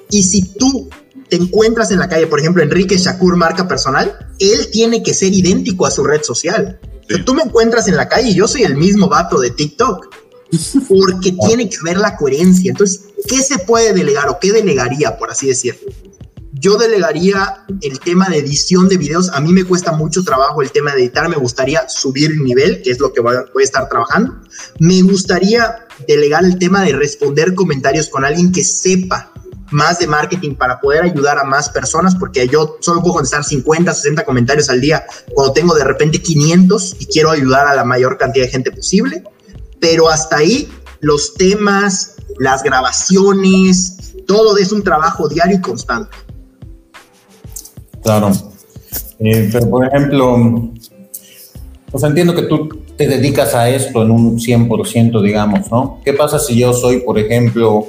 y 0.09 0.23
si 0.23 0.43
tú 0.55 0.89
te 1.29 1.37
encuentras 1.37 1.89
en 1.91 1.99
la 1.99 2.09
calle, 2.09 2.27
por 2.27 2.41
ejemplo, 2.41 2.61
Enrique 2.61 2.97
Shakur, 2.97 3.37
marca 3.37 3.65
personal, 3.65 4.13
él 4.39 4.69
tiene 4.71 5.01
que 5.01 5.13
ser 5.13 5.33
idéntico 5.33 5.85
a 5.85 5.91
su 5.91 6.03
red 6.03 6.21
social. 6.21 6.77
tú 7.25 7.33
me 7.33 7.43
encuentras 7.43 7.87
en 7.87 7.95
la 7.95 8.09
calle 8.09 8.31
y 8.31 8.35
yo 8.35 8.45
soy 8.45 8.63
el 8.63 8.75
mismo 8.75 9.07
vato 9.07 9.39
de 9.39 9.51
TikTok. 9.51 10.13
Porque 10.89 11.31
tiene 11.47 11.69
que 11.69 11.77
haber 11.77 11.97
la 11.97 12.17
coherencia. 12.17 12.71
Entonces, 12.71 13.05
¿qué 13.25 13.41
se 13.41 13.57
puede 13.59 13.93
delegar 13.93 14.27
o 14.27 14.37
qué 14.39 14.51
delegaría, 14.51 15.17
por 15.17 15.31
así 15.31 15.47
decirlo? 15.47 15.89
Yo 16.57 16.77
delegaría 16.77 17.65
el 17.81 17.99
tema 17.99 18.29
de 18.29 18.37
edición 18.37 18.87
de 18.87 18.95
videos. 18.95 19.29
A 19.29 19.41
mí 19.41 19.51
me 19.51 19.65
cuesta 19.65 19.91
mucho 19.91 20.23
trabajo 20.23 20.61
el 20.61 20.71
tema 20.71 20.93
de 20.93 21.01
editar. 21.01 21.27
Me 21.27 21.35
gustaría 21.35 21.87
subir 21.89 22.31
el 22.31 22.43
nivel, 22.43 22.81
que 22.81 22.91
es 22.91 22.99
lo 22.99 23.11
que 23.11 23.19
voy 23.19 23.35
a 23.35 23.61
estar 23.61 23.89
trabajando. 23.89 24.37
Me 24.79 25.01
gustaría 25.01 25.85
delegar 26.07 26.45
el 26.45 26.57
tema 26.57 26.83
de 26.83 26.93
responder 26.93 27.55
comentarios 27.55 28.07
con 28.07 28.23
alguien 28.23 28.53
que 28.53 28.63
sepa 28.63 29.33
más 29.71 29.99
de 29.99 30.07
marketing 30.07 30.55
para 30.55 30.79
poder 30.79 31.03
ayudar 31.03 31.39
a 31.39 31.43
más 31.43 31.69
personas, 31.69 32.15
porque 32.15 32.47
yo 32.47 32.77
solo 32.79 33.01
puedo 33.01 33.15
contestar 33.15 33.43
50, 33.43 33.93
60 33.93 34.23
comentarios 34.23 34.69
al 34.69 34.79
día 34.79 35.05
cuando 35.33 35.51
tengo 35.51 35.75
de 35.75 35.83
repente 35.83 36.21
500 36.21 36.95
y 36.99 37.05
quiero 37.07 37.31
ayudar 37.31 37.67
a 37.67 37.75
la 37.75 37.83
mayor 37.83 38.17
cantidad 38.17 38.45
de 38.45 38.51
gente 38.51 38.71
posible. 38.71 39.23
Pero 39.81 40.07
hasta 40.07 40.37
ahí, 40.37 40.71
los 41.01 41.33
temas, 41.33 42.15
las 42.39 42.63
grabaciones, 42.63 44.13
todo 44.25 44.57
es 44.57 44.71
un 44.71 44.83
trabajo 44.83 45.27
diario 45.27 45.57
y 45.57 45.61
constante. 45.61 46.24
Claro. 48.05 48.31
Eh, 49.17 49.49
pero, 49.51 49.67
por 49.67 49.87
ejemplo, 49.87 50.69
pues 51.89 52.03
entiendo 52.03 52.35
que 52.35 52.43
tú 52.43 52.69
te 52.95 53.07
dedicas 53.07 53.55
a 53.55 53.67
esto 53.67 54.03
en 54.03 54.11
un 54.11 54.37
100%, 54.37 55.23
digamos, 55.23 55.71
¿no? 55.71 56.01
¿Qué 56.05 56.13
pasa 56.13 56.37
si 56.37 56.55
yo 56.59 56.71
soy, 56.71 56.99
por 56.99 57.17
ejemplo, 57.17 57.87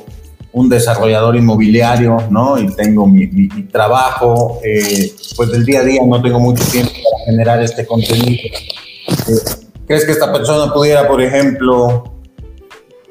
un 0.52 0.70
desarrollador 0.70 1.36
inmobiliario, 1.36 2.16
¿no? 2.30 2.58
Y 2.58 2.74
tengo 2.74 3.06
mi, 3.06 3.26
trabajo, 3.64 4.58
eh, 4.64 5.12
pues 5.36 5.52
del 5.52 5.66
día 5.66 5.80
a 5.80 5.84
día 5.84 6.00
no 6.06 6.22
tengo 6.22 6.40
mucho 6.40 6.64
tiempo 6.64 6.92
para 6.92 7.24
generar 7.26 7.62
este 7.62 7.84
contenido. 7.84 8.42
Eh, 8.42 9.66
¿Crees 9.86 10.06
que 10.06 10.12
esta 10.12 10.32
persona 10.32 10.72
pudiera, 10.72 11.06
por 11.06 11.20
ejemplo, 11.20 12.04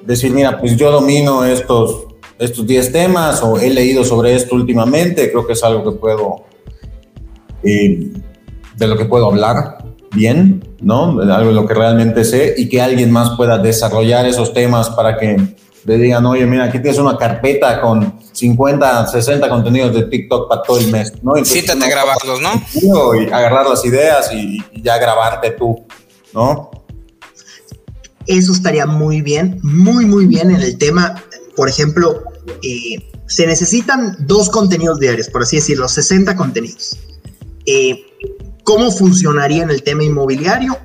decir, 0.04 0.32
mira, 0.32 0.60
pues 0.60 0.76
yo 0.76 0.90
domino 0.90 1.46
estos, 1.46 2.08
estos 2.40 2.66
10 2.66 2.92
temas 2.92 3.44
o 3.44 3.60
he 3.60 3.70
leído 3.70 4.04
sobre 4.04 4.34
esto 4.34 4.56
últimamente, 4.56 5.30
creo 5.30 5.46
que 5.46 5.54
es 5.54 5.64
algo 5.64 5.84
que 5.84 6.00
puedo, 6.00 6.46
eh, 7.66 8.12
de 8.78 8.88
lo 8.88 8.98
que 8.98 9.06
puedo 9.06 9.28
hablar 9.28 9.78
bien, 10.14 10.64
¿no? 10.82 11.20
algo 11.20 11.50
de 11.50 11.56
lo 11.56 11.68
que 11.68 11.74
realmente 11.74 12.24
sé 12.24 12.56
y 12.58 12.70
que 12.70 12.82
alguien 12.82 13.12
más 13.12 13.32
pueda 13.36 13.58
desarrollar 13.58 14.26
esos 14.26 14.54
temas 14.54 14.90
para 14.92 15.18
que 15.18 15.56
le 15.86 15.98
digan, 15.98 16.26
oye, 16.26 16.46
mira, 16.46 16.66
aquí 16.66 16.80
tienes 16.80 17.00
una 17.00 17.16
carpeta 17.16 17.80
con 17.80 18.20
50, 18.32 19.08
60 19.08 19.48
contenidos 19.50 19.94
de 19.94 20.04
TikTok 20.04 20.50
para 20.50 20.64
todo 20.64 20.80
el 20.80 20.88
mes, 20.92 21.14
¿no? 21.22 21.34
Siéntate 21.46 21.86
a 21.86 21.90
grabarlos, 21.90 22.42
¿no? 22.42 22.62
Y 23.22 23.26
agarrar 23.32 23.68
las 23.68 23.86
ideas 23.86 24.32
y, 24.34 24.64
ya 24.82 24.98
grabarte 24.98 25.52
tú, 25.52 25.86
¿no? 26.34 26.72
Eso 28.26 28.54
estaría 28.54 28.88
muy 28.88 29.22
bien, 29.22 29.60
muy, 29.62 30.06
muy 30.06 30.26
bien 30.26 30.50
en 30.50 30.62
el 30.62 30.78
tema, 30.80 31.24
por 31.56 31.70
ejemplo, 31.70 32.24
eh, 32.64 32.98
se 33.28 33.46
necesitan 33.46 34.16
dos 34.22 34.50
contenidos 34.50 35.00
diarios, 35.00 35.30
por 35.30 35.44
así 35.44 35.58
decirlo, 35.58 35.88
60 35.88 36.36
contenidos. 36.36 36.98
Eh, 37.66 38.06
¿Cómo 38.64 38.92
funcionaría 38.92 39.64
en 39.64 39.70
el 39.70 39.84
tema 39.84 40.04
inmobiliario? 40.04 40.78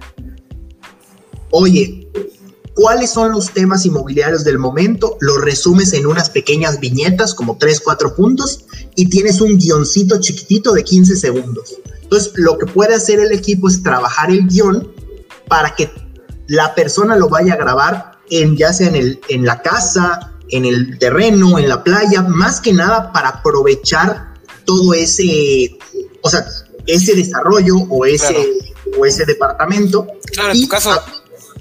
Oye, 1.51 2.09
cuáles 2.75 3.11
son 3.11 3.33
los 3.33 3.51
temas 3.51 3.85
inmobiliarios 3.87 4.45
del 4.45 4.59
momento, 4.59 5.17
lo 5.21 5.39
resumes 5.39 5.93
en 5.93 6.07
unas 6.07 6.31
pequeñas 6.31 6.79
viñetas, 6.79 7.35
como 7.35 7.57
3, 7.59 7.81
4 7.81 8.15
puntos, 8.15 8.65
y 8.97 9.09
tienes 9.09 9.41
un 9.41 9.59
guioncito 9.59 10.21
chiquitito 10.21 10.73
de 10.73 10.85
15 10.85 11.17
segundos. 11.17 11.75
Entonces, 12.03 12.33
lo 12.37 12.59
que 12.59 12.67
puede 12.67 12.95
hacer 12.95 13.19
el 13.21 13.33
equipo 13.33 13.69
es 13.69 13.83
trabajar 13.83 14.31
el 14.31 14.47
guion 14.47 14.93
para 15.49 15.75
que 15.75 15.91
la 16.47 16.75
persona 16.75 17.17
lo 17.17 17.29
vaya 17.29 17.55
a 17.55 17.57
grabar 17.57 18.19
en 18.31 18.57
ya 18.57 18.73
sea 18.73 18.89
en, 18.89 18.97
el, 18.97 19.21
en 19.29 19.45
la 19.45 19.63
casa, 19.63 20.33
en 20.49 20.65
el 20.65 20.99
terreno, 20.99 21.59
en 21.59 21.69
la 21.69 21.85
playa, 21.85 22.23
más 22.23 22.61
que 22.61 22.73
nada 22.73 23.13
para 23.13 23.29
aprovechar 23.29 24.35
todo 24.65 24.95
ese, 24.95 25.79
o 26.23 26.31
sea, 26.31 26.45
ese 26.95 27.15
desarrollo 27.15 27.77
o 27.89 28.07
ese, 28.07 28.35
o 28.99 29.07
ese 29.07 29.25
departamento. 29.25 30.07
Claro, 30.33 30.53
en 30.53 30.61
tu 30.61 30.69
caso. 30.69 31.01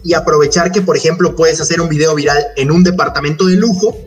y 0.03 0.13
aprovechar 0.13 0.71
que, 0.71 0.81
por 0.81 0.97
ejemplo, 0.97 1.35
puedes 1.35 1.59
hacer 1.61 1.81
un 1.81 1.89
video 1.89 2.15
viral 2.15 2.43
en 2.55 2.71
un 2.71 2.83
departamento 2.83 3.45
de 3.45 3.55
lujo 3.55 3.97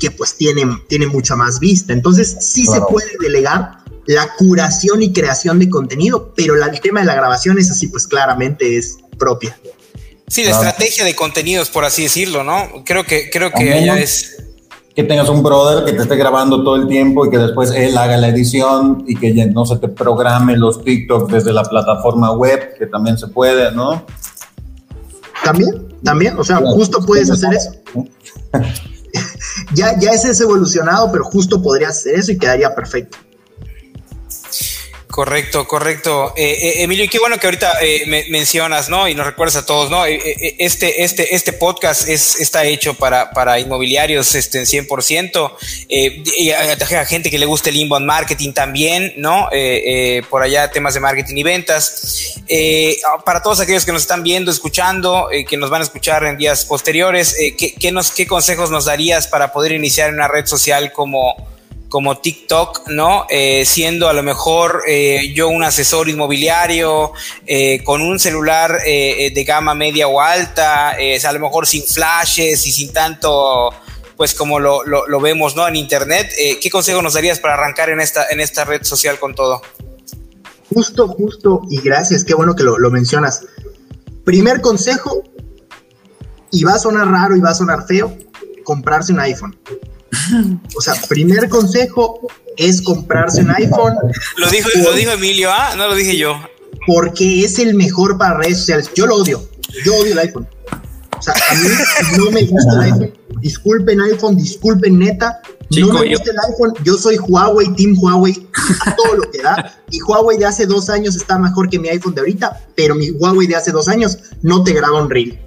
que 0.00 0.10
pues 0.10 0.34
tiene, 0.36 0.64
tiene 0.88 1.06
mucha 1.06 1.36
más 1.36 1.60
vista. 1.60 1.92
Entonces 1.92 2.36
sí 2.40 2.66
se 2.66 2.80
puede 2.80 3.12
delegar 3.20 3.82
la 4.06 4.34
curación 4.34 5.02
y 5.02 5.12
creación 5.12 5.58
de 5.58 5.70
contenido, 5.70 6.32
pero 6.34 6.54
el 6.54 6.80
tema 6.80 7.00
de 7.00 7.06
la 7.06 7.14
grabación 7.14 7.58
es 7.58 7.70
así, 7.70 7.86
pues 7.86 8.06
claramente 8.06 8.76
es 8.76 8.98
propia. 9.18 9.56
Sí, 10.28 10.44
la 10.44 10.52
estrategia 10.52 11.04
de 11.04 11.14
contenidos, 11.14 11.68
por 11.68 11.84
así 11.84 12.04
decirlo, 12.04 12.42
¿no? 12.42 12.84
Creo 12.84 13.04
que, 13.04 13.30
creo 13.30 13.52
que 13.52 13.78
ella 13.78 14.00
es 14.00 14.36
que 14.94 15.04
tengas 15.04 15.28
un 15.28 15.42
brother 15.42 15.84
que 15.84 15.92
te 15.92 16.02
esté 16.02 16.16
grabando 16.16 16.62
todo 16.62 16.76
el 16.76 16.86
tiempo 16.86 17.24
y 17.26 17.30
que 17.30 17.38
después 17.38 17.70
él 17.70 17.96
haga 17.96 18.16
la 18.18 18.28
edición 18.28 19.04
y 19.06 19.16
que 19.16 19.32
no 19.46 19.64
se 19.64 19.76
te 19.78 19.88
programe 19.88 20.56
los 20.56 20.84
TikToks 20.84 21.32
desde 21.32 21.52
la 21.52 21.62
plataforma 21.64 22.32
web, 22.32 22.74
que 22.78 22.86
también 22.86 23.16
se 23.16 23.28
puede, 23.28 23.72
¿no? 23.72 24.04
También, 25.42 25.88
también, 26.02 26.38
o 26.38 26.44
sea, 26.44 26.58
justo 26.58 27.04
puedes 27.04 27.30
hacer 27.30 27.54
eso. 27.54 27.72
ya, 29.74 29.98
ya 29.98 30.10
es 30.10 30.40
evolucionado, 30.40 31.10
pero 31.10 31.24
justo 31.24 31.62
podrías 31.62 31.98
hacer 31.98 32.16
eso 32.16 32.32
y 32.32 32.38
quedaría 32.38 32.74
perfecto. 32.74 33.18
Correcto, 35.12 35.68
correcto. 35.68 36.32
Eh, 36.38 36.56
eh, 36.58 36.82
Emilio, 36.84 37.04
y 37.04 37.08
qué 37.08 37.18
bueno 37.18 37.36
que 37.36 37.46
ahorita 37.46 37.74
eh, 37.82 38.04
me 38.06 38.24
mencionas, 38.30 38.88
¿no? 38.88 39.06
Y 39.06 39.14
nos 39.14 39.26
recuerdas 39.26 39.56
a 39.56 39.66
todos, 39.66 39.90
¿no? 39.90 40.06
este, 40.06 41.04
este, 41.04 41.34
este 41.34 41.52
podcast 41.52 42.08
es, 42.08 42.40
está 42.40 42.64
hecho 42.64 42.94
para, 42.94 43.30
para 43.30 43.60
inmobiliarios 43.60 44.34
este, 44.34 44.60
en 44.60 44.64
100%. 44.64 45.52
y 45.90 46.50
a, 46.52 47.04
gente 47.04 47.30
que 47.30 47.38
le 47.38 47.44
guste 47.44 47.68
el 47.68 47.76
inbound 47.76 48.06
marketing 48.06 48.54
también, 48.54 49.12
¿no? 49.18 49.50
por 50.30 50.42
allá 50.42 50.70
temas 50.70 50.94
de 50.94 51.00
marketing 51.00 51.36
y 51.36 51.42
ventas. 51.42 52.40
para 53.26 53.42
todos 53.42 53.60
aquellos 53.60 53.84
que 53.84 53.92
nos 53.92 54.00
están 54.00 54.22
viendo, 54.22 54.50
escuchando, 54.50 55.28
que 55.46 55.56
nos 55.58 55.68
van 55.68 55.82
a 55.82 55.84
escuchar 55.84 56.24
en 56.24 56.38
días 56.38 56.64
posteriores, 56.64 57.36
¿qué, 57.58 57.74
qué, 57.74 57.92
nos, 57.92 58.12
¿qué 58.12 58.26
consejos 58.26 58.70
nos 58.70 58.86
darías 58.86 59.26
para 59.26 59.52
poder 59.52 59.72
iniciar 59.72 60.10
una 60.10 60.26
red 60.26 60.46
social 60.46 60.90
como 60.90 61.51
como 61.92 62.16
TikTok, 62.16 62.88
¿no? 62.88 63.26
Eh, 63.28 63.64
siendo 63.66 64.08
a 64.08 64.14
lo 64.14 64.22
mejor 64.22 64.82
eh, 64.88 65.30
yo 65.34 65.48
un 65.48 65.62
asesor 65.62 66.08
inmobiliario 66.08 67.12
eh, 67.46 67.84
con 67.84 68.00
un 68.00 68.18
celular 68.18 68.80
de 68.82 69.44
gama 69.46 69.74
media 69.74 70.08
o 70.08 70.18
alta, 70.18 70.92
a 70.92 71.32
lo 71.34 71.38
mejor 71.38 71.66
sin 71.66 71.82
flashes 71.82 72.66
y 72.66 72.72
sin 72.72 72.94
tanto, 72.94 73.74
pues 74.16 74.32
como 74.32 74.58
lo, 74.58 74.82
lo, 74.86 75.20
vemos, 75.20 75.54
¿no? 75.54 75.68
En 75.68 75.76
internet. 75.76 76.32
¿Qué 76.62 76.70
consejo 76.70 77.02
nos 77.02 77.12
darías 77.12 77.38
para 77.40 77.54
arrancar 77.54 77.90
en 77.90 78.00
esta, 78.00 78.26
en 78.30 78.40
esta 78.40 78.64
red 78.64 78.84
social 78.84 79.18
con 79.18 79.34
todo? 79.34 79.60
Justo, 80.72 81.08
justo, 81.08 81.60
y 81.68 81.78
gracias, 81.82 82.24
qué 82.24 82.32
bueno 82.32 82.54
que 82.54 82.62
lo, 82.62 82.78
lo 82.78 82.90
mencionas. 82.90 83.44
Primer 84.24 84.62
consejo, 84.62 85.24
y 86.50 86.64
va 86.64 86.72
a 86.72 86.78
sonar 86.78 87.08
raro 87.08 87.36
y 87.36 87.40
va 87.40 87.50
a 87.50 87.54
sonar 87.54 87.86
feo, 87.86 88.16
comprarse 88.64 89.12
un 89.12 89.20
iPhone. 89.20 89.58
O 90.76 90.80
sea, 90.80 90.94
primer 91.08 91.48
consejo 91.48 92.20
es 92.56 92.82
comprarse 92.82 93.40
un 93.40 93.50
iPhone. 93.50 93.94
Lo 94.36 94.50
dijo, 94.50 94.68
lo 94.82 94.92
dijo 94.92 95.12
Emilio, 95.12 95.50
¿ah? 95.50 95.74
No 95.76 95.88
lo 95.88 95.94
dije 95.94 96.16
yo. 96.16 96.40
Porque 96.86 97.44
es 97.44 97.58
el 97.58 97.74
mejor 97.74 98.18
para 98.18 98.38
redes 98.38 98.58
sociales. 98.58 98.90
Yo 98.94 99.06
lo 99.06 99.16
odio. 99.16 99.48
Yo 99.84 99.94
odio 99.96 100.12
el 100.12 100.18
iPhone. 100.18 100.46
O 101.18 101.22
sea, 101.22 101.34
a 101.34 101.54
mí 101.54 101.68
no 102.18 102.30
me 102.30 102.42
gusta 102.44 102.72
el 102.74 102.80
iPhone. 102.92 103.12
Disculpen 103.40 104.00
iPhone, 104.00 104.36
disculpen 104.36 104.98
neta. 104.98 105.40
no 105.70 105.92
me 105.92 106.08
gusta 106.08 106.30
el 106.30 106.38
iPhone. 106.52 106.74
Yo 106.84 106.96
soy 106.96 107.16
Huawei, 107.16 107.72
Team 107.74 107.96
Huawei, 107.98 108.48
a 108.84 108.96
todo 108.96 109.16
lo 109.16 109.30
que 109.30 109.40
da. 109.40 109.72
Y 109.90 110.00
Huawei 110.02 110.36
de 110.36 110.46
hace 110.46 110.66
dos 110.66 110.90
años 110.90 111.16
está 111.16 111.38
mejor 111.38 111.70
que 111.70 111.78
mi 111.78 111.88
iPhone 111.88 112.14
de 112.14 112.20
ahorita, 112.20 112.66
pero 112.74 112.94
mi 112.94 113.10
Huawei 113.10 113.46
de 113.46 113.56
hace 113.56 113.70
dos 113.70 113.88
años 113.88 114.18
no 114.42 114.62
te 114.64 114.72
graba 114.72 115.02
un 115.02 115.10
reel. 115.10 115.38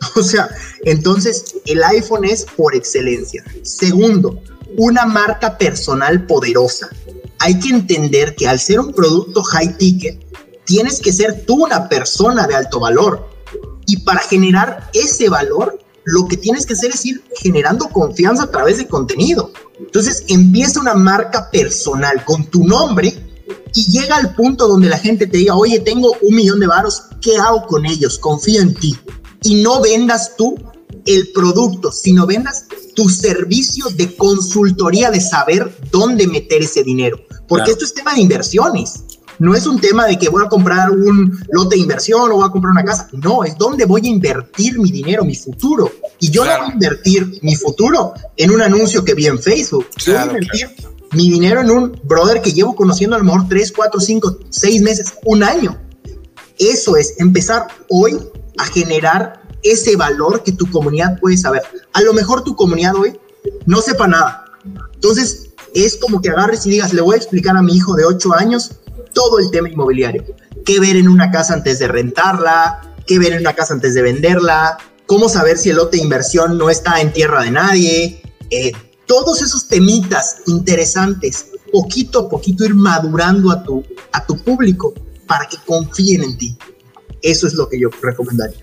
O 0.16 0.22
sea, 0.22 0.48
entonces 0.84 1.56
el 1.66 1.82
iPhone 1.82 2.24
es 2.24 2.44
por 2.44 2.74
excelencia. 2.74 3.44
Segundo, 3.62 4.40
una 4.76 5.06
marca 5.06 5.58
personal 5.58 6.26
poderosa. 6.26 6.88
Hay 7.38 7.58
que 7.58 7.70
entender 7.70 8.34
que 8.34 8.48
al 8.48 8.60
ser 8.60 8.80
un 8.80 8.92
producto 8.92 9.42
high 9.42 9.76
ticket, 9.76 10.20
tienes 10.64 11.00
que 11.00 11.12
ser 11.12 11.44
tú 11.46 11.64
una 11.64 11.88
persona 11.88 12.46
de 12.46 12.54
alto 12.54 12.80
valor. 12.80 13.28
Y 13.86 13.98
para 13.98 14.20
generar 14.20 14.90
ese 14.92 15.28
valor, 15.28 15.78
lo 16.04 16.26
que 16.28 16.36
tienes 16.36 16.66
que 16.66 16.74
hacer 16.74 16.92
es 16.92 17.04
ir 17.06 17.22
generando 17.36 17.88
confianza 17.88 18.44
a 18.44 18.50
través 18.50 18.78
de 18.78 18.86
contenido. 18.86 19.52
Entonces 19.78 20.24
empieza 20.28 20.80
una 20.80 20.94
marca 20.94 21.50
personal 21.50 22.24
con 22.24 22.44
tu 22.46 22.66
nombre 22.66 23.26
y 23.74 23.90
llega 23.90 24.16
al 24.16 24.34
punto 24.34 24.68
donde 24.68 24.88
la 24.88 24.98
gente 24.98 25.26
te 25.26 25.38
diga, 25.38 25.56
oye, 25.56 25.80
tengo 25.80 26.14
un 26.22 26.34
millón 26.34 26.60
de 26.60 26.66
varos, 26.66 27.04
¿qué 27.20 27.36
hago 27.36 27.66
con 27.66 27.86
ellos? 27.86 28.18
Confío 28.18 28.60
en 28.60 28.74
ti 28.74 28.98
y 29.42 29.62
no 29.62 29.80
vendas 29.80 30.36
tú 30.36 30.56
el 31.06 31.30
producto, 31.32 31.92
sino 31.92 32.26
vendas 32.26 32.66
tu 32.94 33.08
servicio 33.08 33.86
de 33.96 34.14
consultoría 34.16 35.10
de 35.10 35.20
saber 35.20 35.74
dónde 35.90 36.26
meter 36.26 36.62
ese 36.62 36.82
dinero. 36.82 37.18
Porque 37.48 37.72
esto 37.72 37.84
es 37.84 37.94
tema 37.94 38.14
de 38.14 38.20
inversiones. 38.20 39.04
No 39.38 39.54
es 39.54 39.66
un 39.66 39.80
tema 39.80 40.06
de 40.06 40.18
que 40.18 40.28
voy 40.28 40.44
a 40.44 40.48
comprar 40.48 40.90
un 40.90 41.38
lote 41.50 41.76
de 41.76 41.80
inversión 41.80 42.30
o 42.30 42.36
voy 42.36 42.46
a 42.46 42.50
comprar 42.50 42.72
una 42.72 42.84
casa. 42.84 43.08
No, 43.12 43.42
es 43.42 43.56
dónde 43.56 43.86
voy 43.86 44.02
a 44.04 44.08
invertir 44.08 44.78
mi 44.78 44.90
dinero, 44.90 45.24
mi 45.24 45.34
futuro. 45.34 45.90
Y 46.18 46.30
yo 46.30 46.44
no 46.44 46.50
voy 46.58 46.70
a 46.70 46.72
invertir 46.74 47.38
mi 47.40 47.56
futuro 47.56 48.12
en 48.36 48.50
un 48.50 48.60
anuncio 48.60 49.02
que 49.02 49.14
vi 49.14 49.26
en 49.26 49.38
Facebook. 49.38 49.86
yo 49.96 50.12
voy 50.12 50.20
a 50.20 50.26
invertir 50.26 50.68
mi 51.12 51.30
dinero 51.30 51.62
en 51.62 51.70
un 51.70 52.00
brother 52.04 52.42
que 52.42 52.52
llevo 52.52 52.76
conociendo 52.76 53.16
a 53.16 53.18
lo 53.18 53.24
mejor 53.24 53.48
3, 53.48 53.72
4, 53.72 54.00
5, 54.00 54.38
6 54.50 54.82
meses, 54.82 55.14
un 55.24 55.42
año. 55.42 55.80
Eso 56.58 56.96
es 56.96 57.14
empezar 57.18 57.66
hoy 57.88 58.18
a 58.60 58.66
generar 58.66 59.40
ese 59.62 59.96
valor 59.96 60.42
que 60.42 60.52
tu 60.52 60.70
comunidad 60.70 61.18
puede 61.18 61.36
saber. 61.36 61.62
A 61.92 62.02
lo 62.02 62.12
mejor 62.12 62.44
tu 62.44 62.54
comunidad 62.54 62.94
hoy 62.94 63.18
no 63.66 63.80
sepa 63.80 64.06
nada. 64.06 64.44
Entonces, 64.94 65.50
es 65.74 65.96
como 65.96 66.20
que 66.20 66.28
agarres 66.28 66.66
y 66.66 66.70
digas, 66.70 66.92
le 66.92 67.00
voy 67.00 67.14
a 67.14 67.18
explicar 67.18 67.56
a 67.56 67.62
mi 67.62 67.74
hijo 67.74 67.94
de 67.94 68.04
8 68.04 68.34
años 68.34 68.72
todo 69.14 69.38
el 69.38 69.50
tema 69.50 69.68
inmobiliario. 69.68 70.24
¿Qué 70.64 70.78
ver 70.78 70.96
en 70.96 71.08
una 71.08 71.30
casa 71.30 71.54
antes 71.54 71.78
de 71.78 71.88
rentarla? 71.88 72.94
¿Qué 73.06 73.18
ver 73.18 73.32
en 73.32 73.40
una 73.40 73.54
casa 73.54 73.72
antes 73.72 73.94
de 73.94 74.02
venderla? 74.02 74.76
¿Cómo 75.06 75.28
saber 75.28 75.56
si 75.56 75.70
el 75.70 75.76
lote 75.76 75.96
de 75.96 76.02
inversión 76.02 76.58
no 76.58 76.68
está 76.68 77.00
en 77.00 77.12
tierra 77.12 77.42
de 77.42 77.50
nadie? 77.50 78.22
Eh, 78.50 78.72
todos 79.06 79.40
esos 79.42 79.68
temitas 79.68 80.42
interesantes, 80.46 81.46
poquito 81.72 82.20
a 82.20 82.28
poquito 82.28 82.64
ir 82.64 82.74
madurando 82.74 83.50
a 83.50 83.62
tu, 83.62 83.82
a 84.12 84.24
tu 84.24 84.36
público 84.36 84.92
para 85.26 85.46
que 85.46 85.56
confíen 85.66 86.24
en 86.24 86.36
ti. 86.36 86.58
Eso 87.22 87.46
es 87.46 87.54
lo 87.54 87.68
que 87.68 87.78
yo 87.78 87.88
recomendaría. 88.02 88.58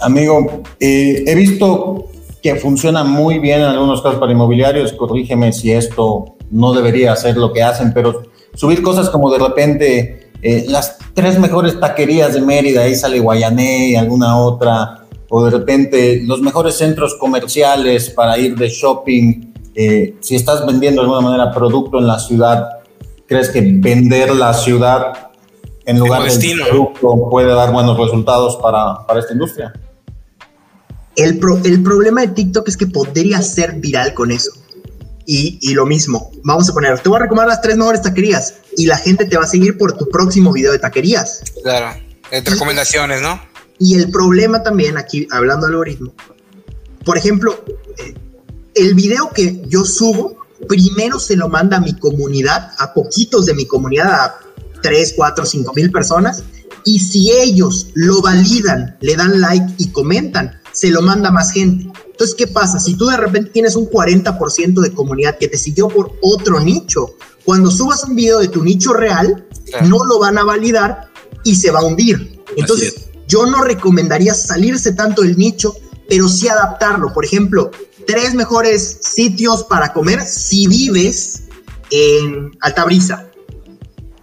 Amigo, 0.00 0.62
eh, 0.80 1.24
he 1.26 1.34
visto 1.34 2.10
que 2.42 2.56
funciona 2.56 3.04
muy 3.04 3.38
bien 3.38 3.60
en 3.60 3.66
algunos 3.66 4.02
casos 4.02 4.18
para 4.18 4.32
inmobiliarios. 4.32 4.92
Corrígeme 4.92 5.52
si 5.52 5.70
esto 5.70 6.36
no 6.50 6.72
debería 6.72 7.14
ser 7.14 7.36
lo 7.36 7.52
que 7.52 7.62
hacen, 7.62 7.92
pero 7.94 8.22
subir 8.54 8.82
cosas 8.82 9.08
como 9.10 9.30
de 9.30 9.38
repente 9.38 10.30
eh, 10.42 10.64
las 10.68 10.98
tres 11.14 11.38
mejores 11.38 11.78
taquerías 11.78 12.34
de 12.34 12.40
Mérida, 12.40 12.82
ahí 12.82 12.96
sale 12.96 13.20
Guayané 13.20 13.90
y 13.90 13.96
alguna 13.96 14.36
otra, 14.38 15.06
o 15.28 15.44
de 15.44 15.50
repente 15.52 16.20
los 16.24 16.42
mejores 16.42 16.74
centros 16.74 17.14
comerciales 17.14 18.10
para 18.10 18.36
ir 18.38 18.56
de 18.56 18.68
shopping. 18.68 19.52
Eh, 19.74 20.16
si 20.20 20.34
estás 20.34 20.66
vendiendo 20.66 21.00
de 21.00 21.06
alguna 21.06 21.28
manera 21.28 21.52
producto 21.52 21.98
en 21.98 22.08
la 22.08 22.18
ciudad, 22.18 22.68
¿crees 23.26 23.48
que 23.50 23.60
vender 23.62 24.34
la 24.34 24.52
ciudad 24.52 25.31
en 25.84 25.98
lugar 25.98 26.22
del 26.30 26.60
producto 26.60 27.28
puede 27.30 27.52
dar 27.52 27.72
buenos 27.72 27.98
resultados 27.98 28.56
para, 28.56 29.06
para 29.06 29.20
esta 29.20 29.32
industria. 29.32 29.72
El, 31.16 31.40
el, 31.64 31.82
problema 31.82 32.22
de 32.22 32.28
TikTok 32.28 32.68
es 32.68 32.76
que 32.76 32.86
podría 32.86 33.42
ser 33.42 33.74
viral 33.74 34.14
con 34.14 34.30
eso. 34.30 34.52
Y, 35.26 35.58
y, 35.60 35.74
lo 35.74 35.86
mismo, 35.86 36.32
vamos 36.42 36.68
a 36.68 36.72
poner, 36.72 36.98
te 36.98 37.08
voy 37.08 37.16
a 37.16 37.22
recomendar 37.22 37.48
las 37.48 37.60
tres 37.60 37.76
mejores 37.76 38.02
taquerías 38.02 38.54
y 38.76 38.86
la 38.86 38.96
gente 38.96 39.24
te 39.24 39.36
va 39.36 39.44
a 39.44 39.46
seguir 39.46 39.78
por 39.78 39.96
tu 39.96 40.08
próximo 40.08 40.52
video 40.52 40.72
de 40.72 40.78
taquerías. 40.78 41.42
Claro, 41.62 42.00
de 42.30 42.40
recomendaciones, 42.40 43.22
¿no? 43.22 43.40
Y 43.78 43.94
el 43.94 44.10
problema 44.10 44.62
también, 44.62 44.96
aquí 44.96 45.28
hablando 45.30 45.66
de 45.66 45.72
algoritmo, 45.72 46.12
por 47.04 47.18
ejemplo, 47.18 47.64
eh, 47.98 48.14
el 48.74 48.94
video 48.94 49.30
que 49.30 49.62
yo 49.66 49.84
subo, 49.84 50.36
primero 50.68 51.18
se 51.18 51.36
lo 51.36 51.48
manda 51.48 51.76
a 51.76 51.80
mi 51.80 51.96
comunidad, 51.98 52.72
a 52.78 52.94
poquitos 52.94 53.46
de 53.46 53.54
mi 53.54 53.66
comunidad, 53.66 54.12
a 54.12 54.40
3, 54.82 55.14
4, 55.16 55.46
5 55.46 55.72
mil 55.74 55.90
personas. 55.90 56.42
Y 56.84 56.98
si 56.98 57.30
ellos 57.30 57.88
lo 57.94 58.20
validan, 58.20 58.96
le 59.00 59.16
dan 59.16 59.40
like 59.40 59.74
y 59.78 59.88
comentan, 59.88 60.60
se 60.72 60.90
lo 60.90 61.00
manda 61.00 61.30
más 61.30 61.52
gente. 61.52 61.90
Entonces, 62.10 62.34
¿qué 62.36 62.46
pasa? 62.46 62.80
Si 62.80 62.94
tú 62.94 63.06
de 63.06 63.16
repente 63.16 63.50
tienes 63.50 63.76
un 63.76 63.88
40% 63.88 64.80
de 64.80 64.92
comunidad 64.92 65.38
que 65.38 65.48
te 65.48 65.56
siguió 65.56 65.88
por 65.88 66.12
otro 66.20 66.60
nicho, 66.60 67.14
cuando 67.44 67.70
subas 67.70 68.04
un 68.04 68.16
video 68.16 68.40
de 68.40 68.48
tu 68.48 68.62
nicho 68.62 68.92
real, 68.92 69.46
no 69.84 70.04
lo 70.04 70.18
van 70.18 70.38
a 70.38 70.44
validar 70.44 71.08
y 71.44 71.54
se 71.54 71.70
va 71.70 71.80
a 71.80 71.84
hundir. 71.84 72.40
Entonces, 72.56 73.08
yo 73.28 73.46
no 73.46 73.62
recomendaría 73.62 74.34
salirse 74.34 74.92
tanto 74.92 75.22
del 75.22 75.36
nicho, 75.36 75.74
pero 76.08 76.28
sí 76.28 76.48
adaptarlo. 76.48 77.12
Por 77.12 77.24
ejemplo, 77.24 77.70
tres 78.06 78.34
mejores 78.34 78.98
sitios 79.00 79.64
para 79.64 79.92
comer 79.92 80.22
si 80.22 80.66
vives 80.66 81.44
en 81.90 82.50
Altabrisa 82.60 83.31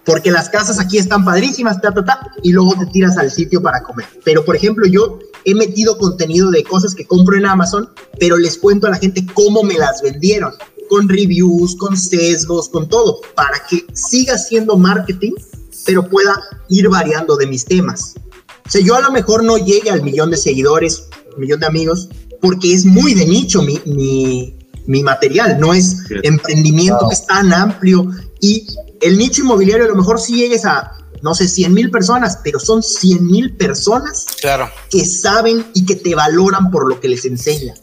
porque 0.09 0.31
las 0.31 0.49
casas 0.49 0.79
aquí 0.79 0.97
están 0.97 1.23
padrísimas, 1.23 1.79
ta, 1.81 1.93
ta, 1.93 2.03
ta, 2.03 2.31
y 2.41 2.51
luego 2.51 2.73
te 2.79 2.87
tiras 2.87 3.15
al 3.19 3.29
sitio 3.29 3.61
para 3.61 3.83
comer. 3.83 4.07
Pero, 4.25 4.43
por 4.43 4.55
ejemplo, 4.55 4.87
yo 4.87 5.19
he 5.45 5.53
metido 5.53 5.99
contenido 5.99 6.49
de 6.49 6.63
cosas 6.63 6.95
que 6.95 7.05
compro 7.05 7.37
en 7.37 7.45
Amazon, 7.45 7.87
pero 8.19 8.35
les 8.35 8.57
cuento 8.57 8.87
a 8.87 8.89
la 8.89 8.97
gente 8.97 9.23
cómo 9.35 9.61
me 9.61 9.75
las 9.75 10.01
vendieron, 10.01 10.51
con 10.89 11.07
reviews, 11.07 11.75
con 11.75 11.95
sesgos, 11.95 12.69
con 12.69 12.89
todo, 12.89 13.21
para 13.35 13.61
que 13.69 13.85
siga 13.93 14.35
siendo 14.39 14.77
marketing, 14.77 15.33
pero 15.85 16.03
pueda 16.09 16.41
ir 16.69 16.89
variando 16.89 17.37
de 17.37 17.45
mis 17.45 17.63
temas. 17.63 18.15
O 18.65 18.69
sea, 18.69 18.81
yo 18.81 18.95
a 18.95 19.01
lo 19.01 19.11
mejor 19.11 19.43
no 19.43 19.59
llegue 19.59 19.91
al 19.91 20.01
millón 20.01 20.31
de 20.31 20.37
seguidores, 20.37 21.03
millón 21.37 21.59
de 21.59 21.67
amigos, 21.67 22.09
porque 22.41 22.73
es 22.73 22.83
muy 22.83 23.13
de 23.13 23.27
nicho 23.27 23.61
mi, 23.61 23.79
mi, 23.85 24.57
mi 24.87 25.03
material, 25.03 25.59
no 25.59 25.71
es 25.71 25.97
emprendimiento 26.23 27.07
que 27.09 27.13
es 27.13 27.27
tan 27.27 27.53
amplio 27.53 28.09
y 28.41 28.65
el 29.01 29.17
nicho 29.17 29.41
inmobiliario 29.41 29.85
a 29.85 29.89
lo 29.89 29.95
mejor 29.95 30.19
sí 30.19 30.35
llegues 30.35 30.65
a, 30.65 30.91
no 31.21 31.33
sé, 31.33 31.47
100 31.47 31.73
mil 31.73 31.91
personas, 31.91 32.39
pero 32.43 32.59
son 32.59 32.83
100 32.83 33.25
mil 33.25 33.55
personas 33.55 34.25
claro. 34.41 34.69
que 34.89 35.05
saben 35.05 35.65
y 35.73 35.85
que 35.85 35.95
te 35.95 36.15
valoran 36.15 36.71
por 36.71 36.87
lo 36.89 36.99
que 36.99 37.09
les 37.09 37.25
enseñas. 37.25 37.79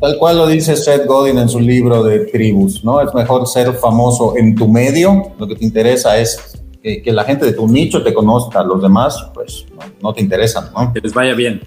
Tal 0.00 0.18
cual 0.18 0.38
lo 0.38 0.46
dice 0.48 0.76
Seth 0.76 1.06
Godin 1.06 1.38
en 1.38 1.48
su 1.48 1.60
libro 1.60 2.02
de 2.02 2.20
Tribus, 2.20 2.84
¿no? 2.84 3.00
Es 3.00 3.14
mejor 3.14 3.46
ser 3.46 3.74
famoso 3.74 4.36
en 4.36 4.54
tu 4.54 4.68
medio, 4.68 5.32
lo 5.38 5.46
que 5.46 5.54
te 5.54 5.64
interesa 5.64 6.18
es 6.18 6.38
que, 6.82 7.02
la 7.12 7.24
gente 7.24 7.44
de 7.44 7.52
tu 7.52 7.68
nicho 7.68 8.02
te 8.02 8.14
conozca, 8.14 8.62
los 8.62 8.82
demás, 8.82 9.16
pues 9.34 9.66
no, 10.02 10.12
te 10.12 10.22
interesan, 10.22 10.70
¿no? 10.74 10.92
Que 10.92 11.00
les 11.00 11.12
vaya 11.12 11.34
bien. 11.34 11.62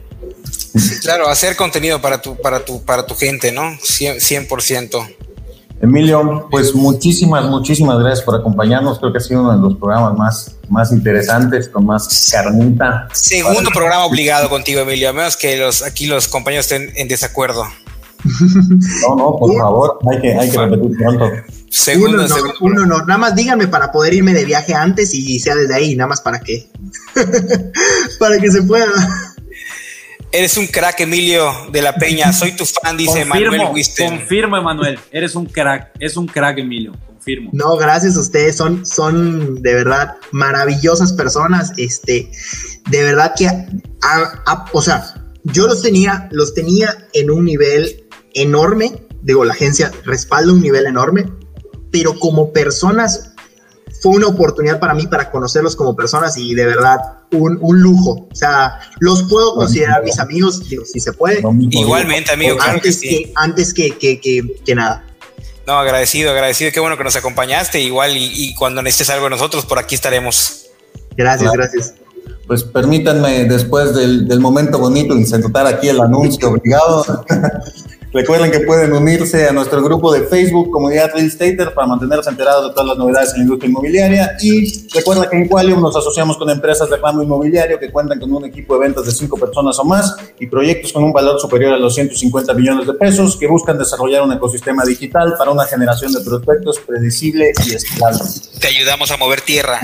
Claro, 1.01 1.27
hacer 1.27 1.55
contenido 1.55 2.01
para 2.01 2.21
tu, 2.21 2.35
para 2.37 2.63
tu, 2.63 2.83
para 2.83 3.05
tu 3.05 3.15
gente, 3.15 3.51
¿no? 3.51 3.61
100%. 3.61 5.15
Emilio, 5.81 6.47
pues 6.51 6.75
muchísimas, 6.75 7.45
muchísimas 7.45 7.97
gracias 7.99 8.23
por 8.23 8.35
acompañarnos. 8.35 8.99
Creo 8.99 9.11
que 9.11 9.17
ha 9.17 9.21
sido 9.21 9.41
uno 9.41 9.55
de 9.55 9.61
los 9.61 9.77
programas 9.77 10.15
más, 10.15 10.55
más 10.69 10.91
interesantes, 10.91 11.69
con 11.69 11.87
más 11.87 12.29
carnita. 12.31 13.07
Segundo 13.13 13.71
programa 13.73 14.05
obligado 14.05 14.47
contigo, 14.47 14.81
Emilio, 14.81 15.09
a 15.09 15.13
menos 15.13 15.35
que 15.35 15.57
los, 15.57 15.81
aquí 15.81 16.05
los 16.05 16.27
compañeros 16.27 16.71
estén 16.71 16.91
en 16.95 17.07
desacuerdo. 17.07 17.63
No, 19.01 19.15
no, 19.15 19.35
por 19.39 19.57
favor, 19.57 19.99
hay 20.11 20.21
que, 20.21 20.33
hay 20.37 20.51
que 20.51 20.57
repetir 20.57 20.97
pronto. 20.97 21.31
Segundo, 21.71 22.23
uno, 22.25 22.53
uno 22.61 22.85
no, 22.85 22.99
nada 23.05 23.17
más 23.17 23.35
díganme 23.35 23.67
para 23.67 23.91
poder 23.91 24.13
irme 24.13 24.33
de 24.33 24.45
viaje 24.45 24.75
antes 24.75 25.13
y 25.15 25.39
sea 25.39 25.55
desde 25.55 25.73
ahí, 25.73 25.95
nada 25.95 26.09
más 26.09 26.21
para 26.21 26.39
que, 26.39 26.69
para 28.19 28.37
que 28.37 28.51
se 28.51 28.61
pueda. 28.61 28.85
Eres 30.33 30.55
un 30.55 30.67
crack, 30.67 31.01
Emilio 31.01 31.51
de 31.71 31.81
la 31.81 31.93
Peña. 31.95 32.31
Soy 32.31 32.55
tu 32.55 32.65
fan, 32.65 32.95
dice 32.95 33.25
Manuel 33.25 33.63
Wisten. 33.73 34.19
Confirmo, 34.19 34.55
Emanuel. 34.55 34.97
Eres 35.11 35.35
un 35.35 35.45
crack. 35.45 35.91
Es 35.99 36.15
un 36.15 36.25
crack, 36.25 36.57
Emilio. 36.57 36.93
Confirmo. 37.05 37.49
No, 37.53 37.75
gracias 37.75 38.15
a 38.15 38.21
ustedes. 38.21 38.55
Son, 38.55 38.85
son 38.85 39.61
de 39.61 39.73
verdad 39.73 40.15
maravillosas 40.31 41.11
personas. 41.11 41.73
Este, 41.75 42.31
de 42.89 43.03
verdad 43.03 43.33
que, 43.37 43.47
o 44.71 44.81
sea, 44.81 45.15
yo 45.43 45.67
los 45.67 45.81
tenía, 45.81 46.29
los 46.31 46.53
tenía 46.53 47.07
en 47.13 47.29
un 47.29 47.43
nivel 47.43 48.05
enorme. 48.33 49.03
Digo, 49.23 49.43
la 49.43 49.53
agencia 49.53 49.91
respalda 50.05 50.53
un 50.53 50.61
nivel 50.61 50.85
enorme, 50.85 51.25
pero 51.91 52.17
como 52.17 52.53
personas 52.53 53.30
fue 54.01 54.13
una 54.13 54.27
oportunidad 54.27 54.79
para 54.79 54.95
mí 54.95 55.05
para 55.05 55.29
conocerlos 55.29 55.75
como 55.75 55.95
personas 55.95 56.35
y 56.35 56.55
de 56.55 56.65
verdad 56.65 56.97
un, 57.31 57.57
un 57.61 57.81
lujo. 57.81 58.27
O 58.31 58.35
sea, 58.35 58.79
los 58.99 59.23
puedo 59.23 59.53
considerar 59.55 60.03
mis 60.03 60.19
amigos, 60.19 60.67
digo, 60.67 60.83
si 60.85 60.99
se 60.99 61.13
puede. 61.13 61.43
Igualmente, 61.69 62.31
amigo. 62.31 62.57
Antes, 62.59 62.99
que, 62.99 63.31
antes 63.35 63.73
que, 63.73 63.97
que, 63.97 64.19
que, 64.19 64.75
nada. 64.75 65.05
No, 65.67 65.73
agradecido, 65.73 66.31
agradecido. 66.31 66.71
Qué 66.71 66.79
bueno 66.79 66.97
que 66.97 67.03
nos 67.03 67.15
acompañaste. 67.15 67.79
Igual 67.79 68.17
y, 68.17 68.31
y 68.33 68.55
cuando 68.55 68.81
necesites 68.81 69.11
algo 69.11 69.25
de 69.25 69.31
nosotros, 69.31 69.65
por 69.65 69.77
aquí 69.77 69.93
estaremos. 69.93 70.65
Gracias, 71.15 71.51
gracias. 71.51 71.93
Pues 72.47 72.63
permítanme, 72.63 73.45
después 73.45 73.93
del, 73.93 74.27
del 74.27 74.39
momento 74.39 74.79
bonito, 74.79 75.13
insertar 75.15 75.67
aquí 75.67 75.89
el 75.89 76.01
anuncio 76.01 76.49
obligado. 76.49 77.05
Recuerden 78.13 78.51
que 78.51 78.59
pueden 78.59 78.91
unirse 78.91 79.47
a 79.47 79.53
nuestro 79.53 79.81
grupo 79.81 80.11
de 80.11 80.23
Facebook, 80.23 80.69
Comunidad 80.69 81.11
Real 81.13 81.25
Estater, 81.25 81.73
para 81.73 81.87
mantenerse 81.87 82.29
enterados 82.29 82.67
de 82.67 82.73
todas 82.73 82.89
las 82.89 82.97
novedades 82.97 83.31
en 83.31 83.37
la 83.37 83.43
industria 83.43 83.69
inmobiliaria. 83.69 84.31
Y 84.41 84.85
recuerda 84.93 85.29
que 85.29 85.37
en 85.37 85.47
Qualium 85.47 85.81
nos 85.81 85.95
asociamos 85.95 86.37
con 86.37 86.49
empresas 86.49 86.89
de 86.89 86.97
ramo 86.97 87.23
inmobiliario 87.23 87.79
que 87.79 87.89
cuentan 87.89 88.19
con 88.19 88.33
un 88.33 88.43
equipo 88.43 88.73
de 88.73 88.81
ventas 88.81 89.05
de 89.05 89.11
cinco 89.11 89.37
personas 89.37 89.79
o 89.79 89.85
más 89.85 90.13
y 90.37 90.47
proyectos 90.47 90.91
con 90.91 91.05
un 91.05 91.13
valor 91.13 91.39
superior 91.39 91.73
a 91.73 91.77
los 91.77 91.95
150 91.95 92.53
millones 92.53 92.85
de 92.85 92.93
pesos 92.95 93.37
que 93.37 93.47
buscan 93.47 93.77
desarrollar 93.77 94.23
un 94.23 94.33
ecosistema 94.33 94.83
digital 94.83 95.35
para 95.37 95.51
una 95.51 95.63
generación 95.65 96.11
de 96.11 96.19
prospectos 96.19 96.79
predecible 96.79 97.53
y 97.65 97.75
estable. 97.75 98.19
Te 98.59 98.67
ayudamos 98.67 99.09
a 99.11 99.17
mover 99.17 99.39
tierra. 99.39 99.79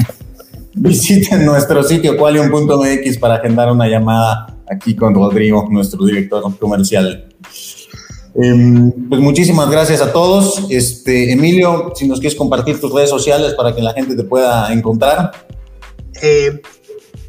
Visiten 0.73 1.45
nuestro 1.45 1.82
sitio 1.82 2.17
qualium.mx 2.17 3.17
para 3.19 3.36
agendar 3.36 3.71
una 3.71 3.88
llamada 3.88 4.57
aquí 4.69 4.97
con 4.97 5.15
Rodrigo, 5.15 5.65
nuestro 5.71 6.05
director 6.05 6.43
comercial. 6.59 7.30
Em, 8.40 8.92
pues 9.10 9.20
muchísimas 9.20 9.70
gracias 9.70 10.00
a 10.02 10.14
todos. 10.14 10.68
Este, 10.70 11.32
Emilio, 11.32 11.94
si 11.96 12.08
nos 12.08 12.20
quieres 12.20 12.38
compartir 12.38 12.80
tus 12.80 12.94
redes 12.94 13.10
sociales 13.10 13.54
para 13.56 13.76
que 13.76 13.82
la 13.82 13.94
gente 13.94 14.16
te 14.16 14.24
pueda 14.24 14.72
encontrar. 14.72 15.32
Eh, 16.22 16.62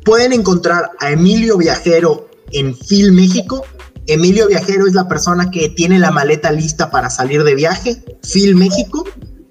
pueden 0.04 0.32
encontrar 0.32 0.90
a 0.98 1.10
Emilio 1.10 1.56
Viajero 1.56 2.28
en 2.52 2.76
Fil 2.76 3.12
México. 3.12 3.64
Emilio 4.06 4.48
Viajero 4.48 4.86
es 4.86 4.94
la 4.94 5.08
persona 5.08 5.50
que 5.50 5.70
tiene 5.70 5.98
la 5.98 6.10
maleta 6.10 6.50
lista 6.52 6.90
para 6.90 7.08
salir 7.08 7.42
de 7.42 7.54
viaje. 7.54 8.02
Fil 8.22 8.54
México 8.54 9.04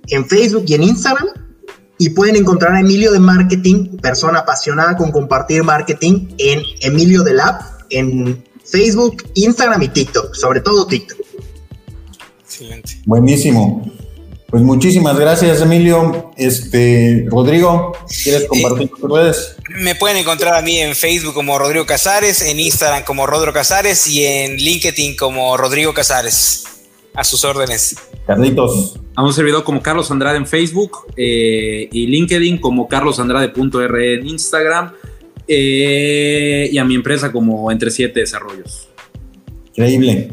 en 0.10 0.28
Facebook 0.28 0.66
y 0.68 0.76
en 0.76 0.84
Instagram. 0.84 1.28
Y 2.00 2.10
pueden 2.10 2.36
encontrar 2.36 2.76
a 2.76 2.82
Emilio 2.82 3.12
de 3.12 3.20
Marketing, 3.20 3.98
persona 3.98 4.40
apasionada 4.40 4.96
con 4.96 5.12
compartir 5.12 5.64
marketing, 5.64 6.28
en 6.38 6.62
Emilio 6.82 7.24
de 7.24 7.34
Lab, 7.34 7.60
en 7.90 8.44
Facebook, 8.64 9.24
Instagram 9.34 9.82
y 9.82 9.88
TikTok, 9.88 10.36
sobre 10.36 10.62
todo 10.62 10.86
TikTok. 10.86 11.27
Buenísimo. 13.06 13.84
Pues 14.50 14.64
muchísimas 14.64 15.20
gracias, 15.20 15.62
Emilio. 15.62 16.32
Este, 16.38 17.26
Rodrigo, 17.28 17.92
¿quieres 18.24 18.46
compartir 18.46 18.90
tus 18.90 19.12
redes? 19.12 19.58
Me 19.70 19.94
pueden 19.96 20.18
encontrar 20.18 20.54
a 20.54 20.62
mí 20.62 20.78
en 20.78 20.96
Facebook 20.96 21.34
como 21.34 21.60
Rodrigo 21.60 21.86
Casares, 21.86 22.42
en 22.42 22.58
Instagram 22.58 23.04
como 23.04 23.28
Rodrigo 23.28 23.52
Casares 23.52 24.08
y 24.08 24.26
en 24.26 24.56
LinkedIn 24.56 25.18
como 25.18 25.58
Rodrigo 25.58 25.94
Casares. 25.94 26.64
A 27.14 27.24
sus 27.24 27.44
órdenes. 27.44 27.96
Carlitos. 28.26 29.00
A 29.16 29.24
un 29.24 29.34
servidor 29.34 29.64
como 29.64 29.82
Carlos 29.82 30.12
Andrade 30.12 30.38
en 30.38 30.46
Facebook 30.46 31.08
eh, 31.18 31.90
y 31.92 32.08
LinkedIn 32.08 32.60
como 32.60 32.88
carlosandrade.r 32.88 34.14
en 34.14 34.28
Instagram 34.28 34.94
eh, 35.48 36.70
y 36.72 36.78
a 36.78 36.86
mi 36.86 36.96
empresa 36.96 37.32
como 37.32 37.70
Entre 37.72 37.90
Siete 37.92 38.20
Desarrollos. 38.22 38.88
Increíble. 39.70 40.30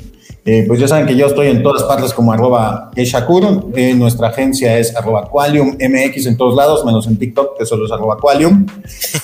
Eh, 0.47 0.64
pues 0.68 0.78
ya 0.78 0.86
saben 0.86 1.07
que 1.07 1.16
yo 1.16 1.26
estoy 1.26 1.47
en 1.47 1.62
todas 1.62 1.84
partes 1.84 2.12
como 2.12 2.32
arroba 2.32 2.90
Shakur. 2.95 3.70
Eh, 3.74 3.95
nuestra 3.95 4.28
agencia 4.28 4.78
es 4.78 4.95
arroba 4.95 5.24
Qualium 5.24 5.76
MX 5.80 6.26
en 6.26 6.36
todos 6.36 6.55
lados, 6.55 6.84
menos 6.84 7.07
en 7.07 7.18
TikTok, 7.18 7.57
que 7.59 7.64
solo 7.64 7.86
es 7.86 7.92
arroba 7.92 8.18
Qualium. 8.18 8.66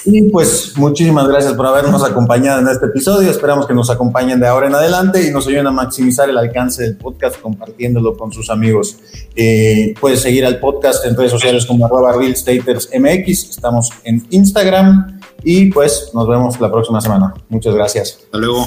Y 0.07 0.23
pues 0.31 0.73
muchísimas 0.77 1.29
gracias 1.29 1.53
por 1.53 1.67
habernos 1.67 2.03
acompañado 2.03 2.61
en 2.61 2.69
este 2.69 2.87
episodio. 2.87 3.31
Esperamos 3.31 3.67
que 3.67 3.75
nos 3.75 3.91
acompañen 3.91 4.41
de 4.41 4.47
ahora 4.47 4.69
en 4.69 4.75
adelante 4.75 5.27
y 5.27 5.31
nos 5.31 5.47
ayuden 5.47 5.67
a 5.67 5.71
maximizar 5.71 6.31
el 6.31 6.39
alcance 6.39 6.85
del 6.85 6.97
podcast 6.97 7.39
compartiéndolo 7.41 8.17
con 8.17 8.33
sus 8.33 8.49
amigos. 8.49 8.97
Eh, 9.37 9.95
puedes 10.01 10.21
seguir 10.23 10.47
al 10.47 10.59
podcast 10.59 11.05
en 11.05 11.17
redes 11.17 11.33
sociales 11.33 11.67
como 11.67 11.85
arroba 11.85 12.15
MX. 12.17 13.51
Estamos 13.51 13.91
en 14.05 14.27
Instagram 14.31 15.21
y 15.45 15.67
pues 15.67 16.11
nos 16.15 16.27
vemos 16.27 16.59
la 16.61 16.71
próxima 16.71 17.01
semana. 17.01 17.35
Muchas 17.51 17.75
gracias. 17.75 18.21
Hasta 18.25 18.39
luego. 18.39 18.67